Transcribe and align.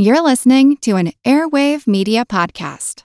You're 0.00 0.22
listening 0.22 0.76
to 0.82 0.94
an 0.94 1.10
Airwave 1.24 1.88
Media 1.88 2.24
Podcast. 2.24 3.02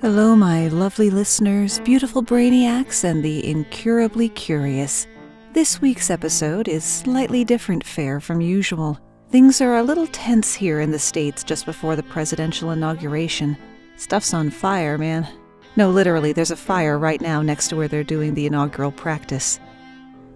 Hello, 0.00 0.34
my 0.34 0.66
lovely 0.66 1.08
listeners, 1.08 1.78
beautiful 1.84 2.20
brainiacs, 2.20 3.04
and 3.04 3.24
the 3.24 3.48
incurably 3.48 4.28
curious. 4.30 5.06
This 5.52 5.80
week's 5.80 6.10
episode 6.10 6.66
is 6.66 6.82
slightly 6.82 7.44
different 7.44 7.84
fare 7.84 8.18
from 8.18 8.40
usual. 8.40 8.98
Things 9.30 9.60
are 9.60 9.76
a 9.76 9.84
little 9.84 10.08
tense 10.08 10.52
here 10.52 10.80
in 10.80 10.90
the 10.90 10.98
States 10.98 11.44
just 11.44 11.64
before 11.64 11.94
the 11.94 12.02
presidential 12.02 12.72
inauguration. 12.72 13.56
Stuff's 13.94 14.34
on 14.34 14.50
fire, 14.50 14.98
man. 14.98 15.28
No, 15.76 15.90
literally, 15.90 16.32
there's 16.32 16.50
a 16.50 16.56
fire 16.56 16.98
right 16.98 17.20
now 17.20 17.42
next 17.42 17.68
to 17.68 17.76
where 17.76 17.88
they're 17.88 18.04
doing 18.04 18.34
the 18.34 18.46
inaugural 18.46 18.92
practice. 18.92 19.58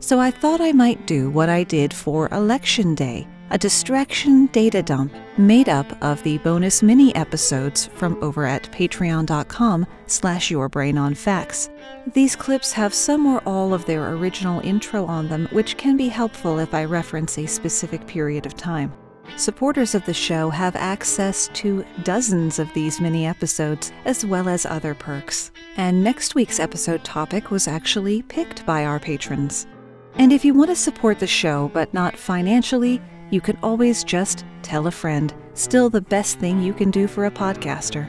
So 0.00 0.18
I 0.18 0.30
thought 0.30 0.60
I 0.60 0.72
might 0.72 1.06
do 1.06 1.30
what 1.30 1.48
I 1.48 1.64
did 1.64 1.92
for 1.92 2.28
Election 2.28 2.95
Day 2.95 3.26
a 3.50 3.59
distraction 3.59 4.46
data 4.46 4.82
dump 4.82 5.12
made 5.38 5.68
up 5.68 5.86
of 6.02 6.22
the 6.24 6.38
bonus 6.38 6.82
mini 6.82 7.14
episodes 7.14 7.86
from 7.95 8.22
over 8.22 8.45
at 8.45 8.70
patreon.com 8.72 9.86
slash 10.06 10.50
yourbrainonfacts. 10.50 11.70
These 12.12 12.37
clips 12.37 12.73
have 12.73 12.92
some 12.92 13.26
or 13.26 13.40
all 13.46 13.73
of 13.73 13.84
their 13.84 14.12
original 14.14 14.60
intro 14.60 15.06
on 15.06 15.28
them, 15.28 15.48
which 15.52 15.76
can 15.76 15.96
be 15.96 16.09
helpful 16.09 16.59
if 16.59 16.74
I 16.74 16.84
reference 16.84 17.38
a 17.38 17.46
specific 17.46 18.06
period 18.06 18.46
of 18.46 18.56
time. 18.56 18.92
Supporters 19.36 19.94
of 19.94 20.04
the 20.06 20.14
show 20.14 20.48
have 20.50 20.76
access 20.76 21.48
to 21.54 21.84
dozens 22.04 22.58
of 22.58 22.72
these 22.72 23.00
mini 23.00 23.26
episodes, 23.26 23.92
as 24.04 24.24
well 24.24 24.48
as 24.48 24.64
other 24.64 24.94
perks. 24.94 25.50
And 25.76 26.02
next 26.02 26.34
week's 26.34 26.60
episode 26.60 27.04
topic 27.04 27.50
was 27.50 27.68
actually 27.68 28.22
picked 28.22 28.64
by 28.64 28.84
our 28.84 28.98
patrons. 28.98 29.66
And 30.14 30.32
if 30.32 30.44
you 30.44 30.54
want 30.54 30.70
to 30.70 30.76
support 30.76 31.18
the 31.18 31.26
show, 31.26 31.70
but 31.74 31.92
not 31.92 32.16
financially, 32.16 33.02
you 33.30 33.40
can 33.40 33.59
always 33.62 34.04
just 34.04 34.46
tell 34.62 34.86
a 34.86 34.90
friend. 34.90 35.34
Still 35.54 35.90
the 35.90 36.01
best 36.01 36.38
thing 36.38 36.62
you 36.62 36.73
can 36.73 36.90
do 36.90 37.06
for 37.06 37.26
a 37.26 37.30
podcaster. 37.30 38.08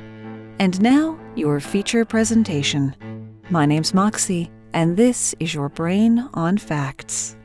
And 0.59 0.79
now, 0.81 1.19
your 1.35 1.59
feature 1.59 2.05
presentation. 2.05 2.95
My 3.49 3.65
name's 3.65 3.93
Moxie, 3.93 4.49
and 4.73 4.95
this 4.95 5.35
is 5.39 5.53
your 5.53 5.69
Brain 5.69 6.29
on 6.33 6.57
Facts. 6.57 7.35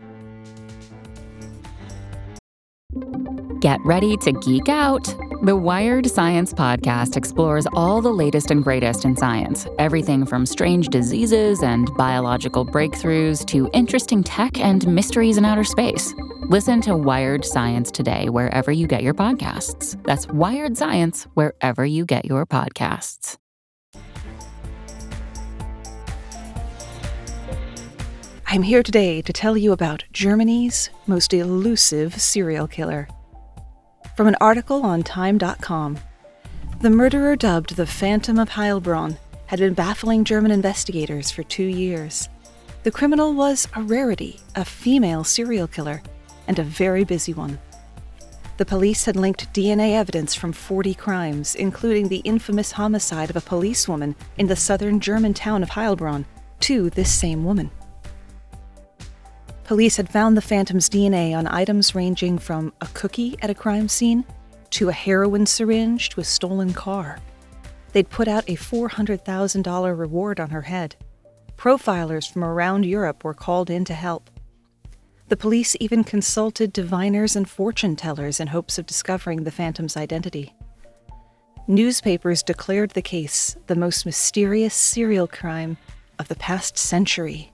Get 3.63 3.81
ready 3.85 4.17
to 4.17 4.33
geek 4.33 4.69
out. 4.69 5.05
The 5.45 5.55
Wired 5.55 6.11
Science 6.11 6.53
Podcast 6.53 7.17
explores 7.17 7.65
all 7.75 8.03
the 8.03 8.13
latest 8.13 8.51
and 8.51 8.65
greatest 8.65 9.05
in 9.05 9.17
science 9.17 9.69
everything 9.79 10.27
from 10.27 10.47
strange 10.47 10.89
diseases 10.89 11.63
and 11.63 11.89
biological 11.97 12.67
breakthroughs 12.67 13.47
to 13.47 13.71
interesting 13.73 14.25
tech 14.25 14.59
and 14.59 14.85
mysteries 14.89 15.37
in 15.37 15.45
outer 15.45 15.63
space. 15.63 16.13
Listen 16.49 16.81
to 16.81 16.97
Wired 16.97 17.45
Science 17.45 17.93
today, 17.93 18.29
wherever 18.29 18.73
you 18.73 18.89
get 18.89 19.05
your 19.05 19.15
podcasts. 19.15 19.97
That's 20.03 20.27
Wired 20.27 20.77
Science, 20.77 21.29
wherever 21.35 21.87
you 21.87 22.05
get 22.05 22.25
your 22.25 22.45
podcasts. 22.45 23.37
I'm 28.45 28.63
here 28.63 28.83
today 28.83 29.23
to 29.23 29.33
tell 29.33 29.57
you 29.57 29.71
about 29.71 30.03
Germany's 30.13 30.91
most 31.07 31.33
elusive 31.33 32.21
serial 32.21 32.67
killer. 32.67 33.07
From 34.15 34.27
an 34.27 34.37
article 34.43 34.83
on 34.83 35.03
Time.com, 35.03 35.99
the 36.83 36.91
murderer 36.91 37.35
dubbed 37.35 37.77
the 37.77 37.87
Phantom 37.87 38.39
of 38.39 38.51
Heilbronn 38.51 39.17
had 39.47 39.59
been 39.59 39.73
baffling 39.73 40.25
German 40.25 40.51
investigators 40.51 41.31
for 41.31 41.43
two 41.45 41.65
years. 41.65 42.29
The 42.83 42.91
criminal 42.91 43.33
was 43.33 43.69
a 43.75 43.81
rarity, 43.81 44.39
a 44.55 44.67
female 44.67 45.25
serial 45.25 45.67
killer, 45.67 46.03
and 46.47 46.59
a 46.59 46.63
very 46.63 47.05
busy 47.05 47.33
one. 47.33 47.59
The 48.59 48.67
police 48.67 49.07
had 49.07 49.17
linked 49.17 49.51
DNA 49.55 49.93
evidence 49.93 50.35
from 50.35 50.53
40 50.53 50.93
crimes, 50.95 51.55
including 51.55 52.09
the 52.09 52.19
infamous 52.19 52.73
homicide 52.73 53.31
of 53.31 53.37
a 53.37 53.41
policewoman 53.41 54.15
in 54.37 54.47
the 54.47 54.57
southern 54.57 55.01
German 55.01 55.33
town 55.33 55.63
of 55.63 55.71
Heilbronn, 55.71 56.27
to 56.61 56.91
this 56.91 57.11
same 57.11 57.45
woman. 57.45 57.71
Police 59.73 59.97
had 59.97 60.11
found 60.11 60.37
the 60.37 60.43
Phantom's 60.43 60.91
DNA 60.91 61.35
on 61.35 61.47
items 61.47 61.95
ranging 61.95 62.37
from 62.37 62.75
a 62.83 62.87
cookie 62.93 63.39
at 63.41 63.49
a 63.49 63.55
crime 63.55 63.89
scene 63.89 64.23
to 64.69 64.91
a 64.91 64.93
heroin 64.93 65.47
syringe 65.47 66.11
to 66.11 66.21
a 66.21 66.25
stolen 66.25 66.75
car. 66.75 67.19
They'd 67.95 68.11
put 68.11 68.29
out 68.29 68.45
a 68.51 68.57
$400,000 68.57 69.99
reward 69.99 70.41
on 70.41 70.51
her 70.51 70.61
head. 70.61 70.95
Profilers 71.57 72.31
from 72.31 72.45
around 72.45 72.85
Europe 72.85 73.25
were 73.25 73.33
called 73.33 73.71
in 73.71 73.87
to 73.87 73.95
help. 73.95 74.29
The 75.29 75.39
police 75.39 75.75
even 75.81 76.05
consulted 76.05 76.75
diviners 76.75 77.35
and 77.35 77.49
fortune 77.49 77.97
tellers 77.97 78.41
in 78.41 78.49
hopes 78.49 78.77
of 78.77 78.85
discovering 78.85 79.45
the 79.45 79.51
Phantom's 79.51 79.97
identity. 79.97 80.55
Newspapers 81.67 82.43
declared 82.43 82.91
the 82.91 83.01
case 83.01 83.57
the 83.69 83.75
most 83.75 84.05
mysterious 84.05 84.75
serial 84.75 85.27
crime 85.27 85.79
of 86.19 86.29
the 86.29 86.37
past 86.37 86.77
century. 86.77 87.52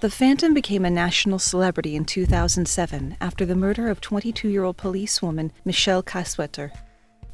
The 0.00 0.10
Phantom 0.10 0.54
became 0.54 0.84
a 0.84 0.90
national 0.90 1.40
celebrity 1.40 1.96
in 1.96 2.04
2007 2.04 3.16
after 3.20 3.44
the 3.44 3.56
murder 3.56 3.88
of 3.88 4.00
22 4.00 4.48
year 4.48 4.62
old 4.62 4.76
policewoman 4.76 5.50
Michelle 5.64 6.04
Kiesewetter. 6.04 6.70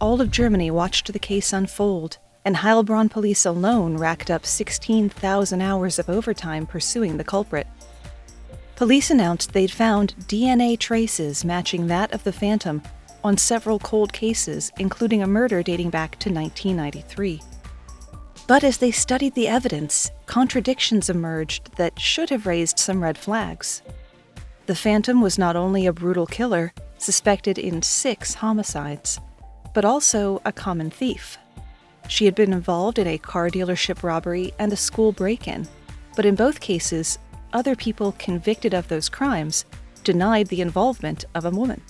All 0.01 0.23
of 0.23 0.31
Germany 0.31 0.71
watched 0.71 1.13
the 1.13 1.19
case 1.19 1.53
unfold, 1.53 2.17
and 2.43 2.57
Heilbronn 2.57 3.11
police 3.11 3.45
alone 3.45 3.99
racked 3.99 4.31
up 4.31 4.47
16,000 4.47 5.61
hours 5.61 5.99
of 5.99 6.09
overtime 6.09 6.67
pursuing 6.67 7.19
the 7.19 7.25
culprit. 7.25 7.67
Police 8.77 9.11
announced 9.11 9.53
they'd 9.53 9.71
found 9.71 10.15
DNA 10.21 10.79
traces 10.79 11.45
matching 11.45 11.89
that 11.89 12.13
of 12.13 12.25
the 12.25 12.33
Phantom 12.33 12.81
on 13.23 13.37
several 13.37 13.79
cold 13.79 14.15
cases, 14.15 14.73
including 14.79 15.23
a 15.23 15.27
murder 15.27 15.63
dating 15.63 15.91
back 15.91 16.13
to 16.21 16.31
1993. 16.33 17.43
But 18.47 18.62
as 18.62 18.77
they 18.78 18.91
studied 18.91 19.34
the 19.34 19.49
evidence, 19.49 20.10
contradictions 20.27 21.09
emerged 21.09 21.77
that 21.77 21.99
should 21.99 22.28
have 22.31 22.47
raised 22.47 22.78
some 22.78 23.03
red 23.03 23.16
flags. 23.16 23.82
The 24.66 24.75
Phantom 24.75 25.21
was 25.22 25.38
not 25.38 25.56
only 25.56 25.87
a 25.87 25.93
brutal 25.93 26.27
killer, 26.27 26.72
suspected 26.99 27.59
in 27.59 27.82
six 27.82 28.34
homicides, 28.34 29.19
but 29.72 29.84
also 29.84 30.43
a 30.44 30.53
common 30.53 30.91
thief. 30.91 31.38
She 32.09 32.27
had 32.27 32.34
been 32.34 32.53
involved 32.53 32.99
in 32.99 33.06
a 33.06 33.19
car 33.19 33.49
dealership 33.49 34.03
robbery 34.03 34.53
and 34.59 34.72
a 34.72 34.76
school 34.76 35.12
break 35.12 35.49
in, 35.49 35.66
but 36.15 36.26
in 36.26 36.34
both 36.34 36.61
cases, 36.61 37.19
other 37.55 37.75
people 37.75 38.12
convicted 38.19 38.75
of 38.75 38.88
those 38.88 39.09
crimes 39.09 39.65
denied 40.03 40.49
the 40.49 40.61
involvement 40.61 41.25
of 41.34 41.47
a 41.47 41.50
woman. 41.50 41.81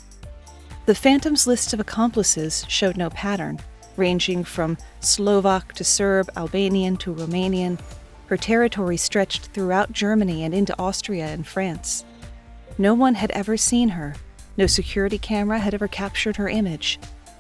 The 0.87 0.95
Phantom's 0.95 1.47
list 1.47 1.73
of 1.73 1.81
accomplices 1.81 2.65
showed 2.69 2.97
no 2.97 3.11
pattern, 3.11 3.59
ranging 3.97 4.45
from 4.45 4.79
Slovak 5.01 5.73
to 5.75 5.85
Serb, 5.85 6.31
Albanian 6.37 6.97
to 6.99 7.15
Romanian. 7.15 7.79
Her 8.27 8.37
territory 8.37 8.97
stretched 8.97 9.47
throughout 9.47 9.93
Germany 9.93 10.45
and 10.45 10.55
into 10.55 10.79
Austria 10.79 11.27
and 11.27 11.47
France. 11.47 12.05
No 12.79 12.95
one 12.95 13.15
had 13.15 13.31
ever 13.33 13.57
seen 13.57 13.91
her. 13.91 14.15
No 14.57 14.67
security 14.67 15.19
camera 15.19 15.59
had 15.59 15.75
ever 15.75 15.89
captured 15.89 16.37
her 16.37 16.49
image. 16.49 16.99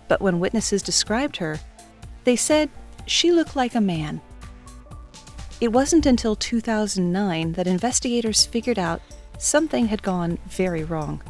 But 0.08 0.20
when 0.20 0.40
witnesses 0.40 0.82
described 0.82 1.38
her, 1.38 1.58
they 2.24 2.36
said 2.36 2.70
she 3.06 3.32
looked 3.32 3.56
like 3.56 3.74
a 3.74 3.80
man. 3.80 4.20
It 5.60 5.72
wasn't 5.72 6.06
until 6.06 6.36
2009 6.36 7.52
that 7.52 7.66
investigators 7.66 8.44
figured 8.46 8.78
out 8.78 9.00
something 9.38 9.86
had 9.86 10.02
gone 10.02 10.38
very 10.46 10.84
wrong. 10.84 11.22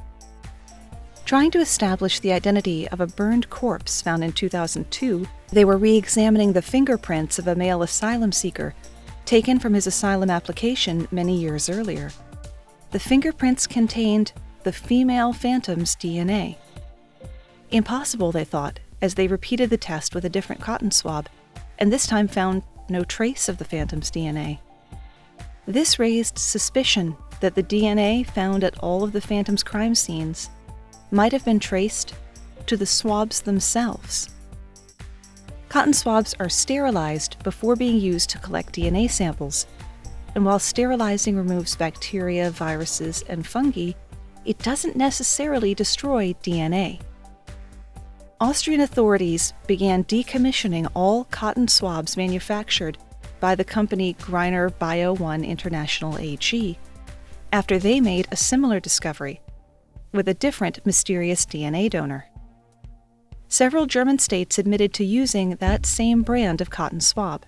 Trying 1.24 1.50
to 1.52 1.60
establish 1.60 2.20
the 2.20 2.32
identity 2.32 2.86
of 2.88 3.00
a 3.00 3.06
burned 3.06 3.48
corpse 3.48 4.02
found 4.02 4.22
in 4.22 4.32
2002, 4.32 5.26
they 5.52 5.64
were 5.64 5.78
re 5.78 5.96
examining 5.96 6.52
the 6.52 6.60
fingerprints 6.60 7.38
of 7.38 7.48
a 7.48 7.54
male 7.54 7.82
asylum 7.82 8.30
seeker 8.30 8.74
taken 9.24 9.58
from 9.58 9.72
his 9.72 9.86
asylum 9.86 10.28
application 10.28 11.08
many 11.10 11.34
years 11.34 11.70
earlier. 11.70 12.10
The 12.90 13.00
fingerprints 13.00 13.66
contained 13.66 14.32
the 14.64 14.72
female 14.72 15.32
phantom's 15.32 15.96
DNA. 15.96 16.56
Impossible, 17.70 18.30
they 18.30 18.44
thought, 18.44 18.80
as 19.00 19.14
they 19.14 19.26
repeated 19.26 19.70
the 19.70 19.78
test 19.78 20.14
with 20.14 20.26
a 20.26 20.30
different 20.30 20.60
cotton 20.60 20.90
swab, 20.90 21.30
and 21.78 21.90
this 21.90 22.06
time 22.06 22.28
found 22.28 22.62
no 22.90 23.02
trace 23.02 23.48
of 23.48 23.56
the 23.56 23.64
phantom's 23.64 24.10
DNA. 24.10 24.58
This 25.66 25.98
raised 25.98 26.36
suspicion 26.36 27.16
that 27.40 27.54
the 27.54 27.62
DNA 27.62 28.26
found 28.26 28.62
at 28.62 28.78
all 28.80 29.02
of 29.02 29.12
the 29.12 29.22
phantom's 29.22 29.62
crime 29.62 29.94
scenes 29.94 30.50
might 31.14 31.32
have 31.32 31.44
been 31.44 31.60
traced 31.60 32.14
to 32.66 32.76
the 32.76 32.86
swabs 32.86 33.42
themselves. 33.42 34.30
Cotton 35.68 35.92
swabs 35.92 36.34
are 36.40 36.48
sterilized 36.48 37.42
before 37.42 37.76
being 37.76 38.00
used 38.00 38.30
to 38.30 38.38
collect 38.38 38.74
DNA 38.74 39.08
samples, 39.08 39.66
and 40.34 40.44
while 40.44 40.58
sterilizing 40.58 41.36
removes 41.36 41.76
bacteria, 41.76 42.50
viruses, 42.50 43.24
and 43.28 43.46
fungi, 43.46 43.92
it 44.44 44.58
doesn't 44.58 44.96
necessarily 44.96 45.74
destroy 45.74 46.34
DNA. 46.42 47.00
Austrian 48.40 48.80
authorities 48.80 49.54
began 49.66 50.04
decommissioning 50.04 50.90
all 50.94 51.24
cotton 51.24 51.68
swabs 51.68 52.16
manufactured 52.16 52.98
by 53.38 53.54
the 53.54 53.64
company 53.64 54.14
Greiner 54.14 54.76
Bio 54.78 55.14
1 55.14 55.44
International 55.44 56.18
AG 56.18 56.78
after 57.52 57.78
they 57.78 58.00
made 58.00 58.26
a 58.32 58.36
similar 58.36 58.80
discovery 58.80 59.40
with 60.14 60.28
a 60.28 60.34
different 60.34 60.84
mysterious 60.86 61.44
DNA 61.44 61.90
donor. 61.90 62.26
Several 63.48 63.86
German 63.86 64.18
states 64.18 64.58
admitted 64.58 64.92
to 64.94 65.04
using 65.04 65.56
that 65.56 65.86
same 65.86 66.22
brand 66.22 66.60
of 66.60 66.70
cotton 66.70 67.00
swab. 67.00 67.44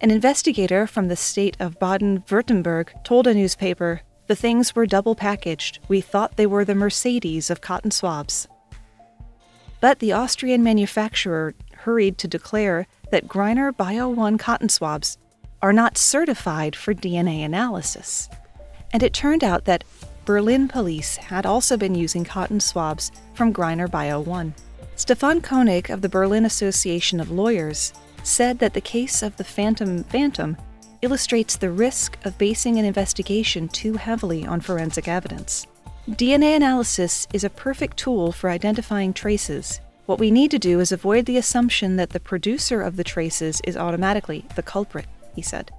An 0.00 0.10
investigator 0.10 0.86
from 0.86 1.08
the 1.08 1.16
state 1.16 1.56
of 1.60 1.78
Baden 1.78 2.22
Württemberg 2.22 3.04
told 3.04 3.26
a 3.26 3.34
newspaper 3.34 4.02
the 4.26 4.36
things 4.36 4.74
were 4.74 4.86
double 4.86 5.14
packaged. 5.14 5.78
We 5.88 6.00
thought 6.00 6.36
they 6.36 6.46
were 6.46 6.64
the 6.64 6.74
Mercedes 6.74 7.50
of 7.50 7.60
cotton 7.60 7.90
swabs. 7.90 8.48
But 9.80 9.98
the 9.98 10.12
Austrian 10.12 10.62
manufacturer 10.62 11.54
hurried 11.78 12.18
to 12.18 12.28
declare 12.28 12.86
that 13.10 13.26
Greiner 13.26 13.76
Bio 13.76 14.08
1 14.08 14.38
cotton 14.38 14.68
swabs 14.68 15.18
are 15.60 15.72
not 15.72 15.98
certified 15.98 16.74
for 16.76 16.94
DNA 16.94 17.44
analysis. 17.44 18.28
And 18.92 19.02
it 19.02 19.12
turned 19.12 19.42
out 19.42 19.64
that 19.64 19.84
Berlin 20.24 20.68
police 20.68 21.16
had 21.16 21.44
also 21.46 21.76
been 21.76 21.96
using 21.96 22.24
cotton 22.24 22.60
swabs 22.60 23.10
from 23.34 23.52
Greiner 23.52 23.90
Bio 23.90 24.20
1. 24.20 24.54
Stefan 24.94 25.40
Koenig 25.40 25.90
of 25.90 26.00
the 26.00 26.08
Berlin 26.08 26.44
Association 26.44 27.18
of 27.18 27.30
Lawyers 27.30 27.92
said 28.22 28.60
that 28.60 28.72
the 28.72 28.80
case 28.80 29.22
of 29.22 29.36
the 29.36 29.42
Phantom 29.42 30.04
Phantom 30.04 30.56
illustrates 31.02 31.56
the 31.56 31.70
risk 31.70 32.16
of 32.24 32.38
basing 32.38 32.78
an 32.78 32.84
investigation 32.84 33.66
too 33.68 33.94
heavily 33.94 34.46
on 34.46 34.60
forensic 34.60 35.08
evidence. 35.08 35.66
DNA 36.10 36.54
analysis 36.54 37.26
is 37.32 37.42
a 37.42 37.50
perfect 37.50 37.96
tool 37.96 38.30
for 38.30 38.48
identifying 38.48 39.12
traces. 39.12 39.80
What 40.06 40.20
we 40.20 40.30
need 40.30 40.52
to 40.52 40.58
do 40.58 40.78
is 40.78 40.92
avoid 40.92 41.26
the 41.26 41.36
assumption 41.36 41.96
that 41.96 42.10
the 42.10 42.20
producer 42.20 42.80
of 42.80 42.94
the 42.94 43.04
traces 43.04 43.60
is 43.64 43.76
automatically 43.76 44.44
the 44.54 44.62
culprit, 44.62 45.06
he 45.34 45.42
said. 45.42 45.72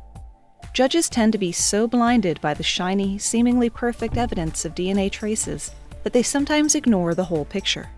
Judges 0.73 1.07
tend 1.07 1.31
to 1.33 1.37
be 1.37 1.51
so 1.51 1.87
blinded 1.87 2.41
by 2.41 2.55
the 2.55 2.63
shiny, 2.63 3.19
seemingly 3.19 3.69
perfect 3.69 4.17
evidence 4.17 4.65
of 4.65 4.73
DNA 4.73 5.11
traces 5.11 5.69
that 6.03 6.13
they 6.13 6.23
sometimes 6.23 6.73
ignore 6.73 7.13
the 7.13 7.25
whole 7.25 7.45
picture. 7.45 7.91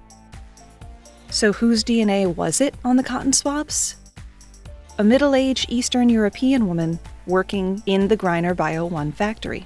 So, 1.29 1.53
whose 1.53 1.85
DNA 1.85 2.35
was 2.35 2.59
it 2.59 2.75
on 2.83 2.97
the 2.97 3.03
cotton 3.03 3.31
swabs? 3.31 3.95
A 4.97 5.05
middle 5.05 5.35
aged 5.35 5.69
Eastern 5.69 6.09
European 6.09 6.67
woman 6.67 6.99
working 7.25 7.81
in 7.85 8.09
the 8.09 8.17
Greiner 8.17 8.55
Bio 8.55 8.85
1 8.85 9.13
factory. 9.13 9.65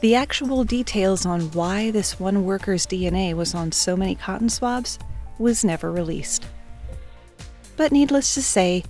The 0.00 0.14
actual 0.14 0.62
details 0.62 1.26
on 1.26 1.50
why 1.52 1.90
this 1.90 2.20
one 2.20 2.44
worker's 2.44 2.86
DNA 2.86 3.34
was 3.34 3.54
on 3.54 3.72
so 3.72 3.96
many 3.96 4.14
cotton 4.14 4.48
swabs 4.48 4.98
was 5.38 5.64
never 5.64 5.90
released. 5.90 6.46
But 7.76 7.90
needless 7.90 8.34
to 8.34 8.42
say, 8.42 8.84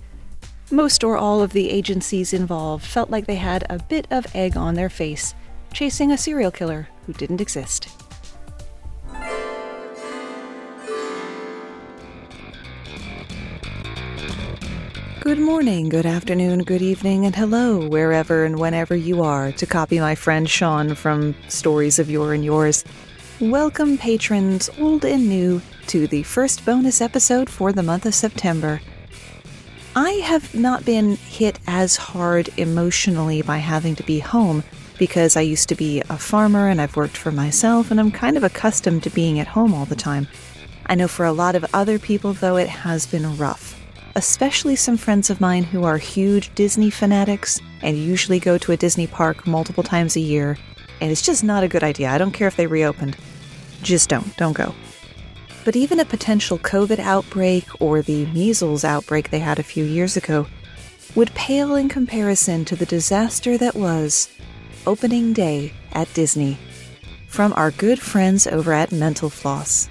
most 0.71 1.03
or 1.03 1.17
all 1.17 1.41
of 1.41 1.53
the 1.53 1.69
agencies 1.69 2.33
involved 2.33 2.85
felt 2.85 3.09
like 3.09 3.27
they 3.27 3.35
had 3.35 3.65
a 3.69 3.79
bit 3.79 4.07
of 4.09 4.25
egg 4.35 4.57
on 4.57 4.73
their 4.73 4.89
face, 4.89 5.35
chasing 5.73 6.11
a 6.11 6.17
serial 6.17 6.51
killer 6.51 6.87
who 7.05 7.13
didn't 7.13 7.41
exist. 7.41 7.89
Good 15.21 15.39
morning, 15.39 15.89
good 15.89 16.05
afternoon, 16.05 16.59
good 16.59 16.83
evening, 16.83 17.25
and 17.25 17.35
hello, 17.35 17.87
wherever 17.87 18.45
and 18.45 18.59
whenever 18.59 18.95
you 18.95 19.23
are, 19.23 19.51
to 19.53 19.65
copy 19.65 19.99
my 19.99 20.13
friend 20.13 20.47
Sean 20.47 20.93
from 20.93 21.33
Stories 21.47 21.97
of 21.97 22.11
Yore 22.11 22.35
and 22.35 22.45
Yours. 22.45 22.83
Welcome, 23.41 23.97
patrons, 23.97 24.69
old 24.79 25.03
and 25.03 25.27
new, 25.27 25.63
to 25.87 26.05
the 26.05 26.21
first 26.23 26.63
bonus 26.63 27.01
episode 27.01 27.49
for 27.49 27.73
the 27.73 27.81
month 27.81 28.05
of 28.05 28.13
September. 28.13 28.81
I 29.95 30.11
have 30.25 30.53
not 30.53 30.85
been 30.85 31.15
hit 31.15 31.59
as 31.67 31.95
hard 31.95 32.49
emotionally 32.57 33.41
by 33.41 33.57
having 33.57 33.95
to 33.95 34.03
be 34.03 34.19
home 34.19 34.63
because 34.97 35.37
I 35.37 35.41
used 35.41 35.69
to 35.69 35.75
be 35.75 36.01
a 36.09 36.17
farmer 36.17 36.67
and 36.67 36.81
I've 36.81 36.95
worked 36.95 37.17
for 37.17 37.31
myself 37.31 37.91
and 37.91 37.99
I'm 37.99 38.11
kind 38.11 38.37
of 38.37 38.43
accustomed 38.43 39.03
to 39.03 39.09
being 39.09 39.39
at 39.39 39.47
home 39.47 39.73
all 39.73 39.85
the 39.85 39.95
time. 39.95 40.27
I 40.85 40.95
know 40.95 41.07
for 41.07 41.25
a 41.25 41.31
lot 41.31 41.55
of 41.55 41.65
other 41.73 41.97
people, 41.97 42.33
though, 42.33 42.57
it 42.57 42.69
has 42.69 43.07
been 43.07 43.37
rough 43.37 43.81
especially 44.15 44.75
some 44.75 44.95
friends 44.97 45.29
of 45.29 45.41
mine 45.41 45.63
who 45.63 45.83
are 45.83 45.97
huge 45.97 46.53
Disney 46.55 46.89
fanatics 46.89 47.59
and 47.81 47.97
usually 47.97 48.39
go 48.39 48.57
to 48.57 48.71
a 48.71 48.77
Disney 48.77 49.07
park 49.07 49.45
multiple 49.45 49.83
times 49.83 50.15
a 50.15 50.21
year, 50.21 50.57
and 51.01 51.11
it's 51.11 51.21
just 51.21 51.43
not 51.43 51.63
a 51.63 51.67
good 51.67 51.83
idea. 51.83 52.09
I 52.09 52.17
don't 52.17 52.31
care 52.31 52.47
if 52.47 52.55
they 52.55 52.67
reopened. 52.67 53.17
Just 53.83 54.09
don't. 54.09 54.35
Don't 54.37 54.53
go. 54.53 54.73
But 55.65 55.75
even 55.75 55.99
a 55.99 56.05
potential 56.05 56.59
COVID 56.59 56.99
outbreak 56.99 57.65
or 57.81 58.01
the 58.01 58.27
measles 58.27 58.85
outbreak 58.85 59.31
they 59.31 59.39
had 59.39 59.59
a 59.59 59.63
few 59.63 59.83
years 59.83 60.15
ago 60.15 60.45
would 61.15 61.33
pale 61.33 61.75
in 61.75 61.89
comparison 61.89 62.63
to 62.65 62.75
the 62.75 62.85
disaster 62.85 63.57
that 63.57 63.75
was 63.75 64.29
opening 64.85 65.33
day 65.33 65.73
at 65.91 66.13
Disney 66.13 66.57
from 67.27 67.51
our 67.53 67.71
good 67.71 67.99
friends 67.99 68.45
over 68.45 68.71
at 68.73 68.91
Mental 68.91 69.29
Floss. 69.29 69.89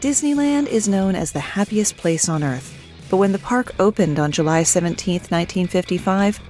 Disneyland 0.00 0.68
is 0.68 0.86
known 0.86 1.14
as 1.14 1.32
the 1.32 1.40
happiest 1.40 1.96
place 1.96 2.28
on 2.28 2.44
earth. 2.44 2.74
But 3.08 3.16
when 3.16 3.32
the 3.32 3.38
park 3.38 3.72
opened 3.80 4.18
on 4.18 4.32
July 4.32 4.64
17, 4.64 5.14
1955, 5.14 6.40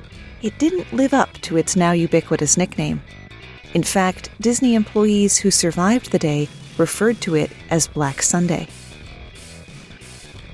it 0.42 0.58
didn't 0.58 0.92
live 0.92 1.14
up 1.14 1.32
to 1.42 1.56
its 1.56 1.76
now 1.76 1.92
ubiquitous 1.92 2.56
nickname. 2.56 3.00
In 3.74 3.82
fact, 3.82 4.30
Disney 4.40 4.74
employees 4.74 5.36
who 5.36 5.50
survived 5.50 6.10
the 6.10 6.18
day 6.18 6.48
referred 6.78 7.20
to 7.22 7.34
it 7.34 7.50
as 7.70 7.86
Black 7.86 8.22
Sunday. 8.22 8.68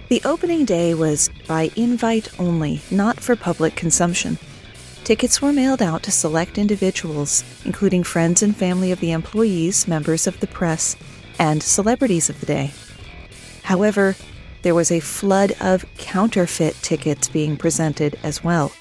The 0.09 0.23
opening 0.25 0.65
day 0.65 0.93
was 0.95 1.31
by 1.49 1.71
invite 1.75 2.39
only, 2.39 2.83
not 2.91 3.21
for 3.21 3.35
public 3.35 3.77
consumption. 3.77 4.39
Tickets 5.05 5.41
were 5.41 5.53
mailed 5.53 5.83
out 5.83 6.03
to 6.05 6.11
select 6.11 6.59
individuals, 6.59 7.43
including 7.65 8.05
friends 8.05 8.43
and 8.43 8.57
family 8.57 8.93
of 8.93 9.01
the 9.01 9.11
employees, 9.11 9.89
members 9.89 10.27
of 10.27 10.39
the 10.41 10.47
press, 10.47 10.97
and 11.39 11.63
celebrities 11.63 12.29
of 12.29 12.39
the 12.41 12.47
day. 12.47 12.73
However, 13.63 14.15
there 14.63 14.75
was 14.75 14.93
a 14.93 15.01
flood 15.01 15.55
of 15.61 15.85
counterfeit 15.97 16.77
tickets 16.83 17.29
being 17.29 17.57
presented 17.57 18.19
as 18.23 18.45
well. 18.45 18.73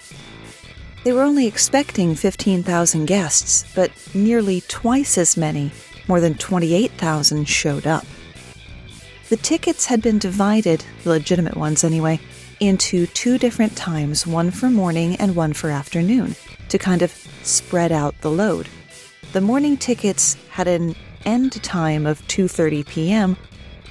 They 1.04 1.12
were 1.12 1.24
only 1.24 1.48
expecting 1.48 2.14
15,000 2.14 3.06
guests, 3.06 3.66
but 3.74 3.92
nearly 4.14 4.62
twice 4.68 5.18
as 5.18 5.36
many, 5.36 5.72
more 6.12 6.20
than 6.20 6.34
28,000, 6.34 7.48
showed 7.48 7.88
up. 7.88 8.06
The 9.30 9.38
tickets 9.38 9.86
had 9.86 10.02
been 10.02 10.20
divided, 10.20 10.84
the 11.06 11.12
legitimate 11.12 11.56
ones 11.56 11.86
anyway, 11.86 12.20
into 12.60 13.08
two 13.08 13.38
different 13.38 13.78
times, 13.78 14.28
one 14.28 14.52
for 14.52 14.70
morning 14.70 15.16
and 15.16 15.38
one 15.38 15.54
for 15.54 15.70
afternoon, 15.70 16.36
to 16.68 16.78
kind 16.78 17.02
of 17.02 17.14
spread 17.44 17.94
out 17.94 18.20
the 18.20 18.30
load. 18.30 18.68
The 19.32 19.40
morning 19.40 19.78
tickets 19.78 20.36
had 20.50 20.68
an 20.68 20.98
end 21.24 21.64
time 21.64 22.06
of 22.06 22.20
2:30 22.28 22.86
p.m. 22.88 23.38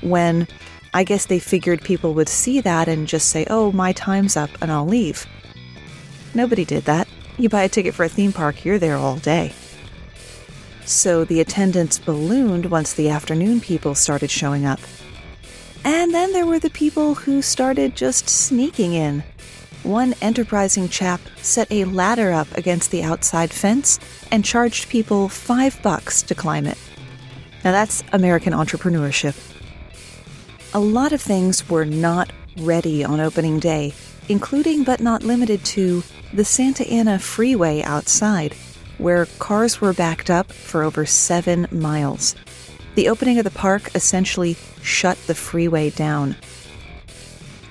when 0.03 0.47
I 0.93 1.05
guess 1.05 1.25
they 1.25 1.39
figured 1.39 1.81
people 1.81 2.13
would 2.13 2.29
see 2.29 2.61
that 2.61 2.87
and 2.87 3.09
just 3.09 3.31
say, 3.31 3.47
oh, 3.49 3.73
my 3.73 3.93
time's 3.93 4.37
up 4.37 4.51
and 4.61 4.71
I'll 4.71 4.85
leave. 4.85 5.25
Nobody 6.35 6.67
did 6.67 6.85
that. 6.85 7.09
You 7.39 7.49
buy 7.49 7.63
a 7.63 7.71
ticket 7.71 7.95
for 7.95 8.05
a 8.05 8.11
theme 8.11 8.35
park, 8.35 8.67
you're 8.67 8.79
there 8.79 8.99
all 8.99 9.17
day. 9.17 9.55
So 10.91 11.25
the 11.25 11.41
attendance 11.41 12.01
ballooned 12.01 12.67
once 12.67 12.95
the 12.95 13.11
afternoon 13.11 13.61
people 13.61 13.95
started 13.95 14.29
showing 14.29 14.67
up. 14.67 14.81
And 15.85 16.13
then 16.13 16.33
there 16.33 16.47
were 16.47 16.59
the 16.59 16.69
people 16.69 17.15
who 17.15 17.43
started 17.43 17.95
just 17.95 18.29
sneaking 18.29 18.95
in. 18.95 19.23
One 19.85 20.15
enterprising 20.21 20.89
chap 20.89 21.21
set 21.37 21.71
a 21.71 21.85
ladder 21.85 22.33
up 22.33 22.49
against 22.59 22.91
the 22.91 23.05
outside 23.05 23.53
fence 23.53 24.01
and 24.33 24.45
charged 24.45 24.89
people 24.89 25.29
five 25.29 25.81
bucks 25.81 26.23
to 26.23 26.35
climb 26.35 26.67
it. 26.67 26.77
Now 27.65 27.71
that's 27.71 28.03
American 28.13 28.53
entrepreneurship 28.53 29.37
a 30.73 30.81
lot 30.81 31.13
of 31.13 31.21
things 31.21 31.69
were 31.69 31.85
not 31.85 32.33
ready 32.59 33.05
on 33.05 33.21
opening 33.21 33.59
day, 33.59 33.93
including 34.29 34.85
but 34.85 35.01
not 35.01 35.23
limited 35.23 35.65
to 35.65 36.03
the 36.33 36.45
Santa 36.45 36.89
Ana 36.89 37.19
freeway 37.19 37.83
outside, 37.83 38.55
where 39.01 39.27
cars 39.39 39.81
were 39.81 39.93
backed 39.93 40.31
up 40.31 40.53
for 40.53 40.83
over 40.83 41.07
seven 41.07 41.67
miles. 41.71 42.35
The 42.95 43.09
opening 43.09 43.39
of 43.39 43.45
the 43.45 43.51
park 43.51 43.95
essentially 43.95 44.57
shut 44.83 45.19
the 45.27 45.35
freeway 45.35 45.91
down. 45.91 46.37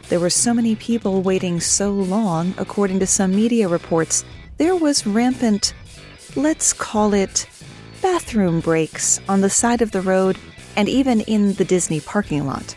There 0.09 0.19
were 0.19 0.29
so 0.29 0.53
many 0.53 0.75
people 0.75 1.21
waiting 1.21 1.59
so 1.59 1.91
long, 1.91 2.53
according 2.57 2.99
to 2.99 3.07
some 3.07 3.35
media 3.35 3.67
reports, 3.67 4.25
there 4.57 4.75
was 4.75 5.05
rampant, 5.05 5.73
let's 6.35 6.73
call 6.73 7.13
it, 7.13 7.47
bathroom 8.01 8.59
breaks 8.59 9.19
on 9.29 9.41
the 9.41 9.49
side 9.49 9.81
of 9.81 9.91
the 9.91 10.01
road 10.01 10.37
and 10.75 10.89
even 10.89 11.21
in 11.21 11.53
the 11.53 11.65
Disney 11.65 11.99
parking 11.99 12.45
lot. 12.45 12.75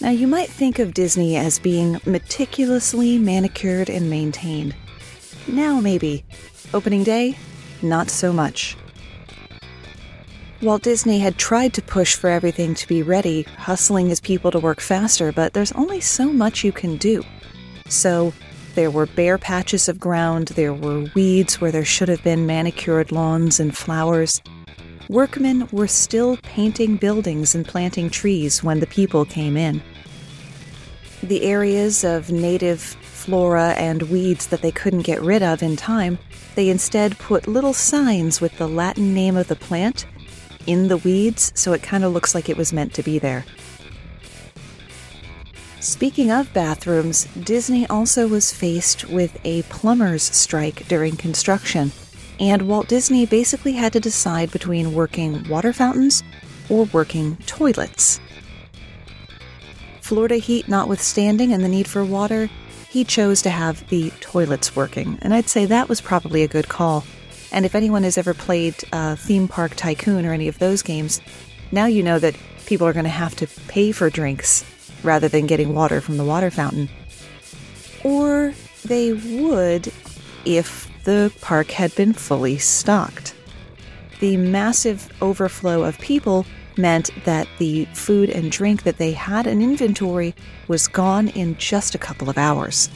Now, 0.00 0.10
you 0.10 0.26
might 0.26 0.50
think 0.50 0.78
of 0.78 0.94
Disney 0.94 1.36
as 1.36 1.58
being 1.58 2.00
meticulously 2.04 3.18
manicured 3.18 3.88
and 3.88 4.10
maintained. 4.10 4.74
Now, 5.46 5.80
maybe. 5.80 6.24
Opening 6.74 7.04
day, 7.04 7.38
not 7.82 8.10
so 8.10 8.32
much. 8.32 8.76
Walt 10.60 10.82
Disney 10.82 11.20
had 11.20 11.38
tried 11.38 11.72
to 11.74 11.82
push 11.82 12.16
for 12.16 12.28
everything 12.28 12.74
to 12.74 12.88
be 12.88 13.00
ready, 13.00 13.42
hustling 13.42 14.08
his 14.08 14.20
people 14.20 14.50
to 14.50 14.58
work 14.58 14.80
faster, 14.80 15.30
but 15.30 15.52
there's 15.52 15.70
only 15.72 16.00
so 16.00 16.32
much 16.32 16.64
you 16.64 16.72
can 16.72 16.96
do. 16.96 17.22
So, 17.88 18.32
There 18.74 18.90
were 18.90 19.06
bare 19.06 19.38
patches 19.38 19.88
of 19.88 20.00
ground, 20.00 20.48
there 20.48 20.74
were 20.74 21.08
weeds 21.14 21.60
where 21.60 21.70
there 21.70 21.84
should 21.84 22.08
have 22.08 22.24
been 22.24 22.44
manicured 22.44 23.12
lawns 23.12 23.60
and 23.60 23.76
flowers. 23.76 24.42
Workmen 25.08 25.68
were 25.70 25.86
still 25.86 26.38
painting 26.38 26.96
buildings 26.96 27.54
and 27.54 27.64
planting 27.64 28.10
trees 28.10 28.64
when 28.64 28.80
the 28.80 28.88
people 28.88 29.24
came 29.24 29.56
in. 29.56 29.80
The 31.22 31.42
areas 31.42 32.02
of 32.02 32.32
native 32.32 32.96
flora 33.24 33.70
and 33.78 34.02
weeds 34.02 34.48
that 34.48 34.60
they 34.60 34.70
couldn't 34.70 35.00
get 35.00 35.22
rid 35.22 35.42
of 35.42 35.62
in 35.62 35.76
time, 35.76 36.18
they 36.56 36.68
instead 36.68 37.18
put 37.18 37.48
little 37.48 37.72
signs 37.72 38.38
with 38.38 38.58
the 38.58 38.68
Latin 38.68 39.14
name 39.14 39.34
of 39.34 39.48
the 39.48 39.56
plant 39.56 40.04
in 40.66 40.88
the 40.88 40.98
weeds 40.98 41.50
so 41.54 41.72
it 41.72 41.82
kind 41.82 42.04
of 42.04 42.12
looks 42.12 42.34
like 42.34 42.50
it 42.50 42.56
was 42.58 42.70
meant 42.70 42.92
to 42.92 43.02
be 43.02 43.18
there. 43.18 43.46
Speaking 45.80 46.30
of 46.30 46.52
bathrooms, 46.52 47.24
Disney 47.42 47.86
also 47.86 48.28
was 48.28 48.52
faced 48.52 49.08
with 49.08 49.38
a 49.44 49.62
plumber's 49.64 50.22
strike 50.22 50.86
during 50.86 51.16
construction, 51.16 51.92
and 52.38 52.68
Walt 52.68 52.88
Disney 52.88 53.24
basically 53.24 53.72
had 53.72 53.94
to 53.94 54.00
decide 54.00 54.50
between 54.50 54.92
working 54.92 55.48
water 55.48 55.72
fountains 55.72 56.22
or 56.68 56.84
working 56.92 57.36
toilets. 57.46 58.20
Florida 60.02 60.36
heat 60.36 60.68
notwithstanding 60.68 61.54
and 61.54 61.64
the 61.64 61.68
need 61.68 61.88
for 61.88 62.04
water, 62.04 62.50
he 62.94 63.02
chose 63.02 63.42
to 63.42 63.50
have 63.50 63.88
the 63.88 64.10
toilets 64.20 64.76
working, 64.76 65.18
and 65.20 65.34
I'd 65.34 65.48
say 65.48 65.64
that 65.64 65.88
was 65.88 66.00
probably 66.00 66.44
a 66.44 66.48
good 66.48 66.68
call. 66.68 67.04
And 67.50 67.66
if 67.66 67.74
anyone 67.74 68.04
has 68.04 68.16
ever 68.16 68.34
played 68.34 68.76
uh, 68.92 69.16
Theme 69.16 69.48
Park 69.48 69.74
Tycoon 69.74 70.24
or 70.24 70.32
any 70.32 70.46
of 70.46 70.60
those 70.60 70.80
games, 70.80 71.20
now 71.72 71.86
you 71.86 72.04
know 72.04 72.20
that 72.20 72.36
people 72.66 72.86
are 72.86 72.92
going 72.92 73.02
to 73.02 73.10
have 73.10 73.34
to 73.34 73.48
pay 73.66 73.90
for 73.90 74.10
drinks 74.10 74.64
rather 75.02 75.26
than 75.26 75.48
getting 75.48 75.74
water 75.74 76.00
from 76.00 76.18
the 76.18 76.24
water 76.24 76.52
fountain. 76.52 76.88
Or 78.04 78.54
they 78.84 79.12
would 79.12 79.92
if 80.44 80.88
the 81.02 81.32
park 81.40 81.72
had 81.72 81.92
been 81.96 82.12
fully 82.12 82.58
stocked. 82.58 83.34
The 84.20 84.36
massive 84.36 85.10
overflow 85.20 85.82
of 85.82 85.98
people 85.98 86.46
meant 86.76 87.10
that 87.24 87.48
the 87.58 87.84
food 87.86 88.30
and 88.30 88.50
drink 88.50 88.82
that 88.82 88.98
they 88.98 89.12
had 89.12 89.46
in 89.46 89.62
inventory 89.62 90.34
was 90.68 90.88
gone 90.88 91.28
in 91.28 91.56
just 91.56 91.94
a 91.94 91.98
couple 91.98 92.28
of 92.28 92.38
hours. 92.38 92.88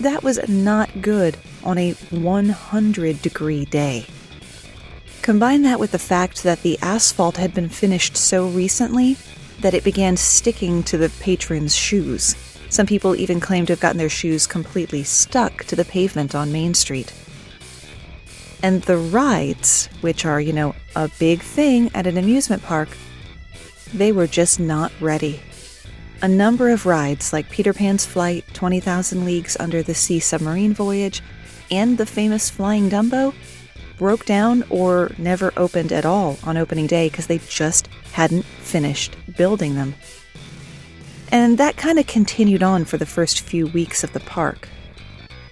That 0.00 0.22
was 0.22 0.48
not 0.48 1.02
good 1.02 1.36
on 1.62 1.78
a 1.78 1.92
100 1.92 3.22
degree 3.22 3.64
day. 3.64 4.06
Combine 5.22 5.62
that 5.62 5.78
with 5.78 5.92
the 5.92 5.98
fact 5.98 6.42
that 6.42 6.62
the 6.62 6.78
asphalt 6.80 7.36
had 7.36 7.52
been 7.52 7.68
finished 7.68 8.16
so 8.16 8.48
recently 8.48 9.16
that 9.60 9.74
it 9.74 9.84
began 9.84 10.16
sticking 10.16 10.82
to 10.84 10.96
the 10.96 11.10
patrons' 11.20 11.76
shoes. 11.76 12.34
Some 12.70 12.86
people 12.86 13.14
even 13.16 13.40
claim 13.40 13.66
to 13.66 13.72
have 13.74 13.80
gotten 13.80 13.98
their 13.98 14.08
shoes 14.08 14.46
completely 14.46 15.02
stuck 15.02 15.64
to 15.64 15.76
the 15.76 15.84
pavement 15.84 16.34
on 16.34 16.52
Main 16.52 16.72
Street. 16.72 17.12
And 18.62 18.82
the 18.82 18.98
rides, 18.98 19.88
which 20.00 20.26
are, 20.26 20.40
you 20.40 20.52
know, 20.52 20.74
a 20.94 21.10
big 21.18 21.40
thing 21.40 21.90
at 21.94 22.06
an 22.06 22.18
amusement 22.18 22.62
park, 22.62 22.88
they 23.94 24.12
were 24.12 24.26
just 24.26 24.60
not 24.60 24.92
ready. 25.00 25.40
A 26.22 26.28
number 26.28 26.68
of 26.68 26.84
rides, 26.84 27.32
like 27.32 27.48
Peter 27.48 27.72
Pan's 27.72 28.04
Flight, 28.04 28.44
20,000 28.52 29.24
Leagues 29.24 29.56
Under 29.58 29.82
the 29.82 29.94
Sea 29.94 30.20
Submarine 30.20 30.74
Voyage, 30.74 31.22
and 31.70 31.96
the 31.96 32.04
famous 32.04 32.50
Flying 32.50 32.90
Dumbo, 32.90 33.34
broke 33.96 34.26
down 34.26 34.64
or 34.68 35.12
never 35.16 35.52
opened 35.56 35.92
at 35.92 36.04
all 36.04 36.38
on 36.44 36.56
opening 36.56 36.86
day 36.86 37.08
because 37.08 37.26
they 37.26 37.38
just 37.38 37.88
hadn't 38.12 38.44
finished 38.44 39.16
building 39.36 39.74
them. 39.74 39.94
And 41.32 41.58
that 41.58 41.76
kind 41.76 41.98
of 41.98 42.06
continued 42.06 42.62
on 42.62 42.84
for 42.84 42.96
the 42.96 43.06
first 43.06 43.40
few 43.40 43.66
weeks 43.68 44.02
of 44.02 44.12
the 44.12 44.20
park. 44.20 44.68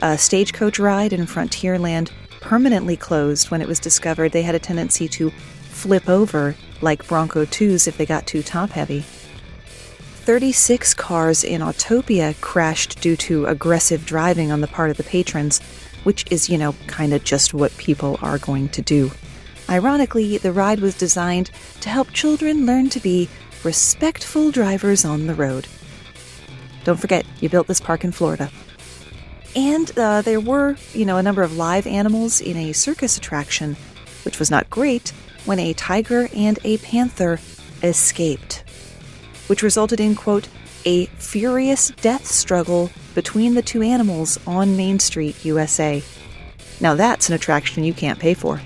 A 0.02 0.18
stagecoach 0.18 0.78
ride 0.78 1.12
in 1.12 1.26
Frontierland 1.26 2.10
permanently 2.40 2.97
closed 2.97 3.50
when 3.50 3.61
it 3.61 3.68
was 3.68 3.78
discovered 3.78 4.33
they 4.33 4.42
had 4.42 4.54
a 4.54 4.59
tendency 4.59 5.09
to 5.09 5.30
flip 5.30 6.09
over 6.09 6.54
like 6.80 7.07
Bronco 7.07 7.45
2s 7.45 7.87
if 7.87 7.97
they 7.97 8.07
got 8.07 8.26
too 8.26 8.42
top 8.42 8.71
heavy. 8.71 9.00
36 9.00 10.92
cars 10.95 11.42
in 11.42 11.62
Autopia 11.62 12.38
crashed 12.40 13.00
due 13.00 13.16
to 13.16 13.47
aggressive 13.47 14.04
driving 14.04 14.52
on 14.52 14.61
the 14.61 14.68
part 14.68 14.90
of 14.90 14.97
the 14.97 15.02
patrons, 15.04 15.61
which 16.04 16.25
is, 16.30 16.50
you 16.50 16.59
know, 16.59 16.75
kind 16.87 17.14
of 17.14 17.25
just 17.25 17.54
what 17.54 17.75
people 17.78 18.18
are 18.21 18.38
going 18.38 18.68
to 18.68 18.83
do. 18.83 19.11
Ironically, 19.71 20.38
the 20.38 20.52
ride 20.52 20.80
was 20.80 20.97
designed 20.97 21.50
to 21.80 21.88
help 21.88 22.12
children 22.12 22.66
learn 22.66 22.90
to 22.90 23.00
be 23.00 23.28
respectful 23.64 24.50
drivers 24.50 25.04
on 25.04 25.26
the 25.26 25.35
road. 25.35 25.66
Don't 26.85 27.00
forget, 27.00 27.26
you 27.40 27.49
built 27.49 27.66
this 27.66 27.80
park 27.80 28.04
in 28.04 28.12
Florida. 28.12 28.50
And 29.57 29.97
uh, 29.99 30.23
there 30.23 30.40
were, 30.40 30.76
you 30.93 31.05
know, 31.05 31.17
a 31.17 31.23
number 31.23 31.43
of 31.43 31.57
live 31.57 31.87
animals 31.87 32.40
in 32.40 32.57
a 32.57 32.73
circus 32.73 33.17
attraction, 33.17 33.76
which 34.25 34.38
was 34.38 34.50
not 34.50 34.71
great 34.71 35.12
when 35.45 35.59
a 35.59 35.73
tiger 35.73 36.28
and 36.35 36.59
a 36.64 36.78
panther 36.78 37.40
escaped, 37.83 38.64
which 39.47 39.62
resulted 39.62 40.00
in, 40.00 40.14
quote, 40.14 40.49
a 40.85 41.07
furious 41.07 41.90
death 42.00 42.26
struggle 42.26 42.90
between 43.14 43.55
the 43.55 43.62
two 43.62 43.83
animals 43.83 44.38
on 44.47 44.76
Main 44.76 44.99
Street, 44.99 45.45
USA. 45.45 46.02
Now 46.81 46.95
that's 46.95 47.28
an 47.28 47.35
attraction 47.35 47.85
you 47.85 47.93
can't 47.93 48.19
pay 48.19 48.35
for. 48.35 48.61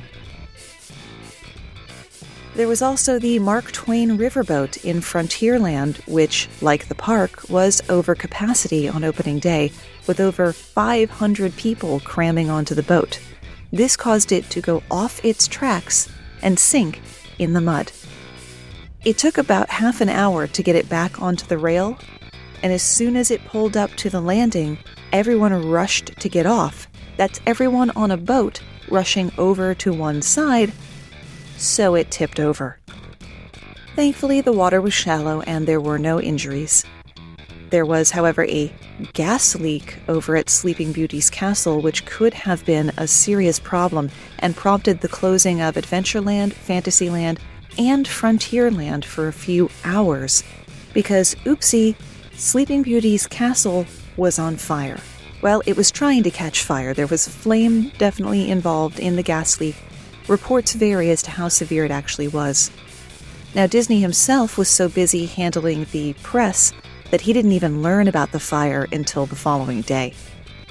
There 2.54 2.68
was 2.68 2.82
also 2.82 3.18
the 3.18 3.38
Mark 3.38 3.72
Twain 3.72 4.18
Riverboat 4.18 4.84
in 4.84 5.00
Frontierland, 5.00 6.06
which, 6.06 6.50
like 6.60 6.88
the 6.88 6.94
park, 6.94 7.48
was 7.48 7.80
over 7.88 8.14
capacity 8.14 8.86
on 8.86 9.04
opening 9.04 9.38
day, 9.38 9.72
with 10.06 10.20
over 10.20 10.52
500 10.52 11.56
people 11.56 12.00
cramming 12.00 12.50
onto 12.50 12.74
the 12.74 12.82
boat. 12.82 13.20
This 13.72 13.96
caused 13.96 14.32
it 14.32 14.50
to 14.50 14.60
go 14.60 14.82
off 14.90 15.24
its 15.24 15.48
tracks 15.48 16.08
and 16.42 16.58
sink 16.58 17.00
in 17.38 17.52
the 17.52 17.60
mud. 17.60 17.92
It 19.04 19.18
took 19.18 19.38
about 19.38 19.70
half 19.70 20.00
an 20.00 20.08
hour 20.08 20.46
to 20.46 20.62
get 20.62 20.76
it 20.76 20.88
back 20.88 21.20
onto 21.20 21.46
the 21.46 21.58
rail, 21.58 21.98
and 22.62 22.72
as 22.72 22.82
soon 22.82 23.16
as 23.16 23.30
it 23.30 23.44
pulled 23.46 23.76
up 23.76 23.90
to 23.96 24.10
the 24.10 24.20
landing, 24.20 24.78
everyone 25.12 25.68
rushed 25.68 26.18
to 26.20 26.28
get 26.28 26.46
off. 26.46 26.88
That's 27.16 27.40
everyone 27.46 27.90
on 27.90 28.10
a 28.10 28.16
boat 28.16 28.60
rushing 28.88 29.32
over 29.38 29.74
to 29.74 29.92
one 29.92 30.22
side 30.22 30.72
so 31.62 31.94
it 31.94 32.10
tipped 32.10 32.40
over. 32.40 32.78
Thankfully, 33.94 34.40
the 34.40 34.52
water 34.52 34.80
was 34.80 34.94
shallow 34.94 35.42
and 35.42 35.66
there 35.66 35.80
were 35.80 35.98
no 35.98 36.20
injuries. 36.20 36.84
There 37.72 37.86
was, 37.86 38.10
however, 38.10 38.44
a 38.44 38.70
gas 39.14 39.54
leak 39.54 39.96
over 40.06 40.36
at 40.36 40.50
Sleeping 40.50 40.92
Beauty's 40.92 41.30
castle, 41.30 41.80
which 41.80 42.04
could 42.04 42.34
have 42.34 42.62
been 42.66 42.92
a 42.98 43.06
serious 43.06 43.58
problem 43.58 44.10
and 44.40 44.54
prompted 44.54 45.00
the 45.00 45.08
closing 45.08 45.62
of 45.62 45.76
Adventureland, 45.76 46.52
Fantasyland, 46.52 47.40
and 47.78 48.06
Frontierland 48.06 49.06
for 49.06 49.26
a 49.26 49.32
few 49.32 49.70
hours. 49.86 50.44
Because, 50.92 51.34
oopsie, 51.46 51.96
Sleeping 52.34 52.82
Beauty's 52.82 53.26
castle 53.26 53.86
was 54.18 54.38
on 54.38 54.58
fire. 54.58 55.00
Well, 55.40 55.62
it 55.64 55.74
was 55.74 55.90
trying 55.90 56.24
to 56.24 56.30
catch 56.30 56.64
fire. 56.64 56.92
There 56.92 57.06
was 57.06 57.26
flame 57.26 57.90
definitely 57.96 58.50
involved 58.50 59.00
in 59.00 59.16
the 59.16 59.22
gas 59.22 59.60
leak, 59.60 59.76
Reports 60.28 60.74
vary 60.74 61.10
as 61.10 61.22
to 61.22 61.30
how 61.30 61.48
severe 61.48 61.86
it 61.86 61.90
actually 61.90 62.28
was. 62.28 62.70
Now, 63.54 63.66
Disney 63.66 64.00
himself 64.00 64.58
was 64.58 64.68
so 64.68 64.90
busy 64.90 65.24
handling 65.24 65.86
the 65.90 66.12
press 66.22 66.74
that 67.12 67.20
he 67.20 67.34
didn't 67.34 67.52
even 67.52 67.82
learn 67.82 68.08
about 68.08 68.32
the 68.32 68.40
fire 68.40 68.88
until 68.90 69.26
the 69.26 69.36
following 69.36 69.82
day. 69.82 70.14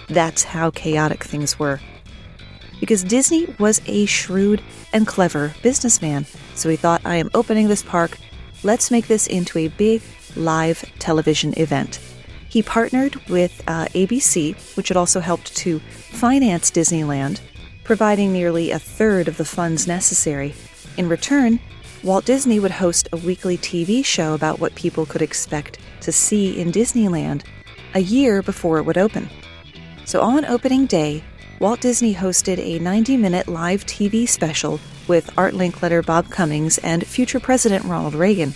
That's 0.09 0.43
how 0.43 0.71
chaotic 0.71 1.23
things 1.23 1.59
were. 1.59 1.79
Because 2.79 3.03
Disney 3.03 3.45
was 3.59 3.79
a 3.85 4.07
shrewd 4.07 4.59
and 4.91 5.05
clever 5.05 5.53
businessman, 5.61 6.25
so 6.55 6.67
he 6.67 6.75
thought, 6.75 7.05
I 7.05 7.17
am 7.17 7.29
opening 7.35 7.67
this 7.67 7.83
park, 7.83 8.17
let's 8.63 8.89
make 8.89 9.05
this 9.05 9.27
into 9.27 9.59
a 9.59 9.67
big 9.67 10.01
live 10.35 10.83
television 10.97 11.53
event. 11.57 11.99
He 12.49 12.63
partnered 12.63 13.15
with 13.29 13.61
uh, 13.67 13.85
ABC, 13.93 14.75
which 14.75 14.87
had 14.87 14.97
also 14.97 15.19
helped 15.19 15.55
to 15.57 15.79
finance 15.79 16.71
Disneyland, 16.71 17.39
providing 17.83 18.33
nearly 18.33 18.71
a 18.71 18.79
third 18.79 19.27
of 19.27 19.37
the 19.37 19.45
funds 19.45 19.85
necessary. 19.85 20.55
In 20.97 21.07
return, 21.07 21.59
Walt 22.03 22.25
Disney 22.25 22.59
would 22.59 22.71
host 22.71 23.07
a 23.11 23.17
weekly 23.17 23.59
TV 23.59 24.03
show 24.03 24.33
about 24.33 24.59
what 24.59 24.73
people 24.73 25.05
could 25.05 25.21
expect 25.21 25.77
to 25.99 26.11
see 26.11 26.59
in 26.59 26.71
Disneyland 26.71 27.43
a 27.93 27.99
year 27.99 28.41
before 28.41 28.79
it 28.79 28.83
would 28.83 28.97
open. 28.97 29.29
So 30.05 30.21
on 30.21 30.43
opening 30.45 30.87
day, 30.87 31.23
Walt 31.59 31.79
Disney 31.79 32.15
hosted 32.15 32.57
a 32.57 32.79
90 32.79 33.17
minute 33.17 33.47
live 33.47 33.85
TV 33.85 34.27
special 34.27 34.79
with 35.07 35.29
Art 35.37 35.53
Linkletter, 35.53 36.03
Bob 36.03 36.27
Cummings, 36.31 36.79
and 36.79 37.05
future 37.05 37.39
President 37.39 37.85
Ronald 37.85 38.15
Reagan. 38.15 38.55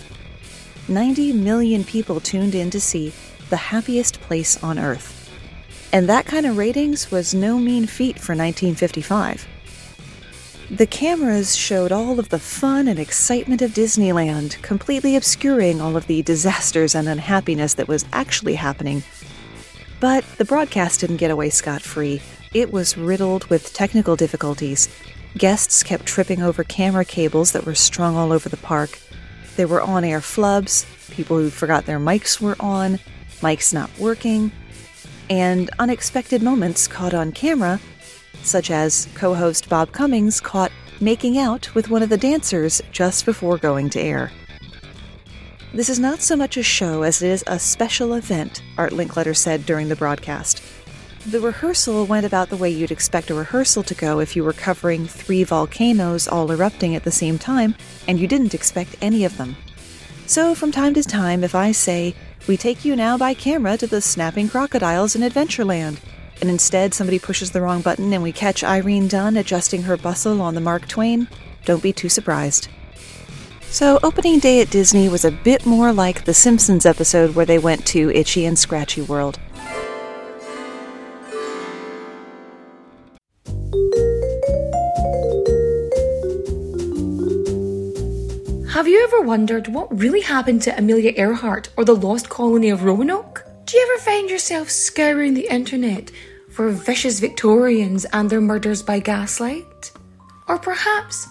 90 0.88 1.32
million 1.34 1.84
people 1.84 2.18
tuned 2.18 2.56
in 2.56 2.68
to 2.70 2.80
see 2.80 3.12
the 3.48 3.56
happiest 3.56 4.20
place 4.22 4.60
on 4.60 4.76
earth. 4.76 5.30
And 5.92 6.08
that 6.08 6.26
kind 6.26 6.46
of 6.46 6.56
ratings 6.56 7.12
was 7.12 7.32
no 7.32 7.60
mean 7.60 7.86
feat 7.86 8.18
for 8.18 8.32
1955. 8.32 9.46
The 10.70 10.86
cameras 10.86 11.54
showed 11.54 11.92
all 11.92 12.18
of 12.18 12.30
the 12.30 12.40
fun 12.40 12.88
and 12.88 12.98
excitement 12.98 13.62
of 13.62 13.70
Disneyland, 13.70 14.60
completely 14.62 15.14
obscuring 15.14 15.80
all 15.80 15.96
of 15.96 16.08
the 16.08 16.22
disasters 16.22 16.96
and 16.96 17.08
unhappiness 17.08 17.74
that 17.74 17.86
was 17.86 18.04
actually 18.12 18.56
happening. 18.56 19.04
But 20.00 20.24
the 20.38 20.44
broadcast 20.44 21.00
didn't 21.00 21.18
get 21.18 21.30
away 21.30 21.50
scot 21.50 21.82
free. 21.82 22.20
It 22.52 22.72
was 22.72 22.98
riddled 22.98 23.44
with 23.44 23.72
technical 23.74 24.16
difficulties. 24.16 24.88
Guests 25.38 25.84
kept 25.84 26.04
tripping 26.04 26.42
over 26.42 26.64
camera 26.64 27.04
cables 27.04 27.52
that 27.52 27.64
were 27.64 27.76
strung 27.76 28.16
all 28.16 28.32
over 28.32 28.48
the 28.48 28.56
park. 28.56 28.98
There 29.54 29.68
were 29.68 29.80
on 29.80 30.02
air 30.02 30.20
flubs, 30.20 30.84
people 31.12 31.36
who 31.36 31.48
forgot 31.48 31.86
their 31.86 32.00
mics 32.00 32.40
were 32.40 32.56
on, 32.58 32.98
mics 33.40 33.72
not 33.72 33.96
working, 34.00 34.50
and 35.30 35.70
unexpected 35.78 36.42
moments 36.42 36.88
caught 36.88 37.14
on 37.14 37.30
camera, 37.30 37.78
such 38.42 38.70
as 38.70 39.08
co 39.14 39.34
host 39.34 39.68
Bob 39.68 39.92
Cummings 39.92 40.40
caught 40.40 40.72
making 41.00 41.38
out 41.38 41.74
with 41.74 41.90
one 41.90 42.02
of 42.02 42.08
the 42.08 42.16
dancers 42.16 42.80
just 42.90 43.24
before 43.24 43.58
going 43.58 43.90
to 43.90 44.00
air. 44.00 44.30
This 45.74 45.88
is 45.88 45.98
not 45.98 46.22
so 46.22 46.36
much 46.36 46.56
a 46.56 46.62
show 46.62 47.02
as 47.02 47.20
it 47.20 47.28
is 47.28 47.44
a 47.46 47.58
special 47.58 48.14
event, 48.14 48.62
Art 48.78 48.92
Linkletter 48.92 49.36
said 49.36 49.66
during 49.66 49.88
the 49.88 49.96
broadcast. 49.96 50.62
The 51.26 51.40
rehearsal 51.40 52.06
went 52.06 52.24
about 52.24 52.50
the 52.50 52.56
way 52.56 52.70
you'd 52.70 52.92
expect 52.92 53.30
a 53.30 53.34
rehearsal 53.34 53.82
to 53.82 53.94
go 53.94 54.20
if 54.20 54.36
you 54.36 54.44
were 54.44 54.52
covering 54.52 55.06
three 55.06 55.42
volcanoes 55.42 56.28
all 56.28 56.50
erupting 56.52 56.94
at 56.94 57.02
the 57.02 57.10
same 57.10 57.36
time 57.36 57.74
and 58.06 58.18
you 58.18 58.28
didn't 58.28 58.54
expect 58.54 58.96
any 59.02 59.24
of 59.24 59.36
them. 59.36 59.56
So, 60.26 60.54
from 60.54 60.72
time 60.72 60.94
to 60.94 61.02
time, 61.02 61.44
if 61.44 61.54
I 61.54 61.72
say, 61.72 62.14
We 62.46 62.56
take 62.56 62.84
you 62.84 62.94
now 62.94 63.18
by 63.18 63.34
camera 63.34 63.76
to 63.76 63.86
the 63.86 64.00
snapping 64.00 64.48
crocodiles 64.48 65.16
in 65.16 65.22
Adventureland, 65.22 65.98
and 66.40 66.50
instead 66.50 66.94
somebody 66.94 67.18
pushes 67.18 67.50
the 67.50 67.60
wrong 67.60 67.82
button 67.82 68.12
and 68.12 68.22
we 68.22 68.32
catch 68.32 68.62
Irene 68.62 69.08
Dunne 69.08 69.36
adjusting 69.36 69.82
her 69.82 69.96
bustle 69.96 70.40
on 70.40 70.54
the 70.54 70.60
Mark 70.60 70.88
Twain, 70.88 71.28
don't 71.64 71.82
be 71.82 71.92
too 71.92 72.08
surprised. 72.08 72.68
So, 73.62 73.98
opening 74.02 74.38
day 74.38 74.60
at 74.60 74.70
Disney 74.70 75.08
was 75.08 75.24
a 75.24 75.30
bit 75.30 75.66
more 75.66 75.92
like 75.92 76.24
the 76.24 76.34
Simpsons 76.34 76.86
episode 76.86 77.34
where 77.34 77.46
they 77.46 77.58
went 77.58 77.84
to 77.86 78.10
Itchy 78.10 78.44
and 78.46 78.58
Scratchy 78.58 79.02
World. 79.02 79.38
Have 88.76 88.86
you 88.86 89.02
ever 89.04 89.22
wondered 89.22 89.68
what 89.68 89.98
really 89.98 90.20
happened 90.20 90.60
to 90.62 90.78
Amelia 90.78 91.12
Earhart 91.16 91.70
or 91.78 91.84
the 91.84 91.96
lost 91.96 92.28
colony 92.28 92.68
of 92.68 92.84
Roanoke? 92.84 93.45
You 93.76 93.86
ever 93.92 94.04
find 94.04 94.30
yourself 94.30 94.70
scouring 94.70 95.34
the 95.34 95.52
internet 95.52 96.10
for 96.48 96.70
vicious 96.70 97.20
Victorians 97.20 98.06
and 98.06 98.30
their 98.30 98.40
murders 98.40 98.82
by 98.82 99.00
gaslight? 99.00 99.92
Or 100.48 100.56
perhaps 100.56 101.28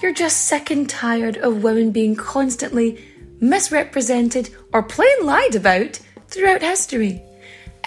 you're 0.00 0.14
just 0.14 0.46
sick 0.46 0.70
and 0.70 0.88
tired 0.88 1.38
of 1.38 1.64
women 1.64 1.90
being 1.90 2.14
constantly 2.14 3.04
misrepresented 3.40 4.50
or 4.72 4.84
plain 4.84 5.26
lied 5.26 5.56
about 5.56 5.98
throughout 6.28 6.62
history? 6.62 7.20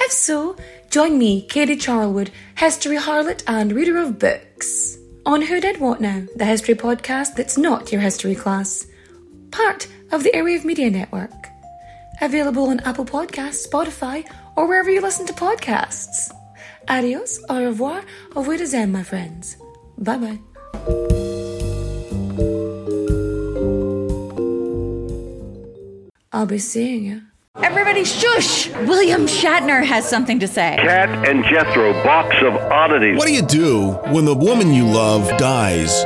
If 0.01 0.11
so, 0.11 0.57
join 0.89 1.17
me, 1.17 1.43
Katie 1.43 1.77
Charlwood, 1.77 2.31
history 2.57 2.97
harlot 2.97 3.45
and 3.47 3.71
reader 3.71 3.97
of 3.97 4.19
books, 4.19 4.97
on 5.25 5.41
Who 5.41 5.61
Did 5.61 5.79
What 5.79 6.01
Now, 6.01 6.25
the 6.35 6.43
history 6.43 6.75
podcast 6.75 7.35
that's 7.37 7.57
not 7.57 7.93
your 7.93 8.01
history 8.01 8.35
class 8.35 8.85
part 9.51 9.87
of 10.11 10.23
the 10.23 10.31
Airwave 10.31 10.65
Media 10.65 10.89
Network. 10.89 11.50
Available 12.21 12.69
on 12.69 12.79
Apple 12.81 13.05
Podcasts, 13.05 13.67
Spotify, 13.67 14.23
or 14.55 14.67
wherever 14.67 14.91
you 14.91 15.01
listen 15.01 15.25
to 15.25 15.33
podcasts. 15.33 16.31
Adios, 16.87 17.39
au 17.49 17.65
revoir, 17.65 18.03
au 18.35 18.43
revoir, 18.43 18.87
my 18.87 19.03
friends. 19.03 19.57
Bye 19.97 20.17
bye. 20.17 20.39
I'll 26.31 26.45
be 26.45 26.59
seeing 26.59 27.05
you. 27.05 27.21
Everybody 27.57 28.05
shush! 28.05 28.69
William 28.87 29.25
Shatner 29.25 29.83
has 29.83 30.07
something 30.07 30.39
to 30.39 30.47
say. 30.47 30.77
Cat 30.79 31.09
and 31.27 31.43
Jethro, 31.43 31.91
box 32.03 32.35
of 32.41 32.53
oddities. 32.55 33.17
What 33.17 33.27
do 33.27 33.33
you 33.33 33.41
do 33.41 33.91
when 34.13 34.25
the 34.25 34.35
woman 34.35 34.73
you 34.73 34.85
love 34.85 35.27
dies? 35.37 36.05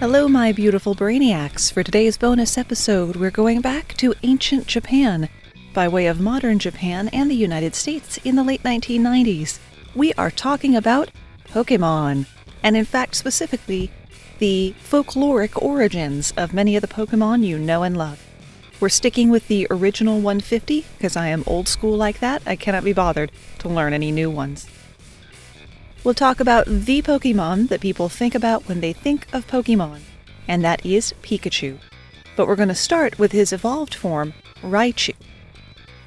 Hello, 0.00 0.28
my 0.28 0.50
beautiful 0.50 0.94
brainiacs. 0.94 1.70
For 1.70 1.82
today's 1.82 2.16
bonus 2.16 2.56
episode, 2.56 3.16
we're 3.16 3.30
going 3.30 3.60
back 3.60 3.92
to 3.98 4.14
ancient 4.22 4.66
Japan 4.66 5.28
by 5.74 5.88
way 5.88 6.06
of 6.06 6.18
modern 6.18 6.58
Japan 6.58 7.08
and 7.08 7.30
the 7.30 7.34
United 7.34 7.74
States 7.74 8.16
in 8.24 8.34
the 8.34 8.42
late 8.42 8.62
1990s. 8.62 9.58
We 9.94 10.14
are 10.14 10.30
talking 10.30 10.74
about 10.74 11.10
Pokemon, 11.48 12.24
and 12.62 12.78
in 12.78 12.86
fact, 12.86 13.14
specifically, 13.14 13.90
the 14.38 14.74
folkloric 14.82 15.60
origins 15.60 16.32
of 16.34 16.54
many 16.54 16.76
of 16.76 16.80
the 16.80 16.88
Pokemon 16.88 17.44
you 17.44 17.58
know 17.58 17.82
and 17.82 17.94
love. 17.94 18.26
We're 18.80 18.88
sticking 18.88 19.28
with 19.28 19.48
the 19.48 19.66
original 19.70 20.14
150 20.14 20.86
because 20.96 21.14
I 21.14 21.28
am 21.28 21.44
old 21.46 21.68
school 21.68 21.98
like 21.98 22.20
that. 22.20 22.40
I 22.46 22.56
cannot 22.56 22.84
be 22.84 22.94
bothered 22.94 23.32
to 23.58 23.68
learn 23.68 23.92
any 23.92 24.12
new 24.12 24.30
ones. 24.30 24.66
We'll 26.02 26.14
talk 26.14 26.40
about 26.40 26.64
the 26.66 27.02
Pokemon 27.02 27.68
that 27.68 27.82
people 27.82 28.08
think 28.08 28.34
about 28.34 28.66
when 28.66 28.80
they 28.80 28.94
think 28.94 29.26
of 29.34 29.46
Pokemon, 29.46 30.00
and 30.48 30.64
that 30.64 30.84
is 30.86 31.12
Pikachu. 31.22 31.78
But 32.36 32.48
we're 32.48 32.56
going 32.56 32.70
to 32.70 32.74
start 32.74 33.18
with 33.18 33.32
his 33.32 33.52
evolved 33.52 33.94
form, 33.94 34.32
Raichu. 34.62 35.14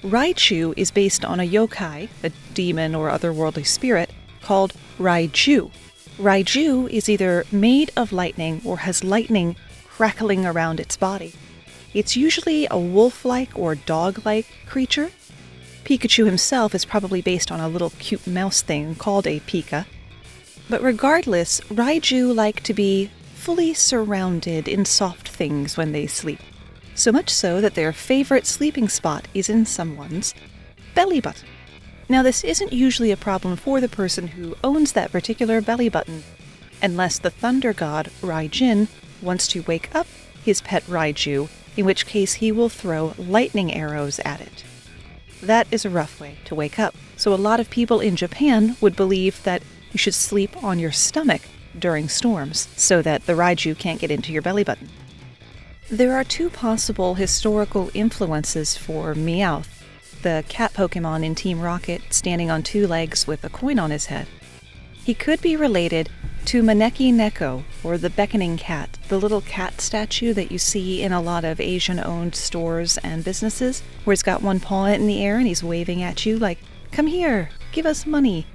Raichu 0.01 0.73
is 0.75 0.89
based 0.89 1.23
on 1.23 1.39
a 1.39 1.47
yokai, 1.47 2.09
a 2.23 2.31
demon 2.55 2.95
or 2.95 3.09
otherworldly 3.09 3.67
spirit, 3.67 4.11
called 4.41 4.73
Raiju. 4.97 5.71
Raiju 6.17 6.89
is 6.89 7.07
either 7.07 7.45
made 7.51 7.91
of 7.95 8.11
lightning 8.11 8.61
or 8.65 8.77
has 8.77 9.03
lightning 9.03 9.55
crackling 9.87 10.43
around 10.43 10.79
its 10.79 10.97
body. 10.97 11.35
It's 11.93 12.17
usually 12.17 12.67
a 12.71 12.79
wolf 12.79 13.25
like 13.25 13.51
or 13.55 13.75
dog 13.75 14.25
like 14.25 14.47
creature. 14.65 15.11
Pikachu 15.83 16.25
himself 16.25 16.73
is 16.73 16.85
probably 16.85 17.21
based 17.21 17.51
on 17.51 17.59
a 17.59 17.67
little 17.67 17.89
cute 17.99 18.25
mouse 18.25 18.61
thing 18.61 18.95
called 18.95 19.27
a 19.27 19.41
Pika. 19.41 19.85
But 20.69 20.81
regardless, 20.81 21.59
Raiju 21.61 22.33
like 22.33 22.63
to 22.63 22.73
be 22.73 23.11
fully 23.35 23.73
surrounded 23.73 24.69
in 24.69 24.85
soft 24.85 25.27
things 25.27 25.75
when 25.75 25.91
they 25.91 26.07
sleep. 26.07 26.39
So 26.95 27.11
much 27.11 27.29
so 27.29 27.59
that 27.59 27.75
their 27.75 27.91
favorite 27.91 28.45
sleeping 28.47 28.87
spot 28.87 29.27
is 29.33 29.49
in 29.49 29.65
someone's 29.65 30.33
belly 30.95 31.19
button. 31.19 31.49
Now, 32.07 32.23
this 32.23 32.43
isn't 32.45 32.71
usually 32.71 33.11
a 33.11 33.17
problem 33.17 33.57
for 33.57 33.81
the 33.81 33.89
person 33.89 34.27
who 34.27 34.55
owns 34.63 34.93
that 34.93 35.11
particular 35.11 35.59
belly 35.59 35.89
button, 35.89 36.23
unless 36.81 37.19
the 37.19 37.29
thunder 37.29 37.73
god, 37.73 38.09
Raijin, 38.21 38.87
wants 39.21 39.47
to 39.49 39.63
wake 39.63 39.93
up 39.93 40.07
his 40.43 40.61
pet 40.61 40.83
Raiju, 40.83 41.49
in 41.75 41.85
which 41.85 42.05
case 42.05 42.35
he 42.35 42.51
will 42.51 42.69
throw 42.69 43.13
lightning 43.17 43.73
arrows 43.73 44.19
at 44.19 44.39
it. 44.39 44.63
That 45.43 45.67
is 45.71 45.83
a 45.83 45.89
rough 45.89 46.21
way 46.21 46.37
to 46.45 46.55
wake 46.55 46.79
up. 46.79 46.95
So, 47.17 47.33
a 47.33 47.35
lot 47.35 47.59
of 47.59 47.69
people 47.69 47.99
in 47.99 48.15
Japan 48.15 48.77
would 48.79 48.95
believe 48.95 49.43
that 49.43 49.61
you 49.91 49.97
should 49.97 50.13
sleep 50.13 50.63
on 50.63 50.79
your 50.79 50.93
stomach 50.93 51.41
during 51.77 52.07
storms 52.07 52.69
so 52.77 53.01
that 53.01 53.25
the 53.25 53.33
Raiju 53.33 53.77
can't 53.77 53.99
get 53.99 54.09
into 54.09 54.31
your 54.31 54.41
belly 54.41 54.63
button. 54.63 54.87
There 55.89 56.15
are 56.15 56.23
two 56.23 56.49
possible 56.49 57.15
historical 57.15 57.91
influences 57.93 58.77
for 58.77 59.13
Meowth, 59.13 59.83
the 60.21 60.45
cat 60.47 60.73
Pokemon 60.73 61.25
in 61.25 61.35
Team 61.35 61.59
Rocket 61.59 62.01
standing 62.13 62.49
on 62.49 62.63
two 62.63 62.87
legs 62.87 63.27
with 63.27 63.43
a 63.43 63.49
coin 63.49 63.79
on 63.79 63.91
his 63.91 64.05
head. 64.05 64.27
He 65.03 65.13
could 65.13 65.41
be 65.41 65.57
related 65.57 66.09
to 66.45 66.61
Maneki 66.61 67.13
Neko, 67.13 67.63
or 67.83 67.97
the 67.97 68.09
beckoning 68.09 68.57
cat, 68.57 68.97
the 69.07 69.19
little 69.19 69.41
cat 69.41 69.79
statue 69.81 70.33
that 70.33 70.51
you 70.51 70.57
see 70.57 71.01
in 71.01 71.11
a 71.11 71.21
lot 71.21 71.43
of 71.43 71.59
Asian 71.59 71.99
owned 71.99 72.35
stores 72.35 72.97
and 72.99 73.23
businesses, 73.23 73.81
where 74.03 74.13
he's 74.13 74.23
got 74.23 74.41
one 74.41 74.59
paw 74.59 74.85
in 74.85 75.07
the 75.07 75.23
air 75.23 75.37
and 75.37 75.47
he's 75.47 75.63
waving 75.63 76.01
at 76.01 76.25
you 76.25 76.37
like, 76.37 76.59
Come 76.91 77.07
here, 77.07 77.49
give 77.71 77.85
us 77.85 78.05
money. 78.05 78.45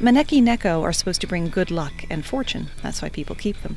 Maneki 0.00 0.42
Neko 0.42 0.80
are 0.82 0.92
supposed 0.92 1.20
to 1.20 1.26
bring 1.26 1.48
good 1.48 1.70
luck 1.70 1.92
and 2.08 2.24
fortune. 2.24 2.68
That's 2.82 3.02
why 3.02 3.08
people 3.08 3.36
keep 3.36 3.60
them. 3.62 3.76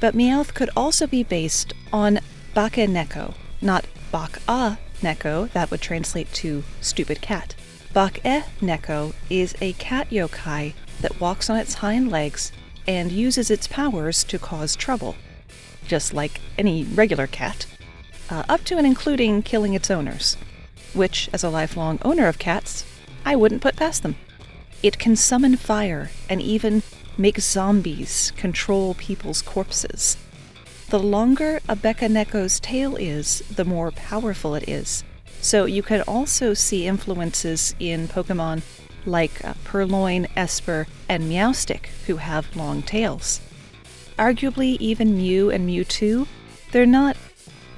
But 0.00 0.14
Meowth 0.14 0.54
could 0.54 0.70
also 0.76 1.06
be 1.06 1.22
based 1.22 1.72
on 1.92 2.20
Bakeneko, 2.54 3.34
not 3.60 3.86
Bak-a 4.10 4.78
Neko, 5.00 5.50
that 5.52 5.70
would 5.70 5.80
translate 5.80 6.32
to 6.34 6.64
stupid 6.80 7.20
cat. 7.20 7.54
Bak-e 7.92 8.42
Neko 8.60 9.14
is 9.30 9.54
a 9.60 9.72
cat 9.74 10.10
yokai 10.10 10.74
that 11.06 11.20
walks 11.20 11.48
on 11.48 11.56
its 11.56 11.74
hind 11.74 12.10
legs 12.10 12.50
and 12.88 13.12
uses 13.12 13.48
its 13.48 13.68
powers 13.68 14.24
to 14.24 14.40
cause 14.40 14.74
trouble, 14.74 15.14
just 15.86 16.12
like 16.12 16.40
any 16.58 16.82
regular 16.82 17.28
cat, 17.28 17.64
uh, 18.28 18.42
up 18.48 18.64
to 18.64 18.76
and 18.76 18.84
including 18.84 19.40
killing 19.40 19.74
its 19.74 19.88
owners, 19.88 20.36
which, 20.94 21.30
as 21.32 21.44
a 21.44 21.48
lifelong 21.48 22.00
owner 22.02 22.26
of 22.26 22.40
cats, 22.40 22.84
I 23.24 23.36
wouldn't 23.36 23.62
put 23.62 23.76
past 23.76 24.02
them. 24.02 24.16
It 24.82 24.98
can 24.98 25.14
summon 25.14 25.54
fire 25.54 26.10
and 26.28 26.42
even 26.42 26.82
make 27.16 27.38
zombies 27.38 28.32
control 28.36 28.94
people's 28.94 29.42
corpses. 29.42 30.16
The 30.90 30.98
longer 30.98 31.60
a 31.68 31.76
Bekaneko's 31.76 32.58
tail 32.58 32.96
is, 32.96 33.44
the 33.48 33.64
more 33.64 33.92
powerful 33.92 34.56
it 34.56 34.68
is. 34.68 35.04
So 35.40 35.66
you 35.66 35.84
can 35.84 36.02
also 36.02 36.52
see 36.52 36.88
influences 36.88 37.76
in 37.78 38.08
Pokemon 38.08 38.62
like 39.06 39.44
uh, 39.44 39.54
Purrloin, 39.64 40.26
Espeon, 40.36 40.86
and 41.08 41.24
Meowstic, 41.24 41.86
who 42.06 42.16
have 42.16 42.54
long 42.56 42.82
tails. 42.82 43.40
Arguably, 44.18 44.76
even 44.78 45.16
Mew 45.16 45.50
and 45.50 45.68
Mewtwo, 45.68 46.26
they're 46.72 46.86
not 46.86 47.16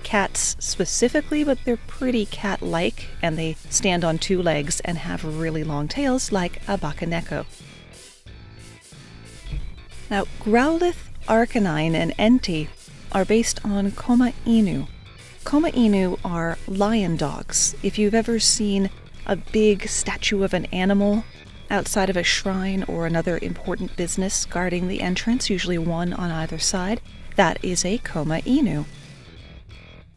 cats 0.03 0.57
specifically, 0.59 1.45
but 1.45 1.59
they're 1.65 1.77
pretty 1.77 2.25
cat 2.27 2.63
like, 2.63 3.09
and 3.21 3.37
they 3.37 3.55
stand 3.69 4.05
on 4.05 4.19
two 4.19 4.41
legs 4.43 4.81
and 4.81 4.99
have 4.99 5.25
really 5.25 5.65
long 5.65 5.89
tails 5.89 6.33
like 6.33 6.57
a 6.69 6.79
Bakaneko. 6.79 7.45
Now, 10.11 10.25
Growlithe, 10.41 10.97
Arcanine, 11.27 11.95
and 11.95 12.17
Entei 12.17 12.69
are 13.13 13.25
based 13.27 13.63
on 13.65 13.91
Koma 13.93 14.33
Inu. 14.47 14.89
Koma 15.45 15.71
Inu 15.71 16.19
are 16.25 16.57
lion 16.67 17.17
dogs. 17.17 17.75
If 17.83 17.99
you've 17.99 18.15
ever 18.15 18.39
seen 18.39 18.91
a 19.29 19.37
big 19.37 19.87
statue 19.89 20.43
of 20.43 20.55
an 20.55 20.65
animal 20.67 21.25
outside 21.71 22.09
of 22.09 22.17
a 22.17 22.23
shrine 22.23 22.83
or 22.85 23.07
another 23.07 23.39
important 23.43 23.95
business 23.97 24.47
guarding 24.47 24.89
the 24.89 25.03
entrance, 25.03 25.51
usually 25.51 25.79
one 25.79 26.13
on 26.13 26.31
either 26.31 26.59
side, 26.59 27.01
that 27.37 27.63
is 27.63 27.85
a 27.85 27.99
Koma 27.99 28.41
Inu. 28.41 28.87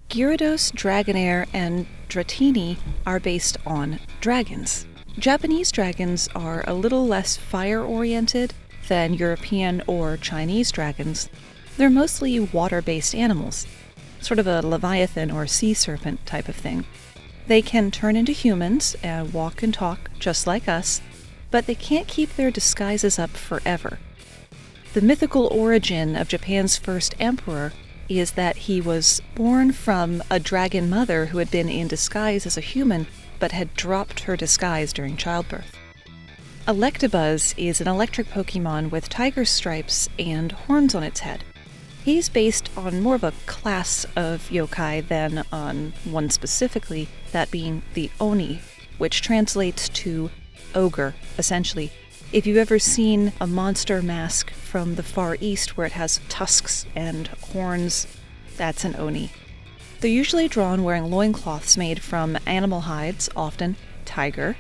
Gyarados, 0.10 0.72
Dragonair, 0.74 1.48
and 1.54 1.86
Dratini 2.10 2.78
are 3.06 3.20
based 3.20 3.58
on 3.66 4.00
dragons. 4.20 4.86
Japanese 5.20 5.72
dragons 5.72 6.30
are 6.34 6.64
a 6.68 6.74
little 6.74 7.06
less 7.06 7.38
fire 7.38 7.84
oriented 7.84 8.54
than 8.88 9.14
European 9.14 9.82
or 9.88 10.18
Chinese 10.18 10.72
dragons. 10.72 11.30
They're 11.78 11.90
mostly 11.90 12.40
water 12.40 12.82
based 12.82 13.14
animals, 13.14 13.68
sort 14.20 14.40
of 14.40 14.48
a 14.48 14.62
leviathan 14.62 15.32
or 15.32 15.48
sea 15.48 15.74
serpent 15.74 16.26
type 16.26 16.48
of 16.48 16.56
thing. 16.56 16.86
They 17.48 17.62
can 17.62 17.92
turn 17.92 18.16
into 18.16 18.32
humans 18.32 18.96
and 19.04 19.34
walk 19.34 19.64
and 19.64 19.74
talk 19.74 20.10
just 20.20 20.48
like 20.48 20.68
us, 20.68 21.02
but 21.50 21.66
they 21.66 21.76
can't 21.76 22.08
keep 22.08 22.36
their 22.36 22.52
disguises 22.52 23.20
up 23.20 23.32
forever. 23.32 24.00
The 24.94 25.02
mythical 25.02 25.48
origin 25.48 26.16
of 26.16 26.28
Japan's 26.28 26.78
first 26.78 27.16
emperor 27.20 27.74
is 28.10 28.32
that 28.32 28.58
he 28.58 28.82
was 28.82 29.22
born 29.36 29.72
from 29.72 30.22
a 30.30 30.40
dragon 30.40 30.90
mother 30.90 31.28
who 31.28 31.38
had 31.38 31.50
been 31.50 31.70
in 31.70 31.88
disguise 31.88 32.46
as 32.46 32.58
a 32.58 32.62
human 32.62 33.08
but 33.40 33.54
had 33.54 33.74
dropped 33.74 34.22
her 34.22 34.36
disguise 34.36 34.94
during 34.94 35.18
childbirth. 35.18 35.78
Electabuzz 36.68 37.54
is 37.58 37.82
an 37.82 37.88
electric 37.88 38.28
Pokemon 38.28 38.92
with 38.92 39.10
tiger 39.10 39.46
stripes 39.46 40.08
and 40.20 40.52
horns 40.52 40.94
on 40.94 41.04
its 41.04 41.22
head. 41.22 41.44
He's 42.04 42.30
based 42.30 42.70
on 42.76 43.02
more 43.02 43.16
of 43.16 43.24
a 43.24 43.34
class 43.46 44.06
of 44.16 44.50
yokai 44.50 45.08
than 45.08 45.44
on 45.52 45.94
one 46.04 46.32
specifically, 46.32 47.08
that 47.32 47.52
being 47.52 47.84
the 47.94 48.10
Oni, 48.20 48.62
which 48.98 49.22
translates 49.22 49.88
to 49.90 50.32
ogre, 50.74 51.14
essentially. 51.38 51.92
If 52.32 52.48
you've 52.48 52.58
ever 52.58 52.80
seen 52.80 53.34
a 53.40 53.46
monster 53.46 54.02
mask 54.02 54.52
from 54.52 54.96
the 54.96 55.04
Far 55.04 55.38
East 55.40 55.78
where 55.78 55.86
it 55.86 55.94
has 55.94 56.22
tusks 56.28 56.86
and 56.96 57.28
horns, 57.28 58.08
that's 58.58 58.84
an 58.84 58.96
Oni. 58.96 59.30
They're 60.00 60.10
usually 60.10 60.48
drawn 60.48 60.84
wearing 60.84 61.12
loincloths 61.12 61.78
made 61.78 62.02
from 62.02 62.38
animal 62.48 62.82
hides, 62.82 63.30
often 63.36 63.76
tiger, 64.06 64.58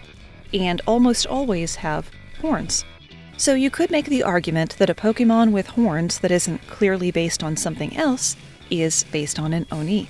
and 0.54 0.80
almost 0.86 1.26
always 1.26 1.78
have 1.78 2.12
horns. 2.42 2.86
So 3.42 3.56
you 3.56 3.72
could 3.72 3.90
make 3.90 4.06
the 4.06 4.22
argument 4.22 4.78
that 4.78 4.92
a 4.92 4.94
Pokemon 4.94 5.52
with 5.52 5.70
horns 5.70 6.20
that 6.20 6.30
isn't 6.30 6.68
clearly 6.68 7.10
based 7.10 7.42
on 7.42 7.58
something 7.58 7.98
else 7.98 8.36
is 8.70 9.04
based 9.06 9.40
on 9.40 9.52
an 9.52 9.66
Oni. 9.72 10.08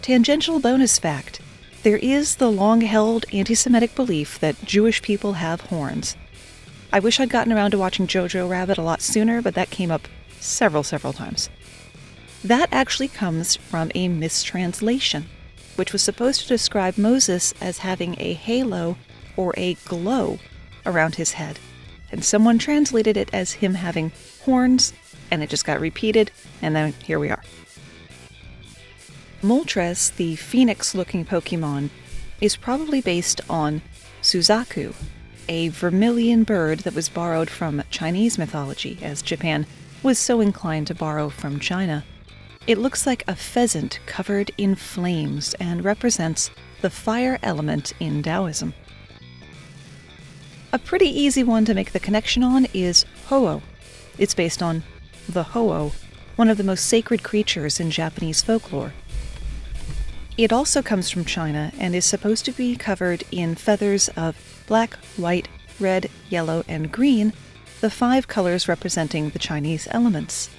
Tangential 0.00 0.60
bonus 0.60 0.96
fact 0.96 1.40
there 1.82 1.96
is 1.96 2.36
the 2.36 2.52
long 2.52 2.82
held 2.82 3.26
anti 3.32 3.56
Semitic 3.56 3.96
belief 3.96 4.38
that 4.38 4.64
Jewish 4.64 5.02
people 5.02 5.32
have 5.32 5.62
horns. 5.62 6.16
I 6.92 7.00
wish 7.00 7.18
I'd 7.18 7.30
gotten 7.30 7.52
around 7.52 7.72
to 7.72 7.78
watching 7.78 8.06
Jojo 8.06 8.48
Rabbit 8.48 8.78
a 8.78 8.82
lot 8.82 9.02
sooner, 9.02 9.42
but 9.42 9.54
that 9.54 9.70
came 9.70 9.90
up 9.90 10.06
several, 10.38 10.84
several 10.84 11.12
times. 11.12 11.50
That 12.44 12.68
actually 12.70 13.08
comes 13.08 13.56
from 13.56 13.90
a 13.92 14.06
mistranslation, 14.06 15.24
which 15.74 15.92
was 15.92 16.02
supposed 16.02 16.42
to 16.42 16.46
describe 16.46 16.96
Moses 16.96 17.54
as 17.60 17.78
having 17.78 18.14
a 18.20 18.34
halo 18.34 18.98
or 19.36 19.52
a 19.56 19.74
glow 19.86 20.38
around 20.86 21.16
his 21.16 21.32
head 21.32 21.58
and 22.10 22.24
someone 22.24 22.58
translated 22.58 23.16
it 23.16 23.28
as 23.32 23.52
him 23.52 23.74
having 23.74 24.12
horns, 24.44 24.92
and 25.30 25.42
it 25.42 25.50
just 25.50 25.64
got 25.64 25.80
repeated, 25.80 26.30
and 26.62 26.74
then 26.74 26.92
here 27.04 27.18
we 27.18 27.30
are. 27.30 27.42
Moltres, 29.42 30.14
the 30.16 30.36
phoenix 30.36 30.94
looking 30.94 31.24
Pokemon, 31.24 31.90
is 32.40 32.56
probably 32.56 33.00
based 33.00 33.40
on 33.50 33.82
Suzaku, 34.22 34.94
a 35.48 35.68
vermilion 35.68 36.44
bird 36.44 36.80
that 36.80 36.94
was 36.94 37.08
borrowed 37.08 37.50
from 37.50 37.82
Chinese 37.90 38.38
mythology, 38.38 38.98
as 39.02 39.20
Japan 39.20 39.66
was 40.02 40.18
so 40.18 40.40
inclined 40.40 40.86
to 40.86 40.94
borrow 40.94 41.28
from 41.28 41.60
China. 41.60 42.04
It 42.66 42.78
looks 42.78 43.06
like 43.06 43.24
a 43.28 43.36
pheasant 43.36 44.00
covered 44.06 44.50
in 44.56 44.74
flames 44.74 45.54
and 45.60 45.84
represents 45.84 46.50
the 46.80 46.88
fire 46.88 47.38
element 47.42 47.92
in 48.00 48.22
Taoism. 48.22 48.72
A 50.74 50.78
pretty 50.80 51.06
easy 51.06 51.44
one 51.44 51.64
to 51.66 51.72
make 51.72 51.92
the 51.92 52.00
connection 52.00 52.42
on 52.42 52.66
is 52.74 53.04
Ho-Oh. 53.26 53.62
It's 54.18 54.34
based 54.34 54.60
on 54.60 54.82
the 55.28 55.44
Ho-Oh, 55.44 55.92
one 56.34 56.48
of 56.48 56.56
the 56.56 56.64
most 56.64 56.86
sacred 56.86 57.22
creatures 57.22 57.78
in 57.78 57.92
Japanese 57.92 58.42
folklore. 58.42 58.92
It 60.36 60.52
also 60.52 60.82
comes 60.82 61.10
from 61.10 61.26
China 61.26 61.70
and 61.78 61.94
is 61.94 62.04
supposed 62.04 62.44
to 62.46 62.50
be 62.50 62.74
covered 62.74 63.22
in 63.30 63.54
feathers 63.54 64.08
of 64.16 64.64
black, 64.66 64.94
white, 65.16 65.46
red, 65.78 66.10
yellow, 66.28 66.64
and 66.66 66.90
green, 66.90 67.34
the 67.80 67.88
five 67.88 68.26
colors 68.26 68.66
representing 68.66 69.30
the 69.30 69.38
Chinese 69.38 69.86
elements. 69.92 70.50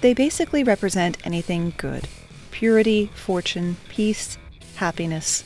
They 0.00 0.14
basically 0.14 0.64
represent 0.64 1.18
anything 1.22 1.74
good 1.76 2.08
purity, 2.50 3.10
fortune, 3.14 3.76
peace, 3.90 4.38
happiness. 4.76 5.44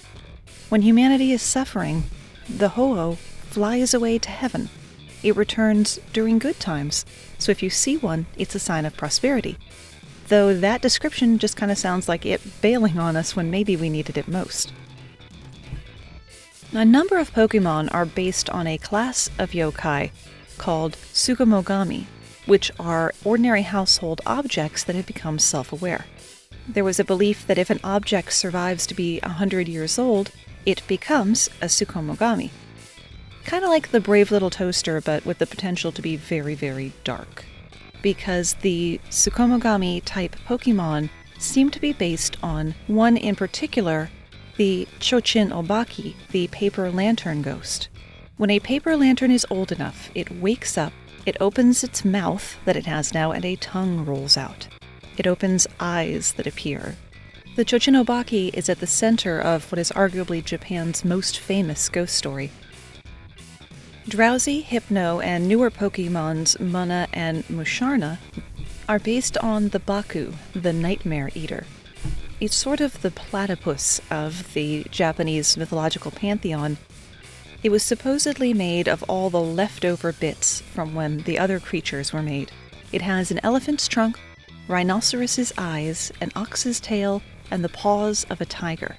When 0.68 0.82
humanity 0.82 1.32
is 1.32 1.42
suffering, 1.42 2.04
the 2.48 2.68
Ho-Oh 2.68 3.18
flies 3.56 3.94
away 3.94 4.18
to 4.18 4.28
heaven. 4.28 4.68
It 5.22 5.34
returns 5.34 5.98
during 6.12 6.38
good 6.38 6.60
times, 6.60 7.06
so 7.38 7.50
if 7.50 7.62
you 7.62 7.70
see 7.70 7.96
one, 7.96 8.26
it's 8.36 8.54
a 8.54 8.58
sign 8.58 8.84
of 8.84 8.98
prosperity. 8.98 9.56
Though 10.28 10.52
that 10.52 10.82
description 10.82 11.38
just 11.38 11.56
kind 11.56 11.72
of 11.72 11.78
sounds 11.78 12.06
like 12.06 12.26
it 12.26 12.60
bailing 12.60 12.98
on 12.98 13.16
us 13.16 13.34
when 13.34 13.50
maybe 13.50 13.74
we 13.74 13.88
needed 13.88 14.18
it 14.18 14.28
most. 14.28 14.74
A 16.74 16.84
number 16.84 17.16
of 17.16 17.32
Pokemon 17.32 17.88
are 17.94 18.04
based 18.04 18.50
on 18.50 18.66
a 18.66 18.76
class 18.76 19.30
of 19.38 19.52
yokai 19.52 20.10
called 20.58 20.98
Tsukumogami, 21.14 22.04
which 22.44 22.70
are 22.78 23.14
ordinary 23.24 23.62
household 23.62 24.20
objects 24.26 24.84
that 24.84 24.96
have 24.96 25.06
become 25.06 25.38
self 25.38 25.72
aware. 25.72 26.04
There 26.68 26.84
was 26.84 27.00
a 27.00 27.04
belief 27.04 27.46
that 27.46 27.56
if 27.56 27.70
an 27.70 27.80
object 27.82 28.34
survives 28.34 28.86
to 28.88 28.94
be 28.94 29.18
a 29.22 29.30
hundred 29.30 29.66
years 29.66 29.98
old, 29.98 30.30
it 30.66 30.86
becomes 30.86 31.48
a 31.62 31.68
Tsukumogami. 31.68 32.50
Kind 33.46 33.62
of 33.62 33.70
like 33.70 33.92
the 33.92 34.00
Brave 34.00 34.32
Little 34.32 34.50
Toaster, 34.50 35.00
but 35.00 35.24
with 35.24 35.38
the 35.38 35.46
potential 35.46 35.92
to 35.92 36.02
be 36.02 36.16
very, 36.16 36.56
very 36.56 36.92
dark. 37.04 37.44
Because 38.02 38.54
the 38.54 39.00
Tsukumogami 39.10 40.02
type 40.04 40.34
Pokemon 40.48 41.10
seem 41.38 41.70
to 41.70 41.80
be 41.80 41.92
based 41.92 42.36
on 42.42 42.74
one 42.88 43.16
in 43.16 43.36
particular, 43.36 44.10
the 44.56 44.88
Chochin 44.98 45.50
Obake, 45.50 46.16
the 46.32 46.48
paper 46.48 46.90
lantern 46.90 47.40
ghost. 47.40 47.88
When 48.36 48.50
a 48.50 48.58
paper 48.58 48.96
lantern 48.96 49.30
is 49.30 49.46
old 49.48 49.70
enough, 49.70 50.10
it 50.12 50.40
wakes 50.40 50.76
up, 50.76 50.92
it 51.24 51.36
opens 51.38 51.84
its 51.84 52.04
mouth 52.04 52.58
that 52.64 52.76
it 52.76 52.86
has 52.86 53.14
now, 53.14 53.30
and 53.30 53.44
a 53.44 53.54
tongue 53.54 54.04
rolls 54.04 54.36
out. 54.36 54.66
It 55.18 55.28
opens 55.28 55.68
eyes 55.78 56.32
that 56.32 56.48
appear. 56.48 56.96
The 57.54 57.64
Chochin 57.64 57.94
Obake 57.94 58.52
is 58.54 58.68
at 58.68 58.80
the 58.80 58.88
center 58.88 59.40
of 59.40 59.70
what 59.70 59.78
is 59.78 59.92
arguably 59.92 60.44
Japan's 60.44 61.04
most 61.04 61.38
famous 61.38 61.88
ghost 61.88 62.16
story, 62.16 62.50
Drowzee, 64.08 64.62
Hypno, 64.62 65.18
and 65.18 65.48
newer 65.48 65.68
Pokemons 65.68 66.60
Munna 66.60 67.08
and 67.12 67.42
Musharna, 67.48 68.18
are 68.88 69.00
based 69.00 69.36
on 69.38 69.70
the 69.70 69.80
Baku, 69.80 70.32
the 70.52 70.72
nightmare 70.72 71.32
eater. 71.34 71.66
It's 72.40 72.54
sort 72.54 72.80
of 72.80 73.02
the 73.02 73.10
platypus 73.10 74.00
of 74.08 74.54
the 74.54 74.84
Japanese 74.92 75.56
mythological 75.56 76.12
pantheon. 76.12 76.76
It 77.64 77.70
was 77.70 77.82
supposedly 77.82 78.54
made 78.54 78.86
of 78.86 79.02
all 79.08 79.28
the 79.28 79.40
leftover 79.40 80.12
bits 80.12 80.60
from 80.60 80.94
when 80.94 81.18
the 81.22 81.40
other 81.40 81.58
creatures 81.58 82.12
were 82.12 82.22
made. 82.22 82.52
It 82.92 83.02
has 83.02 83.32
an 83.32 83.40
elephant's 83.42 83.88
trunk, 83.88 84.20
rhinoceros's 84.68 85.52
eyes, 85.58 86.12
an 86.20 86.30
ox's 86.36 86.78
tail, 86.78 87.22
and 87.50 87.64
the 87.64 87.68
paws 87.68 88.24
of 88.30 88.40
a 88.40 88.46
tiger. 88.46 88.96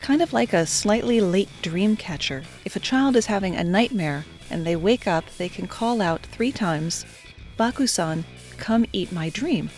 Kind 0.00 0.22
of 0.22 0.32
like 0.32 0.52
a 0.52 0.66
slightly 0.66 1.20
late 1.20 1.50
dream 1.60 1.94
catcher, 1.94 2.42
if 2.64 2.74
a 2.74 2.80
child 2.80 3.16
is 3.16 3.26
having 3.26 3.54
a 3.54 3.62
nightmare 3.62 4.24
and 4.48 4.66
they 4.66 4.74
wake 4.74 5.06
up, 5.06 5.24
they 5.36 5.48
can 5.48 5.68
call 5.68 6.00
out 6.00 6.22
three 6.22 6.50
times, 6.50 7.04
Baku-san, 7.56 8.24
come 8.56 8.86
eat 8.92 9.12
my 9.12 9.28
dream. 9.28 9.68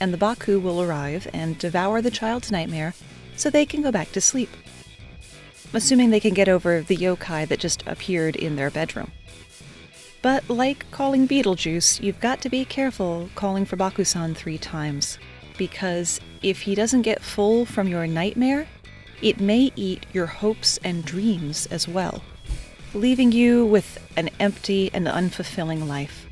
And 0.00 0.12
the 0.12 0.18
Baku 0.18 0.58
will 0.58 0.82
arrive 0.82 1.28
and 1.32 1.56
devour 1.56 2.02
the 2.02 2.10
child's 2.10 2.50
nightmare 2.50 2.94
so 3.36 3.48
they 3.48 3.64
can 3.64 3.80
go 3.80 3.92
back 3.92 4.10
to 4.12 4.20
sleep. 4.20 4.50
Assuming 5.72 6.10
they 6.10 6.20
can 6.20 6.34
get 6.34 6.48
over 6.48 6.80
the 6.80 6.96
yokai 6.96 7.46
that 7.46 7.60
just 7.60 7.86
appeared 7.86 8.34
in 8.34 8.56
their 8.56 8.70
bedroom. 8.70 9.12
But 10.20 10.50
like 10.50 10.90
calling 10.90 11.28
Beetlejuice, 11.28 12.02
you've 12.02 12.20
got 12.20 12.40
to 12.42 12.50
be 12.50 12.64
careful 12.64 13.30
calling 13.36 13.64
for 13.64 13.76
Baku-san 13.76 14.34
three 14.34 14.58
times. 14.58 15.18
Because 15.56 16.20
if 16.42 16.62
he 16.62 16.74
doesn't 16.74 17.02
get 17.02 17.22
full 17.22 17.64
from 17.64 17.86
your 17.86 18.06
nightmare, 18.06 18.66
it 19.22 19.40
may 19.40 19.72
eat 19.76 20.06
your 20.12 20.26
hopes 20.26 20.78
and 20.84 21.04
dreams 21.04 21.66
as 21.66 21.86
well, 21.86 22.22
leaving 22.94 23.32
you 23.32 23.64
with 23.64 23.98
an 24.16 24.30
empty 24.38 24.90
and 24.92 25.06
unfulfilling 25.06 25.86
life. 25.86 26.26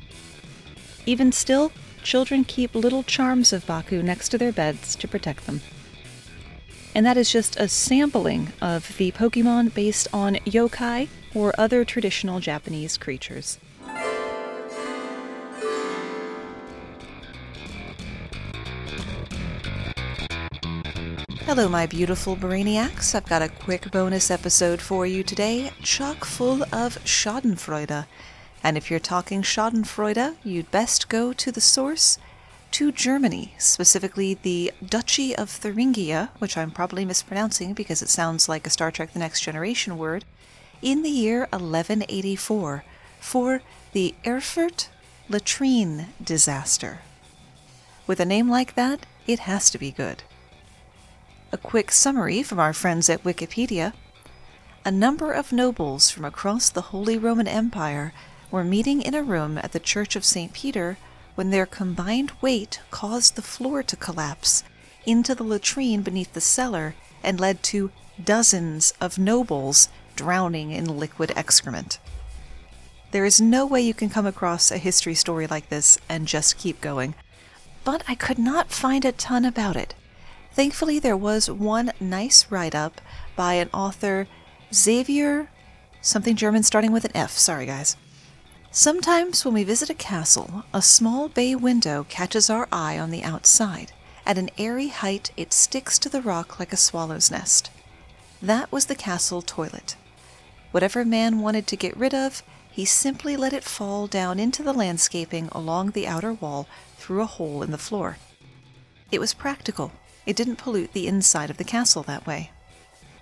Even 1.05 1.31
still, 1.31 1.71
children 2.03 2.43
keep 2.43 2.75
little 2.75 3.03
charms 3.03 3.53
of 3.53 3.65
Baku 3.65 4.01
next 4.01 4.29
to 4.29 4.37
their 4.37 4.51
beds 4.51 4.95
to 4.95 5.07
protect 5.07 5.45
them. 5.45 5.61
And 6.95 7.05
that 7.05 7.17
is 7.17 7.31
just 7.31 7.55
a 7.59 7.67
sampling 7.67 8.51
of 8.61 8.97
the 8.97 9.11
Pokemon 9.11 9.73
based 9.73 10.07
on 10.11 10.35
yokai 10.37 11.07
or 11.33 11.53
other 11.57 11.85
traditional 11.85 12.39
Japanese 12.39 12.97
creatures. 12.97 13.59
Hello, 21.49 21.67
my 21.67 21.87
beautiful 21.87 22.35
Brainiacs. 22.35 23.15
I've 23.15 23.25
got 23.25 23.41
a 23.41 23.49
quick 23.49 23.89
bonus 23.89 24.29
episode 24.29 24.79
for 24.79 25.07
you 25.07 25.23
today, 25.23 25.71
chock 25.81 26.23
full 26.23 26.61
of 26.65 27.03
Schadenfreude. 27.03 28.05
And 28.63 28.77
if 28.77 28.91
you're 28.91 28.99
talking 28.99 29.41
Schadenfreude, 29.41 30.35
you'd 30.43 30.69
best 30.69 31.09
go 31.09 31.33
to 31.33 31.51
the 31.51 31.59
source, 31.59 32.19
to 32.69 32.91
Germany, 32.91 33.55
specifically 33.57 34.35
the 34.35 34.71
Duchy 34.87 35.35
of 35.35 35.49
Thuringia, 35.49 36.29
which 36.37 36.55
I'm 36.55 36.69
probably 36.69 37.03
mispronouncing 37.03 37.73
because 37.73 38.03
it 38.03 38.09
sounds 38.09 38.47
like 38.47 38.67
a 38.67 38.69
Star 38.69 38.91
Trek 38.91 39.13
The 39.13 39.17
Next 39.17 39.41
Generation 39.41 39.97
word, 39.97 40.25
in 40.83 41.01
the 41.01 41.09
year 41.09 41.47
1184 41.49 42.83
for 43.19 43.63
the 43.93 44.13
Erfurt 44.23 44.89
latrine 45.27 46.09
disaster. 46.23 46.99
With 48.05 48.19
a 48.19 48.25
name 48.25 48.51
like 48.51 48.75
that, 48.75 49.07
it 49.25 49.39
has 49.39 49.71
to 49.71 49.79
be 49.79 49.89
good. 49.89 50.21
A 51.51 51.57
quick 51.57 51.91
summary 51.91 52.43
from 52.43 52.59
our 52.59 52.73
friends 52.73 53.09
at 53.09 53.23
Wikipedia. 53.23 53.93
A 54.85 54.91
number 54.91 55.31
of 55.31 55.51
nobles 55.51 56.11
from 56.11 56.23
across 56.23 56.69
the 56.69 56.93
Holy 56.93 57.17
Roman 57.17 57.47
Empire 57.47 58.13
were 58.51 58.63
meeting 58.63 59.01
in 59.01 59.15
a 59.15 59.23
room 59.23 59.57
at 59.57 59.71
the 59.71 59.79
Church 59.79 60.15
of 60.15 60.23
St. 60.23 60.53
Peter 60.53 60.99
when 61.33 61.49
their 61.49 61.65
combined 61.65 62.31
weight 62.39 62.81
caused 62.91 63.35
the 63.35 63.41
floor 63.41 63.81
to 63.81 63.95
collapse 63.95 64.63
into 65.07 65.33
the 65.33 65.43
latrine 65.43 66.03
beneath 66.03 66.33
the 66.33 66.41
cellar 66.41 66.93
and 67.23 67.39
led 67.39 67.63
to 67.63 67.89
dozens 68.23 68.93
of 69.01 69.17
nobles 69.17 69.89
drowning 70.15 70.69
in 70.69 70.99
liquid 70.99 71.33
excrement. 71.35 71.97
There 73.09 73.25
is 73.25 73.41
no 73.41 73.65
way 73.65 73.81
you 73.81 73.95
can 73.95 74.09
come 74.09 74.27
across 74.27 74.69
a 74.69 74.77
history 74.77 75.15
story 75.15 75.47
like 75.47 75.69
this 75.69 75.97
and 76.07 76.27
just 76.27 76.59
keep 76.59 76.79
going, 76.79 77.15
but 77.83 78.03
I 78.07 78.13
could 78.13 78.37
not 78.37 78.69
find 78.69 79.03
a 79.03 79.11
ton 79.11 79.45
about 79.45 79.75
it. 79.75 79.95
Thankfully, 80.59 80.99
there 80.99 81.15
was 81.15 81.49
one 81.49 81.93
nice 82.01 82.51
write 82.51 82.75
up 82.75 82.99
by 83.37 83.53
an 83.53 83.69
author, 83.73 84.27
Xavier, 84.73 85.49
something 86.01 86.35
German 86.35 86.63
starting 86.63 86.91
with 86.91 87.05
an 87.05 87.15
F. 87.15 87.37
Sorry, 87.37 87.65
guys. 87.65 87.95
Sometimes 88.69 89.45
when 89.45 89.53
we 89.53 89.63
visit 89.63 89.89
a 89.89 89.93
castle, 89.93 90.65
a 90.73 90.81
small 90.81 91.29
bay 91.29 91.55
window 91.55 92.05
catches 92.09 92.49
our 92.49 92.67
eye 92.73 92.99
on 92.99 93.09
the 93.09 93.23
outside. 93.23 93.93
At 94.25 94.37
an 94.37 94.49
airy 94.57 94.89
height, 94.89 95.31
it 95.37 95.53
sticks 95.53 95.97
to 95.99 96.09
the 96.09 96.21
rock 96.21 96.59
like 96.59 96.73
a 96.73 96.75
swallow's 96.75 97.31
nest. 97.31 97.71
That 98.41 98.69
was 98.69 98.87
the 98.87 98.95
castle 98.95 99.41
toilet. 99.41 99.95
Whatever 100.71 101.05
man 101.05 101.39
wanted 101.39 101.67
to 101.67 101.77
get 101.77 101.95
rid 101.95 102.13
of, 102.13 102.43
he 102.69 102.83
simply 102.83 103.37
let 103.37 103.53
it 103.53 103.63
fall 103.63 104.07
down 104.07 104.41
into 104.41 104.61
the 104.61 104.73
landscaping 104.73 105.47
along 105.53 105.91
the 105.91 106.05
outer 106.05 106.33
wall 106.33 106.67
through 106.97 107.21
a 107.21 107.25
hole 107.37 107.63
in 107.63 107.71
the 107.71 107.77
floor. 107.77 108.17
It 109.09 109.21
was 109.21 109.33
practical 109.33 109.93
it 110.29 110.35
didn't 110.35 110.57
pollute 110.57 110.93
the 110.93 111.07
inside 111.07 111.49
of 111.49 111.57
the 111.57 111.63
castle 111.63 112.03
that 112.03 112.27
way. 112.27 112.51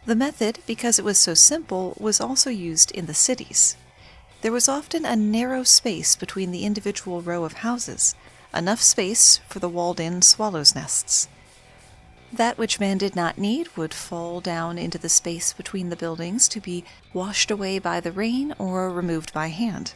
The 0.05 0.13
method, 0.13 0.59
because 0.67 0.99
it 0.99 1.05
was 1.05 1.17
so 1.17 1.33
simple, 1.33 1.95
was 1.97 2.19
also 2.19 2.49
used 2.49 2.91
in 2.91 3.05
the 3.05 3.13
cities. 3.13 3.77
There 4.41 4.51
was 4.51 4.67
often 4.67 5.05
a 5.05 5.15
narrow 5.15 5.63
space 5.63 6.17
between 6.17 6.51
the 6.51 6.65
individual 6.65 7.21
row 7.21 7.45
of 7.45 7.63
houses, 7.63 8.13
enough 8.53 8.81
space 8.81 9.39
for 9.47 9.59
the 9.59 9.69
walled 9.69 10.01
in 10.01 10.21
swallows' 10.21 10.75
nests. 10.75 11.29
That 12.33 12.57
which 12.57 12.77
man 12.77 12.97
did 12.97 13.15
not 13.15 13.37
need 13.37 13.77
would 13.77 13.93
fall 13.93 14.41
down 14.41 14.77
into 14.77 14.97
the 14.97 15.07
space 15.07 15.53
between 15.53 15.87
the 15.87 15.95
buildings 15.95 16.49
to 16.49 16.59
be 16.59 16.83
washed 17.13 17.49
away 17.49 17.79
by 17.79 18.01
the 18.01 18.11
rain 18.11 18.53
or 18.59 18.91
removed 18.91 19.31
by 19.31 19.47
hand. 19.47 19.93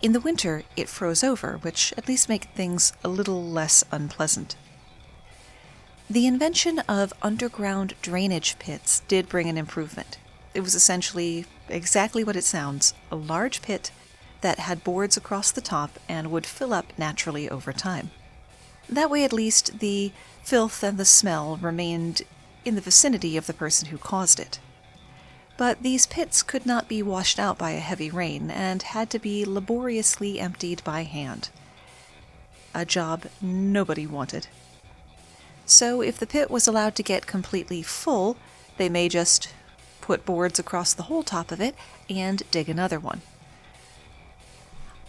In 0.00 0.12
the 0.12 0.20
winter, 0.20 0.62
it 0.76 0.88
froze 0.88 1.24
over, 1.24 1.58
which 1.62 1.92
at 1.96 2.06
least 2.06 2.28
made 2.28 2.46
things 2.54 2.92
a 3.02 3.08
little 3.08 3.42
less 3.42 3.82
unpleasant. 3.90 4.54
The 6.08 6.28
invention 6.28 6.78
of 6.80 7.12
underground 7.20 7.94
drainage 8.00 8.60
pits 8.60 9.02
did 9.08 9.28
bring 9.28 9.48
an 9.48 9.58
improvement. 9.58 10.18
It 10.54 10.60
was 10.60 10.76
essentially 10.76 11.46
exactly 11.68 12.22
what 12.22 12.36
it 12.36 12.44
sounds 12.44 12.94
a 13.10 13.16
large 13.16 13.60
pit 13.60 13.90
that 14.40 14.60
had 14.60 14.84
boards 14.84 15.16
across 15.16 15.50
the 15.50 15.60
top 15.60 15.98
and 16.08 16.30
would 16.30 16.46
fill 16.46 16.72
up 16.72 16.92
naturally 16.96 17.50
over 17.50 17.72
time. 17.72 18.12
That 18.88 19.10
way, 19.10 19.24
at 19.24 19.32
least, 19.32 19.80
the 19.80 20.12
filth 20.44 20.84
and 20.84 20.96
the 20.96 21.04
smell 21.04 21.56
remained 21.56 22.22
in 22.64 22.76
the 22.76 22.80
vicinity 22.80 23.36
of 23.36 23.48
the 23.48 23.52
person 23.52 23.88
who 23.88 23.98
caused 23.98 24.38
it. 24.38 24.60
But 25.56 25.82
these 25.82 26.06
pits 26.06 26.44
could 26.44 26.66
not 26.66 26.86
be 26.86 27.02
washed 27.02 27.40
out 27.40 27.58
by 27.58 27.72
a 27.72 27.80
heavy 27.80 28.10
rain 28.10 28.48
and 28.48 28.80
had 28.80 29.10
to 29.10 29.18
be 29.18 29.44
laboriously 29.44 30.38
emptied 30.38 30.84
by 30.84 31.02
hand. 31.02 31.48
A 32.72 32.84
job 32.84 33.24
nobody 33.40 34.06
wanted. 34.06 34.46
So 35.66 36.00
if 36.00 36.18
the 36.18 36.26
pit 36.26 36.50
was 36.50 36.68
allowed 36.68 36.94
to 36.94 37.02
get 37.02 37.26
completely 37.26 37.82
full, 37.82 38.36
they 38.78 38.88
may 38.88 39.08
just 39.08 39.52
put 40.00 40.24
boards 40.24 40.58
across 40.58 40.94
the 40.94 41.04
whole 41.04 41.24
top 41.24 41.50
of 41.50 41.60
it 41.60 41.74
and 42.08 42.42
dig 42.52 42.68
another 42.68 43.00
one. 43.00 43.22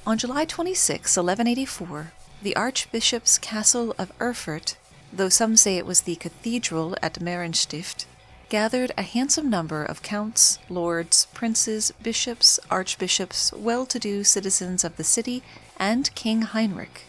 On 0.06 0.18
July 0.18 0.46
26, 0.46 1.18
1184, 1.18 2.14
the 2.42 2.56
Archbishop's 2.56 3.38
castle 3.38 3.94
of 4.00 4.12
Erfurt, 4.20 4.78
though 5.14 5.30
some 5.30 5.56
say 5.56 5.78
it 5.78 5.86
was 5.86 6.02
the 6.02 6.16
cathedral 6.16 6.96
at 7.04 7.20
Marienstift, 7.20 8.06
gathered 8.50 8.92
a 8.98 9.04
handsome 9.04 9.50
number 9.50 9.84
of 9.84 10.02
counts, 10.02 10.58
lords, 10.70 11.28
princes, 11.34 11.92
bishops, 12.02 12.60
archbishops, 12.72 13.52
well 13.54 13.86
to 13.86 14.00
do 14.00 14.24
citizens 14.24 14.84
of 14.84 14.96
the 14.96 15.04
city, 15.04 15.44
and 15.78 16.14
King 16.16 16.44
Heinrich. 16.44 17.07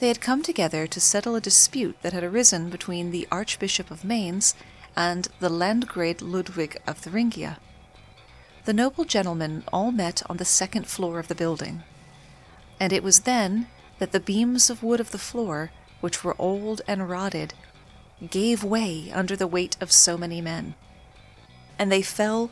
They 0.00 0.08
had 0.08 0.20
come 0.20 0.42
together 0.42 0.86
to 0.86 1.00
settle 1.00 1.34
a 1.34 1.40
dispute 1.40 1.96
that 2.02 2.12
had 2.12 2.22
arisen 2.22 2.70
between 2.70 3.10
the 3.10 3.26
Archbishop 3.32 3.90
of 3.90 4.04
Mainz 4.04 4.54
and 4.94 5.26
the 5.40 5.48
Landgrave 5.48 6.22
Ludwig 6.22 6.80
of 6.86 6.98
Thuringia. 6.98 7.58
The 8.64 8.72
noble 8.72 9.04
gentlemen 9.04 9.64
all 9.72 9.90
met 9.90 10.22
on 10.30 10.36
the 10.36 10.44
second 10.44 10.86
floor 10.86 11.18
of 11.18 11.26
the 11.26 11.34
building, 11.34 11.82
and 12.78 12.92
it 12.92 13.02
was 13.02 13.20
then 13.20 13.66
that 13.98 14.12
the 14.12 14.20
beams 14.20 14.70
of 14.70 14.84
wood 14.84 15.00
of 15.00 15.10
the 15.10 15.18
floor, 15.18 15.72
which 16.00 16.22
were 16.22 16.36
old 16.38 16.80
and 16.86 17.08
rotted, 17.08 17.54
gave 18.30 18.62
way 18.62 19.10
under 19.12 19.34
the 19.34 19.48
weight 19.48 19.76
of 19.80 19.90
so 19.90 20.16
many 20.16 20.40
men, 20.40 20.76
and 21.76 21.90
they 21.90 22.02
fell 22.02 22.50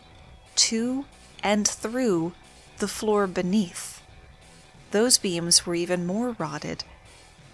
to 0.57 1.05
and 1.45 1.69
through 1.69 2.33
the 2.79 2.89
floor 2.89 3.29
beneath. 3.29 4.03
Those 4.91 5.19
beams 5.19 5.65
were 5.65 5.77
even 5.77 6.07
more 6.07 6.33
rotted 6.39 6.83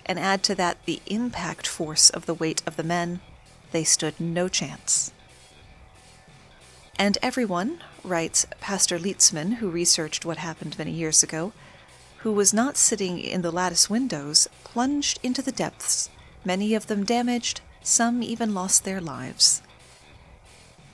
and 0.06 0.18
add 0.18 0.42
to 0.44 0.54
that 0.54 0.84
the 0.84 1.00
impact 1.06 1.66
force 1.66 2.10
of 2.10 2.26
the 2.26 2.34
weight 2.34 2.62
of 2.66 2.76
the 2.76 2.82
men, 2.82 3.20
they 3.70 3.84
stood 3.84 4.18
no 4.20 4.48
chance. 4.48 5.12
And 6.98 7.18
everyone, 7.22 7.82
writes 8.04 8.46
Pastor 8.60 8.98
Lietzman, 8.98 9.54
who 9.54 9.70
researched 9.70 10.24
what 10.24 10.38
happened 10.38 10.78
many 10.78 10.92
years 10.92 11.22
ago, 11.22 11.52
who 12.18 12.32
was 12.32 12.54
not 12.54 12.76
sitting 12.76 13.18
in 13.18 13.42
the 13.42 13.50
lattice 13.50 13.90
windows, 13.90 14.48
plunged 14.62 15.18
into 15.22 15.42
the 15.42 15.50
depths, 15.50 16.08
many 16.44 16.74
of 16.74 16.86
them 16.86 17.04
damaged, 17.04 17.60
some 17.82 18.22
even 18.22 18.54
lost 18.54 18.84
their 18.84 19.00
lives. 19.00 19.62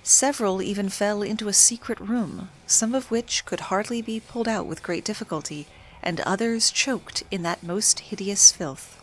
Several 0.02 0.62
even 0.62 0.88
fell 0.88 1.20
into 1.20 1.48
a 1.48 1.52
secret 1.52 2.00
room, 2.00 2.48
some 2.66 2.94
of 2.94 3.10
which 3.10 3.44
could 3.44 3.60
hardly 3.68 4.00
be 4.00 4.20
pulled 4.20 4.48
out 4.48 4.66
with 4.66 4.82
great 4.82 5.04
difficulty, 5.04 5.66
and 6.02 6.20
others 6.20 6.70
choked 6.70 7.24
in 7.30 7.42
that 7.42 7.62
most 7.62 8.00
hideous 8.00 8.50
filth. 8.50 8.97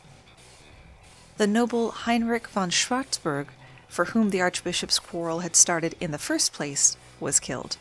The 1.38 1.48
noble 1.48 1.92
Heinrich 1.92 2.48
von 2.48 2.70
Schwarzburg, 2.70 3.48
for 3.90 4.06
whom 4.06 4.30
the 4.30 4.42
archbishop's 4.42 5.00
quarrel 5.00 5.40
had 5.40 5.56
started 5.56 5.96
in 6.00 6.12
the 6.12 6.18
first 6.18 6.54
place, 6.54 6.96
was 7.20 7.42
killed. 7.42 7.78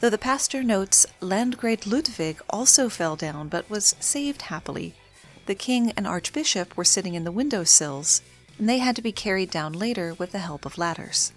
Though 0.00 0.10
the 0.10 0.18
pastor 0.18 0.62
notes 0.62 1.06
Landgrave 1.20 1.86
Ludwig 1.86 2.42
also 2.50 2.90
fell 2.90 3.16
down 3.16 3.48
but 3.48 3.70
was 3.70 3.96
saved 4.00 4.42
happily, 4.42 4.94
the 5.46 5.54
king 5.54 5.92
and 5.96 6.06
archbishop 6.06 6.76
were 6.76 6.84
sitting 6.84 7.14
in 7.14 7.24
the 7.24 7.32
window 7.32 7.64
sills, 7.64 8.20
and 8.58 8.68
they 8.68 8.78
had 8.78 8.96
to 8.96 9.02
be 9.02 9.12
carried 9.12 9.50
down 9.50 9.72
later 9.72 10.12
with 10.14 10.32
the 10.32 10.38
help 10.40 10.66
of 10.66 10.76
ladders. 10.76 11.32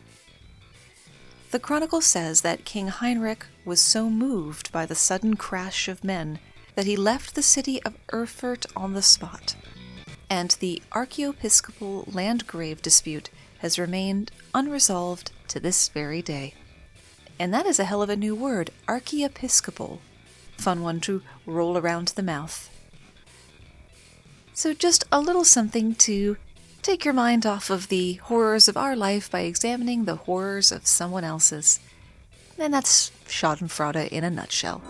The 1.52 1.60
chronicle 1.60 2.02
says 2.02 2.42
that 2.42 2.66
King 2.66 2.90
Heinrich 2.90 3.46
was 3.64 3.80
so 3.80 4.10
moved 4.10 4.74
by 4.74 4.86
the 4.86 4.96
sudden 4.96 5.38
crash 5.38 5.88
of 5.88 6.04
men 6.04 6.40
that 6.76 6.86
he 6.86 6.98
left 6.98 7.36
the 7.36 7.42
city 7.42 7.82
of 7.84 7.96
Erfurt 8.12 8.66
on 8.76 8.94
the 8.94 9.02
spot, 9.02 9.56
and 10.30 10.52
the 10.60 10.82
archiepiscopal 10.92 12.06
landgrave 12.12 12.82
dispute 12.82 13.30
has 13.60 13.80
remained 13.80 14.32
unresolved 14.54 15.32
to 15.48 15.60
this 15.60 15.90
very 15.90 16.22
day. 16.22 16.54
And 17.40 17.54
that 17.54 17.66
is 17.66 17.80
a 17.80 17.86
hell 17.86 18.02
of 18.02 18.10
a 18.10 18.16
new 18.16 18.36
word, 18.36 18.72
archiepiscopal. 18.88 20.02
Fun 20.58 20.82
one 20.82 21.00
to 21.02 21.22
roll 21.46 21.78
around 21.78 22.10
the 22.10 22.24
mouth. 22.24 22.70
So, 24.54 24.74
just 24.74 25.06
a 25.12 25.22
little 25.22 25.46
something 25.46 25.94
to 25.96 26.38
Take 26.88 27.04
your 27.04 27.14
mind 27.14 27.46
off 27.46 27.70
of 27.70 27.90
the 27.90 28.14
horrors 28.14 28.70
of 28.70 28.78
our 28.78 28.96
life 28.96 29.30
by 29.30 29.42
examining 29.42 30.06
the 30.06 30.16
horrors 30.16 30.72
of 30.72 30.88
someone 30.88 31.26
else's. 31.26 31.82
And 32.58 32.74
that's 32.74 33.12
Schadenfreude 33.28 34.08
in 34.08 34.24
a 34.24 34.30
nutshell. 34.30 34.82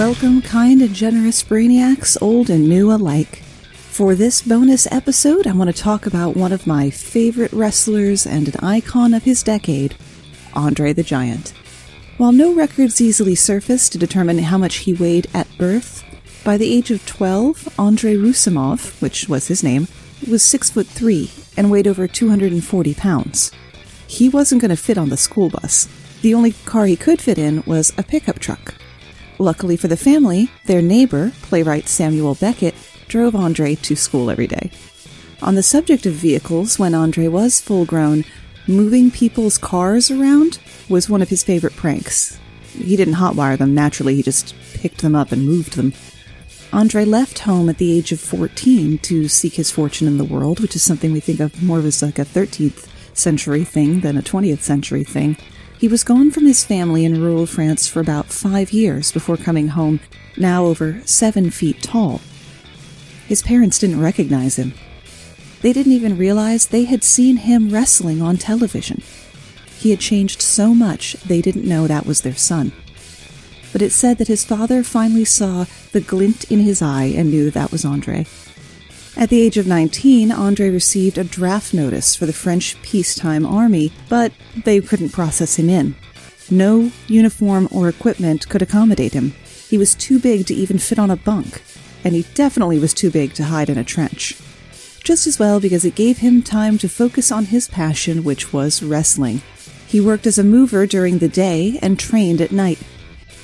Welcome, 0.00 0.40
kind 0.40 0.80
and 0.80 0.94
generous 0.94 1.42
brainiacs, 1.42 2.16
old 2.22 2.48
and 2.48 2.66
new 2.66 2.90
alike. 2.90 3.42
For 3.90 4.14
this 4.14 4.40
bonus 4.40 4.90
episode, 4.90 5.46
I 5.46 5.52
want 5.52 5.68
to 5.68 5.76
talk 5.76 6.06
about 6.06 6.34
one 6.34 6.54
of 6.54 6.66
my 6.66 6.88
favorite 6.88 7.52
wrestlers 7.52 8.24
and 8.24 8.48
an 8.48 8.64
icon 8.64 9.12
of 9.12 9.24
his 9.24 9.42
decade, 9.42 9.96
Andre 10.54 10.94
the 10.94 11.02
Giant. 11.02 11.52
While 12.16 12.32
no 12.32 12.54
records 12.54 13.02
easily 13.02 13.34
surfaced 13.34 13.92
to 13.92 13.98
determine 13.98 14.38
how 14.38 14.56
much 14.56 14.76
he 14.76 14.94
weighed 14.94 15.26
at 15.34 15.58
birth, 15.58 16.02
by 16.44 16.56
the 16.56 16.74
age 16.74 16.90
of 16.90 17.04
12, 17.04 17.78
Andre 17.78 18.14
Roussimoff, 18.14 19.02
which 19.02 19.28
was 19.28 19.48
his 19.48 19.62
name, 19.62 19.86
was 20.26 20.42
6 20.42 20.70
foot 20.70 20.86
3 20.86 21.30
and 21.58 21.70
weighed 21.70 21.86
over 21.86 22.08
240 22.08 22.94
pounds. 22.94 23.52
He 24.06 24.30
wasn't 24.30 24.62
going 24.62 24.70
to 24.70 24.76
fit 24.76 24.96
on 24.96 25.10
the 25.10 25.18
school 25.18 25.50
bus. 25.50 25.88
The 26.22 26.32
only 26.32 26.52
car 26.52 26.86
he 26.86 26.96
could 26.96 27.20
fit 27.20 27.36
in 27.36 27.62
was 27.66 27.92
a 27.98 28.02
pickup 28.02 28.38
truck. 28.38 28.79
Luckily 29.40 29.78
for 29.78 29.88
the 29.88 29.96
family, 29.96 30.50
their 30.66 30.82
neighbor, 30.82 31.32
playwright 31.40 31.88
Samuel 31.88 32.34
Beckett, 32.34 32.74
drove 33.08 33.34
Andre 33.34 33.74
to 33.76 33.96
school 33.96 34.30
every 34.30 34.46
day. 34.46 34.70
On 35.40 35.54
the 35.54 35.62
subject 35.62 36.04
of 36.04 36.12
vehicles, 36.12 36.78
when 36.78 36.94
Andre 36.94 37.26
was 37.26 37.58
full 37.58 37.86
grown, 37.86 38.26
moving 38.68 39.10
people's 39.10 39.56
cars 39.56 40.10
around 40.10 40.58
was 40.90 41.08
one 41.08 41.22
of 41.22 41.30
his 41.30 41.42
favorite 41.42 41.74
pranks. 41.74 42.38
He 42.74 42.98
didn't 42.98 43.14
hotwire 43.14 43.56
them 43.56 43.74
naturally, 43.74 44.14
he 44.14 44.22
just 44.22 44.54
picked 44.74 45.00
them 45.00 45.14
up 45.14 45.32
and 45.32 45.46
moved 45.46 45.72
them. 45.72 45.94
Andre 46.70 47.06
left 47.06 47.38
home 47.38 47.70
at 47.70 47.78
the 47.78 47.96
age 47.96 48.12
of 48.12 48.20
14 48.20 48.98
to 48.98 49.26
seek 49.26 49.54
his 49.54 49.70
fortune 49.70 50.06
in 50.06 50.18
the 50.18 50.24
world, 50.24 50.60
which 50.60 50.76
is 50.76 50.82
something 50.82 51.12
we 51.12 51.20
think 51.20 51.40
of 51.40 51.62
more 51.62 51.78
as 51.78 52.02
like 52.02 52.18
a 52.18 52.26
13th 52.26 52.88
century 53.16 53.64
thing 53.64 54.00
than 54.00 54.18
a 54.18 54.22
20th 54.22 54.60
century 54.60 55.02
thing. 55.02 55.38
He 55.80 55.88
was 55.88 56.04
gone 56.04 56.30
from 56.30 56.44
his 56.44 56.62
family 56.62 57.06
in 57.06 57.22
rural 57.22 57.46
France 57.46 57.88
for 57.88 58.00
about 58.00 58.26
five 58.26 58.70
years 58.70 59.10
before 59.10 59.38
coming 59.38 59.68
home, 59.68 60.00
now 60.36 60.66
over 60.66 61.00
seven 61.06 61.50
feet 61.50 61.82
tall. 61.82 62.20
His 63.26 63.40
parents 63.40 63.78
didn't 63.78 64.02
recognize 64.02 64.56
him. 64.56 64.74
They 65.62 65.72
didn't 65.72 65.92
even 65.92 66.18
realize 66.18 66.66
they 66.66 66.84
had 66.84 67.02
seen 67.02 67.38
him 67.38 67.70
wrestling 67.70 68.20
on 68.20 68.36
television. 68.36 69.02
He 69.78 69.88
had 69.88 70.00
changed 70.00 70.42
so 70.42 70.74
much 70.74 71.14
they 71.14 71.40
didn't 71.40 71.66
know 71.66 71.86
that 71.86 72.04
was 72.04 72.20
their 72.20 72.36
son. 72.36 72.72
But 73.72 73.80
it 73.80 73.92
said 73.92 74.18
that 74.18 74.28
his 74.28 74.44
father 74.44 74.82
finally 74.82 75.24
saw 75.24 75.64
the 75.92 76.02
glint 76.02 76.44
in 76.50 76.60
his 76.60 76.82
eye 76.82 77.04
and 77.16 77.30
knew 77.30 77.46
that 77.46 77.54
that 77.54 77.72
was 77.72 77.86
Andre. 77.86 78.26
At 79.20 79.28
the 79.28 79.42
age 79.42 79.58
of 79.58 79.66
19, 79.66 80.32
Andre 80.32 80.70
received 80.70 81.18
a 81.18 81.24
draft 81.24 81.74
notice 81.74 82.16
for 82.16 82.24
the 82.24 82.32
French 82.32 82.80
peacetime 82.80 83.44
army, 83.44 83.92
but 84.08 84.32
they 84.64 84.80
couldn't 84.80 85.10
process 85.10 85.58
him 85.58 85.68
in. 85.68 85.94
No 86.50 86.90
uniform 87.06 87.68
or 87.70 87.90
equipment 87.90 88.48
could 88.48 88.62
accommodate 88.62 89.12
him. 89.12 89.34
He 89.68 89.76
was 89.76 89.94
too 89.94 90.18
big 90.18 90.46
to 90.46 90.54
even 90.54 90.78
fit 90.78 90.98
on 90.98 91.10
a 91.10 91.16
bunk, 91.16 91.62
and 92.02 92.14
he 92.14 92.22
definitely 92.32 92.78
was 92.78 92.94
too 92.94 93.10
big 93.10 93.34
to 93.34 93.44
hide 93.44 93.68
in 93.68 93.76
a 93.76 93.84
trench. 93.84 94.40
Just 95.04 95.26
as 95.26 95.38
well 95.38 95.60
because 95.60 95.84
it 95.84 95.94
gave 95.94 96.18
him 96.18 96.40
time 96.40 96.78
to 96.78 96.88
focus 96.88 97.30
on 97.30 97.44
his 97.44 97.68
passion, 97.68 98.24
which 98.24 98.54
was 98.54 98.82
wrestling. 98.82 99.42
He 99.86 100.00
worked 100.00 100.26
as 100.26 100.38
a 100.38 100.44
mover 100.44 100.86
during 100.86 101.18
the 101.18 101.28
day 101.28 101.78
and 101.82 101.98
trained 101.98 102.40
at 102.40 102.52
night. 102.52 102.78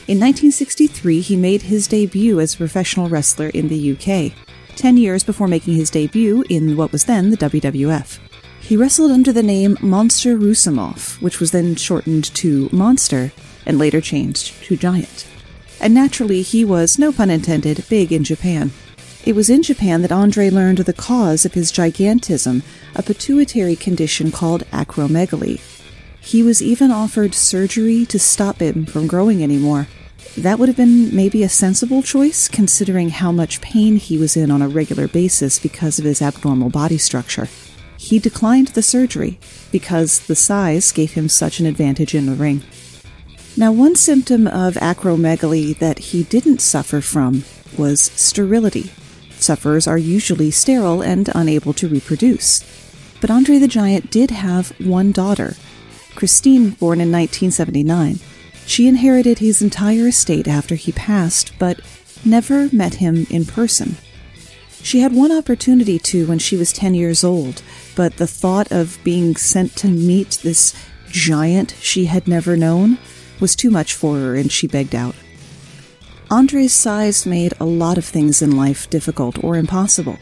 In 0.08 0.18
1963, 0.20 1.20
he 1.20 1.36
made 1.36 1.62
his 1.62 1.86
debut 1.86 2.40
as 2.40 2.54
a 2.54 2.58
professional 2.58 3.10
wrestler 3.10 3.50
in 3.50 3.68
the 3.68 3.92
UK, 3.92 4.32
10 4.76 4.96
years 4.96 5.24
before 5.24 5.48
making 5.48 5.74
his 5.74 5.90
debut 5.90 6.44
in 6.48 6.76
what 6.76 6.92
was 6.92 7.04
then 7.04 7.30
the 7.30 7.36
WWF. 7.36 8.18
He 8.60 8.76
wrestled 8.76 9.10
under 9.10 9.32
the 9.32 9.42
name 9.42 9.76
Monster 9.80 10.36
Roussimoff, 10.36 11.20
which 11.20 11.40
was 11.40 11.50
then 11.50 11.74
shortened 11.76 12.24
to 12.34 12.68
Monster 12.72 13.32
and 13.64 13.78
later 13.78 14.00
changed 14.00 14.62
to 14.64 14.76
Giant. 14.76 15.26
And 15.80 15.92
naturally, 15.92 16.42
he 16.42 16.64
was, 16.64 16.98
no 16.98 17.12
pun 17.12 17.30
intended, 17.30 17.84
big 17.88 18.12
in 18.12 18.24
Japan. 18.24 18.72
It 19.24 19.34
was 19.34 19.50
in 19.50 19.62
Japan 19.62 20.02
that 20.02 20.12
Andre 20.12 20.50
learned 20.50 20.78
the 20.78 20.92
cause 20.92 21.44
of 21.44 21.54
his 21.54 21.72
gigantism, 21.72 22.62
a 22.94 23.02
pituitary 23.02 23.76
condition 23.76 24.30
called 24.30 24.64
acromegaly, 24.70 25.60
he 26.26 26.42
was 26.42 26.60
even 26.60 26.90
offered 26.90 27.36
surgery 27.36 28.04
to 28.06 28.18
stop 28.18 28.58
him 28.58 28.84
from 28.84 29.06
growing 29.06 29.44
anymore. 29.44 29.86
That 30.38 30.59
would 30.59 30.68
have 30.68 30.77
been 30.77 31.16
maybe 31.16 31.42
a 31.42 31.49
sensible 31.49 32.03
choice, 32.03 32.46
considering 32.46 33.09
how 33.09 33.33
much 33.33 33.62
pain 33.62 33.96
he 33.96 34.18
was 34.18 34.37
in 34.37 34.51
on 34.51 34.61
a 34.61 34.68
regular 34.68 35.09
basis 35.09 35.59
because 35.59 35.99
of 35.99 36.05
his 36.05 36.20
abnormal 36.20 36.68
body 36.68 36.99
structure. 36.99 37.49
He 37.96 38.18
declined 38.18 38.68
the 38.68 38.83
surgery 38.83 39.38
because 39.72 40.27
the 40.27 40.37
size 40.37 40.92
gave 40.92 41.14
him 41.14 41.31
such 41.31 41.59
an 41.59 41.64
advantage 41.64 42.14
in 42.14 42.27
the 42.27 42.35
ring. 42.35 42.62
Now, 43.57 43.72
one 43.72 43.96
symptom 43.96 44.46
of 44.46 44.75
acromegaly 44.75 45.79
that 45.79 45.99
he 45.99 46.25
didn't 46.25 46.61
suffer 46.61 47.01
from 47.01 47.44
was 47.79 48.03
sterility. 48.03 48.92
Sufferers 49.38 49.87
are 49.87 49.96
usually 49.96 50.51
sterile 50.51 51.01
and 51.01 51.31
unable 51.35 51.72
to 51.72 51.88
reproduce. 51.88 52.62
But 53.22 53.31
Andre 53.31 53.57
the 53.57 53.68
Giant 53.68 54.11
did 54.11 54.31
have 54.31 54.79
one 54.79 55.12
daughter, 55.12 55.55
Christine, 56.14 56.70
born 56.70 57.01
in 57.01 57.11
1979. 57.11 58.18
She 58.66 58.88
inherited 58.88 59.38
his 59.38 59.62
entire 59.62 60.09
estate 60.09 60.48
after 60.48 60.74
he 60.74 60.92
passed, 60.92 61.52
but 61.59 61.81
never 62.24 62.68
met 62.72 62.94
him 62.94 63.26
in 63.31 63.44
person. 63.44 63.96
She 64.83 65.00
had 65.00 65.14
one 65.14 65.33
opportunity 65.33 65.98
to 66.00 66.26
when 66.26 66.38
she 66.38 66.57
was 66.57 66.72
10 66.72 66.94
years 66.94 67.24
old, 67.24 67.62
but 67.94 68.19
the 68.19 68.27
thought 68.27 68.71
of 68.71 68.98
being 69.02 69.37
sent 69.37 69.75
to 69.77 69.88
meet 69.88 70.38
this 70.42 70.75
giant 71.08 71.75
she 71.81 72.06
had 72.06 72.29
never 72.29 72.56
known 72.56 72.98
was 73.40 73.56
too 73.56 73.71
much 73.71 73.94
for 73.94 74.17
her 74.17 74.35
and 74.35 74.50
she 74.50 74.67
begged 74.67 74.94
out. 74.94 75.14
Andre's 76.31 76.73
size 76.73 77.25
made 77.25 77.54
a 77.60 77.64
lot 77.64 77.98
of 77.98 78.04
things 78.04 78.42
in 78.42 78.56
life 78.56 78.90
difficult 78.90 79.42
or 79.44 79.56
impossible. 79.56 80.19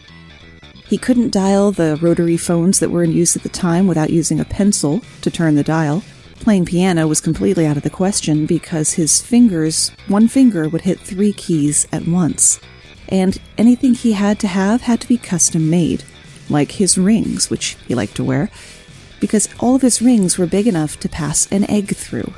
He 0.86 0.98
couldn't 0.98 1.32
dial 1.32 1.72
the 1.72 1.98
rotary 2.00 2.36
phones 2.36 2.78
that 2.80 2.90
were 2.90 3.02
in 3.02 3.12
use 3.12 3.36
at 3.36 3.42
the 3.42 3.48
time 3.48 3.86
without 3.86 4.10
using 4.10 4.38
a 4.38 4.44
pencil 4.44 5.00
to 5.22 5.30
turn 5.30 5.54
the 5.54 5.64
dial. 5.64 6.02
Playing 6.44 6.66
piano 6.66 7.08
was 7.08 7.22
completely 7.22 7.64
out 7.64 7.78
of 7.78 7.84
the 7.84 7.88
question 7.88 8.44
because 8.44 8.92
his 8.92 9.22
fingers, 9.22 9.90
one 10.08 10.28
finger, 10.28 10.68
would 10.68 10.82
hit 10.82 11.00
three 11.00 11.32
keys 11.32 11.88
at 11.90 12.06
once. 12.06 12.60
And 13.08 13.38
anything 13.56 13.94
he 13.94 14.12
had 14.12 14.38
to 14.40 14.46
have 14.48 14.82
had 14.82 15.00
to 15.00 15.08
be 15.08 15.16
custom 15.16 15.70
made, 15.70 16.04
like 16.50 16.72
his 16.72 16.98
rings, 16.98 17.48
which 17.48 17.78
he 17.88 17.94
liked 17.94 18.16
to 18.16 18.24
wear, 18.24 18.50
because 19.20 19.48
all 19.58 19.74
of 19.74 19.80
his 19.80 20.02
rings 20.02 20.36
were 20.36 20.46
big 20.46 20.66
enough 20.66 21.00
to 21.00 21.08
pass 21.08 21.50
an 21.50 21.64
egg 21.70 21.96
through. 21.96 22.34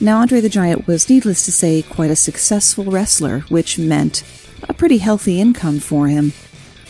Now, 0.00 0.18
Andre 0.18 0.40
the 0.40 0.48
Giant 0.48 0.88
was, 0.88 1.08
needless 1.08 1.44
to 1.44 1.52
say, 1.52 1.82
quite 1.82 2.10
a 2.10 2.16
successful 2.16 2.86
wrestler, 2.86 3.40
which 3.50 3.78
meant 3.78 4.24
a 4.68 4.74
pretty 4.74 4.98
healthy 4.98 5.40
income 5.40 5.78
for 5.78 6.08
him 6.08 6.32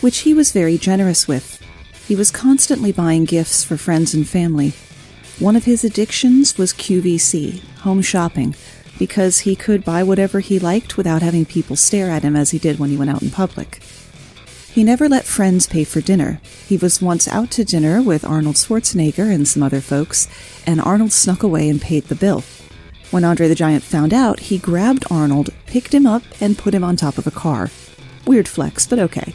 which 0.01 0.21
he 0.21 0.33
was 0.33 0.53
very 0.53 0.79
generous 0.79 1.29
with. 1.29 1.62
He 2.09 2.17
was 2.17 2.31
constantly 2.31 2.91
buying 2.91 3.25
gifts 3.27 3.65
for 3.65 3.77
friends 3.77 4.15
and 4.15 4.27
family. 4.27 4.73
One 5.41 5.57
of 5.57 5.64
his 5.64 5.82
addictions 5.82 6.57
was 6.57 6.72
QVC, 6.72 7.61
home 7.78 8.03
shopping, 8.03 8.55
because 9.01 9.41
he 9.41 9.57
could 9.57 9.85
buy 9.85 10.05
whatever 10.05 10.39
he 10.39 10.61
liked 10.61 10.97
without 10.97 11.22
having 11.22 11.45
people 11.45 11.74
stare 11.74 12.09
at 12.09 12.22
him 12.22 12.37
as 12.37 12.53
he 12.53 12.59
did 12.59 12.78
when 12.78 12.91
he 12.91 12.97
went 12.97 13.11
out 13.11 13.22
in 13.22 13.30
public. 13.30 13.82
He 14.72 14.85
never 14.85 15.09
let 15.09 15.24
friends 15.24 15.66
pay 15.66 15.82
for 15.82 16.01
dinner. 16.01 16.41
He 16.66 16.76
was 16.76 17.03
once 17.03 17.26
out 17.26 17.51
to 17.53 17.64
dinner 17.64 18.01
with 18.01 18.24
Arnold 18.24 18.55
Schwarzenegger 18.55 19.32
and 19.32 19.47
some 19.47 19.62
other 19.62 19.80
folks, 19.80 20.28
and 20.66 20.80
Arnold 20.80 21.12
snuck 21.12 21.43
away 21.43 21.68
and 21.68 21.82
paid 21.82 22.05
the 22.05 22.14
bill. 22.14 22.45
When 23.11 23.24
Andre 23.24 23.49
the 23.49 23.55
Giant 23.55 23.82
found 23.82 24.14
out, 24.14 24.39
he 24.39 24.59
grabbed 24.59 25.05
Arnold, 25.11 25.51
picked 25.66 25.95
him 25.95 26.07
up, 26.07 26.22
and 26.41 26.59
put 26.59 26.74
him 26.74 26.85
on 26.85 26.95
top 26.95 27.18
of 27.18 27.26
a 27.26 27.32
car. 27.32 27.70
Weird 28.24 28.47
flex, 28.47 28.87
but 28.87 28.99
okay. 29.01 29.35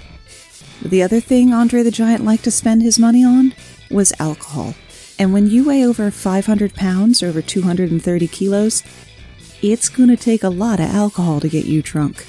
The 0.81 1.03
other 1.03 1.19
thing 1.19 1.53
Andre 1.53 1.83
the 1.83 1.91
Giant 1.91 2.23
liked 2.23 2.45
to 2.45 2.51
spend 2.51 2.83
his 2.83 2.97
money 2.97 3.23
on 3.23 3.53
was 3.91 4.13
alcohol. 4.19 4.75
And 5.19 5.33
when 5.33 5.47
you 5.47 5.65
weigh 5.65 5.85
over 5.85 6.09
500 6.09 6.73
pounds, 6.73 7.21
over 7.21 7.41
230 7.41 8.27
kilos, 8.29 8.83
it's 9.61 9.89
going 9.89 10.07
to 10.07 10.15
take 10.15 10.43
a 10.43 10.49
lot 10.49 10.79
of 10.79 10.89
alcohol 10.89 11.41
to 11.41 11.49
get 11.49 11.65
you 11.65 11.81
drunk. 11.81 12.25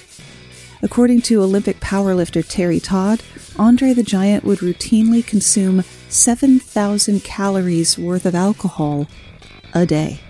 According 0.82 1.22
to 1.22 1.40
Olympic 1.40 1.78
powerlifter 1.78 2.44
Terry 2.46 2.80
Todd, 2.80 3.22
Andre 3.56 3.92
the 3.92 4.02
Giant 4.02 4.42
would 4.42 4.58
routinely 4.58 5.24
consume 5.24 5.84
7,000 6.08 7.22
calories 7.22 7.96
worth 7.96 8.26
of 8.26 8.34
alcohol 8.34 9.06
a 9.72 9.86
day. 9.86 10.20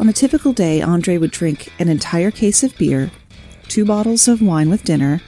On 0.00 0.08
a 0.08 0.12
typical 0.12 0.54
day, 0.54 0.80
Andre 0.80 1.18
would 1.18 1.32
drink 1.32 1.70
an 1.78 1.88
entire 1.88 2.30
case 2.30 2.62
of 2.62 2.76
beer, 2.78 3.10
two 3.68 3.84
bottles 3.84 4.26
of 4.26 4.40
wine 4.40 4.70
with 4.70 4.84
dinner, 4.84 5.20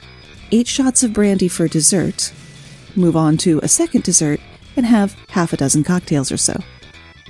eight 0.51 0.67
shots 0.67 1.03
of 1.03 1.13
brandy 1.13 1.47
for 1.47 1.67
dessert, 1.67 2.33
move 2.95 3.15
on 3.15 3.37
to 3.37 3.59
a 3.61 3.67
second 3.67 4.03
dessert, 4.03 4.39
and 4.77 4.85
have 4.85 5.15
half 5.29 5.51
a 5.51 5.57
dozen 5.57 5.83
cocktails 5.83 6.31
or 6.31 6.37
so. 6.37 6.61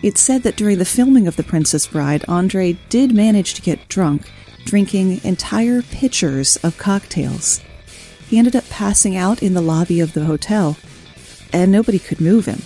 It's 0.04 0.22
said 0.22 0.44
that 0.44 0.56
during 0.56 0.78
the 0.78 0.86
filming 0.86 1.28
of 1.28 1.38
The 1.38 1.44
Princess 1.44 1.88
Bride, 1.88 2.24
Andre 2.28 2.74
did 2.90 3.16
manage 3.16 3.56
to 3.56 3.64
get 3.64 3.88
drunk, 3.88 4.30
drinking 4.66 5.22
entire 5.24 5.82
pitchers 5.82 6.58
of 6.58 6.78
cocktails. 6.78 7.62
He 8.28 8.38
ended 8.38 8.56
up 8.56 8.70
passing 8.70 9.16
out 9.16 9.42
in 9.42 9.56
the 9.56 9.62
lobby 9.62 10.00
of 10.00 10.14
the 10.14 10.26
hotel, 10.26 10.78
and 11.52 11.72
nobody 11.72 11.98
could 11.98 12.22
move 12.22 12.46
him. 12.46 12.62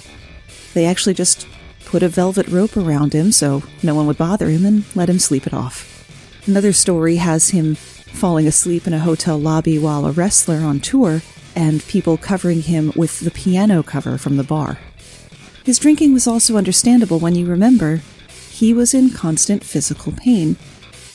They 0.74 0.86
actually 0.86 1.14
just 1.14 1.48
put 1.86 2.04
a 2.04 2.10
velvet 2.10 2.48
rope 2.48 2.76
around 2.76 3.14
him 3.14 3.32
so 3.32 3.64
no 3.84 3.94
one 3.96 4.08
would 4.08 4.18
bother 4.18 4.50
him 4.50 4.66
and 4.66 4.84
let 4.96 5.10
him 5.10 5.20
sleep 5.20 5.46
it 5.46 5.54
off. 5.54 5.88
Another 6.48 6.74
story 6.74 7.18
has 7.18 7.52
him 7.52 7.76
falling 7.76 8.48
asleep 8.48 8.88
in 8.88 8.94
a 8.94 9.00
hotel 9.00 9.38
lobby 9.38 9.78
while 9.78 10.06
a 10.06 10.12
wrestler 10.12 10.58
on 10.58 10.80
tour 10.80 11.22
and 11.56 11.86
people 11.88 12.18
covering 12.18 12.62
him 12.62 12.92
with 12.96 13.20
the 13.22 13.32
piano 13.32 13.84
cover 13.84 14.18
from 14.18 14.38
the 14.38 14.44
bar. 14.44 14.80
His 15.64 15.80
drinking 15.80 16.14
was 16.14 16.28
also 16.28 16.58
understandable 16.58 17.20
when 17.20 17.36
you 17.36 17.46
remember 17.46 18.02
he 18.50 18.74
was 18.74 18.94
in 18.94 19.10
constant 19.10 19.64
physical 19.64 20.12
pain 20.12 20.56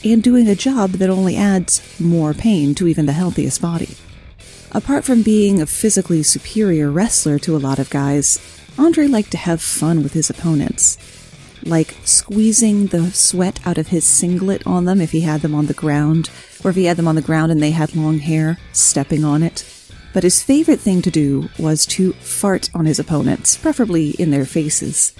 and 0.03 0.23
doing 0.23 0.47
a 0.47 0.55
job 0.55 0.91
that 0.91 1.09
only 1.09 1.35
adds 1.35 1.99
more 1.99 2.33
pain 2.33 2.75
to 2.75 2.87
even 2.87 3.05
the 3.05 3.13
healthiest 3.13 3.61
body. 3.61 3.95
Apart 4.71 5.05
from 5.05 5.21
being 5.21 5.61
a 5.61 5.65
physically 5.65 6.23
superior 6.23 6.91
wrestler 6.91 7.39
to 7.39 7.55
a 7.55 7.59
lot 7.59 7.79
of 7.79 7.89
guys, 7.89 8.39
Andre 8.77 9.07
liked 9.07 9.31
to 9.31 9.37
have 9.37 9.61
fun 9.61 10.03
with 10.03 10.13
his 10.13 10.29
opponents, 10.29 10.97
like 11.63 11.95
squeezing 12.03 12.87
the 12.87 13.11
sweat 13.11 13.59
out 13.65 13.77
of 13.77 13.87
his 13.87 14.05
singlet 14.05 14.65
on 14.67 14.85
them 14.85 15.01
if 15.01 15.11
he 15.11 15.21
had 15.21 15.41
them 15.41 15.55
on 15.55 15.65
the 15.65 15.73
ground, 15.73 16.29
or 16.63 16.69
if 16.69 16.75
he 16.75 16.85
had 16.85 16.97
them 16.97 17.07
on 17.07 17.15
the 17.15 17.21
ground 17.21 17.51
and 17.51 17.61
they 17.61 17.71
had 17.71 17.95
long 17.95 18.19
hair, 18.19 18.57
stepping 18.73 19.23
on 19.23 19.41
it. 19.41 19.76
But 20.17 20.23
his 20.23 20.41
favorite 20.41 20.79
thing 20.79 21.03
to 21.03 21.11
do 21.11 21.47
was 21.59 21.85
to 21.85 22.13
fart 22.13 22.71
on 22.73 22.87
his 22.87 22.97
opponents, 22.97 23.55
preferably 23.55 24.15
in 24.17 24.31
their 24.31 24.45
faces. 24.45 25.13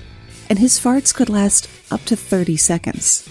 And 0.50 0.58
his 0.58 0.80
farts 0.80 1.14
could 1.14 1.30
last 1.30 1.70
up 1.92 2.04
to 2.06 2.16
30 2.16 2.58
seconds. 2.58 3.30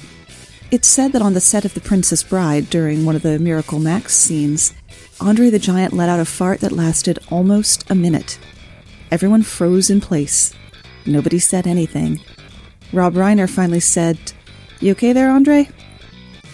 It's 0.70 0.86
said 0.86 1.10
that 1.10 1.22
on 1.22 1.34
the 1.34 1.40
set 1.40 1.64
of 1.64 1.74
The 1.74 1.80
Princess 1.80 2.22
Bride, 2.22 2.70
during 2.70 3.04
one 3.04 3.16
of 3.16 3.22
the 3.22 3.40
Miracle 3.40 3.80
Max 3.80 4.14
scenes, 4.14 4.74
Andre 5.20 5.50
the 5.50 5.58
Giant 5.58 5.92
let 5.92 6.08
out 6.08 6.20
a 6.20 6.24
fart 6.24 6.60
that 6.60 6.70
lasted 6.70 7.18
almost 7.32 7.90
a 7.90 7.96
minute. 7.96 8.38
Everyone 9.10 9.42
froze 9.42 9.90
in 9.90 10.00
place. 10.00 10.54
Nobody 11.04 11.40
said 11.40 11.66
anything. 11.66 12.20
Rob 12.92 13.14
Reiner 13.14 13.50
finally 13.50 13.80
said, 13.80 14.16
You 14.78 14.92
okay 14.92 15.12
there, 15.12 15.32
Andre? 15.32 15.68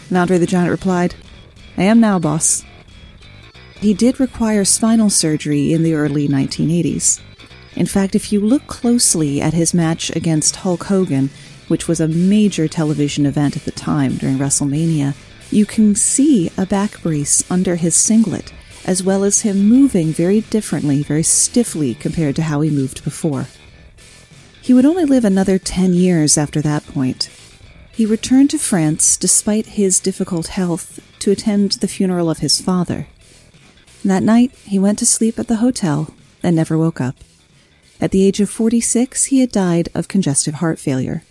And 0.09 0.17
Andre 0.17 0.39
the 0.39 0.47
Giant 0.47 0.71
replied, 0.71 1.15
I 1.77 1.83
am 1.83 2.01
now, 2.01 2.19
boss. 2.19 2.65
He 3.83 3.95
did 3.95 4.21
require 4.21 4.65
spinal 4.65 5.11
surgery 5.11 5.73
in 5.73 5.83
the 5.83 5.95
early 5.95 6.29
1980s. 6.29 7.21
In 7.75 7.87
fact, 7.87 8.15
if 8.15 8.33
you 8.33 8.39
look 8.39 8.69
closely 8.69 9.41
at 9.41 9.55
his 9.55 9.75
match 9.75 10.15
against 10.15 10.55
Hulk 10.55 10.85
Hogan, 10.85 11.31
which 11.67 11.89
was 11.89 11.99
a 11.99 12.07
major 12.07 12.69
television 12.69 13.27
event 13.27 13.57
at 13.57 13.65
the 13.65 13.73
time 13.73 14.19
during 14.19 14.39
WrestleMania, 14.39 15.17
you 15.51 15.67
can 15.67 15.97
see 15.97 16.49
a 16.57 16.65
back 16.65 17.03
brace 17.03 17.43
under 17.51 17.75
his 17.75 17.97
singlet, 17.97 18.53
as 18.85 19.03
well 19.03 19.25
as 19.25 19.41
him 19.41 19.69
moving 19.69 20.13
very 20.13 20.43
differently, 20.43 21.03
very 21.03 21.25
stiffly 21.25 21.95
compared 21.95 22.37
to 22.37 22.43
how 22.43 22.61
he 22.61 22.71
moved 22.71 23.03
before. 23.03 23.49
He 24.61 24.73
would 24.73 24.87
only 24.87 25.05
live 25.05 25.25
another 25.25 25.59
10 25.59 25.93
years 25.95 26.39
after 26.39 26.63
that 26.63 26.87
point. 26.87 27.31
He 27.91 28.07
returned 28.07 28.51
to 28.51 28.59
France 28.59 29.17
despite 29.17 29.67
his 29.67 29.99
difficult 29.99 30.47
health 30.49 31.01
to 31.19 31.33
attend 31.33 31.73
the 31.73 31.89
funeral 31.89 32.31
of 32.31 32.39
his 32.39 32.61
father. 32.61 33.09
That 34.05 34.23
night, 34.23 34.53
he 34.65 34.79
went 34.79 34.99
to 34.99 35.07
sleep 35.07 35.39
at 35.39 35.49
the 35.49 35.57
hotel 35.57 36.13
and 36.43 36.57
never 36.57 36.77
woke 36.77 37.01
up. 37.01 37.17
At 38.01 38.11
the 38.11 38.25
age 38.25 38.41
of 38.41 38.51
46, 38.51 39.27
he 39.27 39.41
had 39.41 39.53
died 39.53 39.89
of 39.95 40.09
congestive 40.09 40.55
heart 40.55 40.81
failure. 40.81 41.23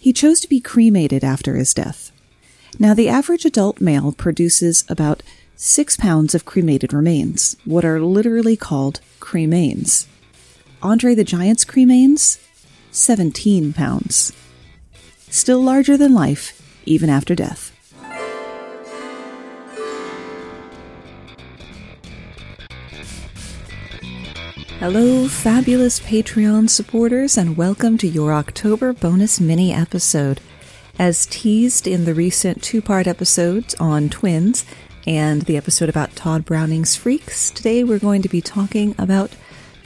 He 0.00 0.12
chose 0.12 0.40
to 0.40 0.48
be 0.48 0.60
cremated 0.60 1.22
after 1.22 1.54
his 1.54 1.72
death. 1.72 2.10
Now, 2.78 2.92
the 2.92 3.08
average 3.08 3.44
adult 3.44 3.80
male 3.80 4.10
produces 4.10 4.84
about 4.88 5.22
six 5.54 5.96
pounds 5.96 6.34
of 6.34 6.44
cremated 6.44 6.92
remains, 6.92 7.56
what 7.64 7.84
are 7.84 8.00
literally 8.00 8.56
called 8.56 9.00
cremains. 9.20 10.06
Andre 10.82 11.14
the 11.14 11.22
Giant's 11.22 11.64
cremains? 11.64 12.38
17 12.90 13.72
pounds. 13.72 14.32
Still 15.30 15.62
larger 15.62 15.96
than 15.96 16.12
life, 16.12 16.60
even 16.84 17.08
after 17.08 17.36
death. 17.36 17.71
Hello, 24.82 25.28
fabulous 25.28 26.00
Patreon 26.00 26.68
supporters, 26.68 27.38
and 27.38 27.56
welcome 27.56 27.96
to 27.98 28.08
your 28.08 28.32
October 28.32 28.92
bonus 28.92 29.38
mini 29.38 29.72
episode. 29.72 30.40
As 30.98 31.24
teased 31.26 31.86
in 31.86 32.04
the 32.04 32.14
recent 32.14 32.64
two 32.64 32.82
part 32.82 33.06
episodes 33.06 33.76
on 33.76 34.08
twins 34.08 34.64
and 35.06 35.42
the 35.42 35.56
episode 35.56 35.88
about 35.88 36.16
Tod 36.16 36.44
Browning's 36.44 36.96
Freaks, 36.96 37.52
today 37.52 37.84
we're 37.84 38.00
going 38.00 38.22
to 38.22 38.28
be 38.28 38.40
talking 38.40 38.96
about 38.98 39.30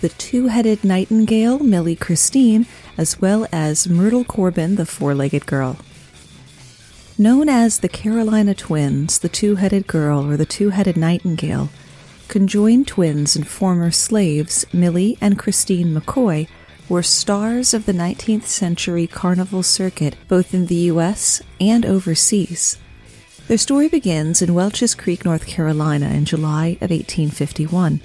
the 0.01 0.09
two 0.09 0.47
headed 0.47 0.83
nightingale, 0.83 1.59
Millie 1.59 1.95
Christine, 1.95 2.65
as 2.97 3.21
well 3.21 3.47
as 3.53 3.87
Myrtle 3.87 4.25
Corbin, 4.25 4.77
the 4.77 4.87
four 4.87 5.15
legged 5.15 5.45
girl. 5.45 5.77
Known 7.19 7.51
as 7.51 7.81
the 7.81 7.91
Carolina 7.91 8.55
Twins, 8.55 9.19
the 9.19 9.29
two 9.29 9.57
headed 9.57 9.87
girl, 9.87 10.25
or 10.25 10.39
the 10.39 10.47
two 10.47 10.71
headed 10.71 10.97
nightingale, 10.97 11.69
conjoined 12.29 12.89
twins 12.89 13.37
and 13.37 13.47
former 13.47 13.91
slaves, 13.91 14.65
Millie 14.73 15.19
and 15.21 15.39
Christine 15.39 15.95
McKoy, 15.95 16.49
were 16.89 17.03
stars 17.03 17.75
of 17.75 17.87
the 17.87 17.93
19th 17.93 18.47
century 18.47 19.07
carnival 19.07 19.63
circuit 19.63 20.17
both 20.29 20.55
in 20.55 20.67
the 20.67 20.87
U.S. 20.93 21.43
and 21.61 21.85
overseas. 21.85 22.79
Their 23.49 23.59
story 23.59 23.89
begins 23.89 24.43
in 24.43 24.55
Welch's 24.55 24.95
Creek, 24.95 25.25
North 25.25 25.47
Carolina 25.47 26.09
in 26.11 26.25
July 26.25 26.79
of 26.81 26.91
1851. 26.91 28.01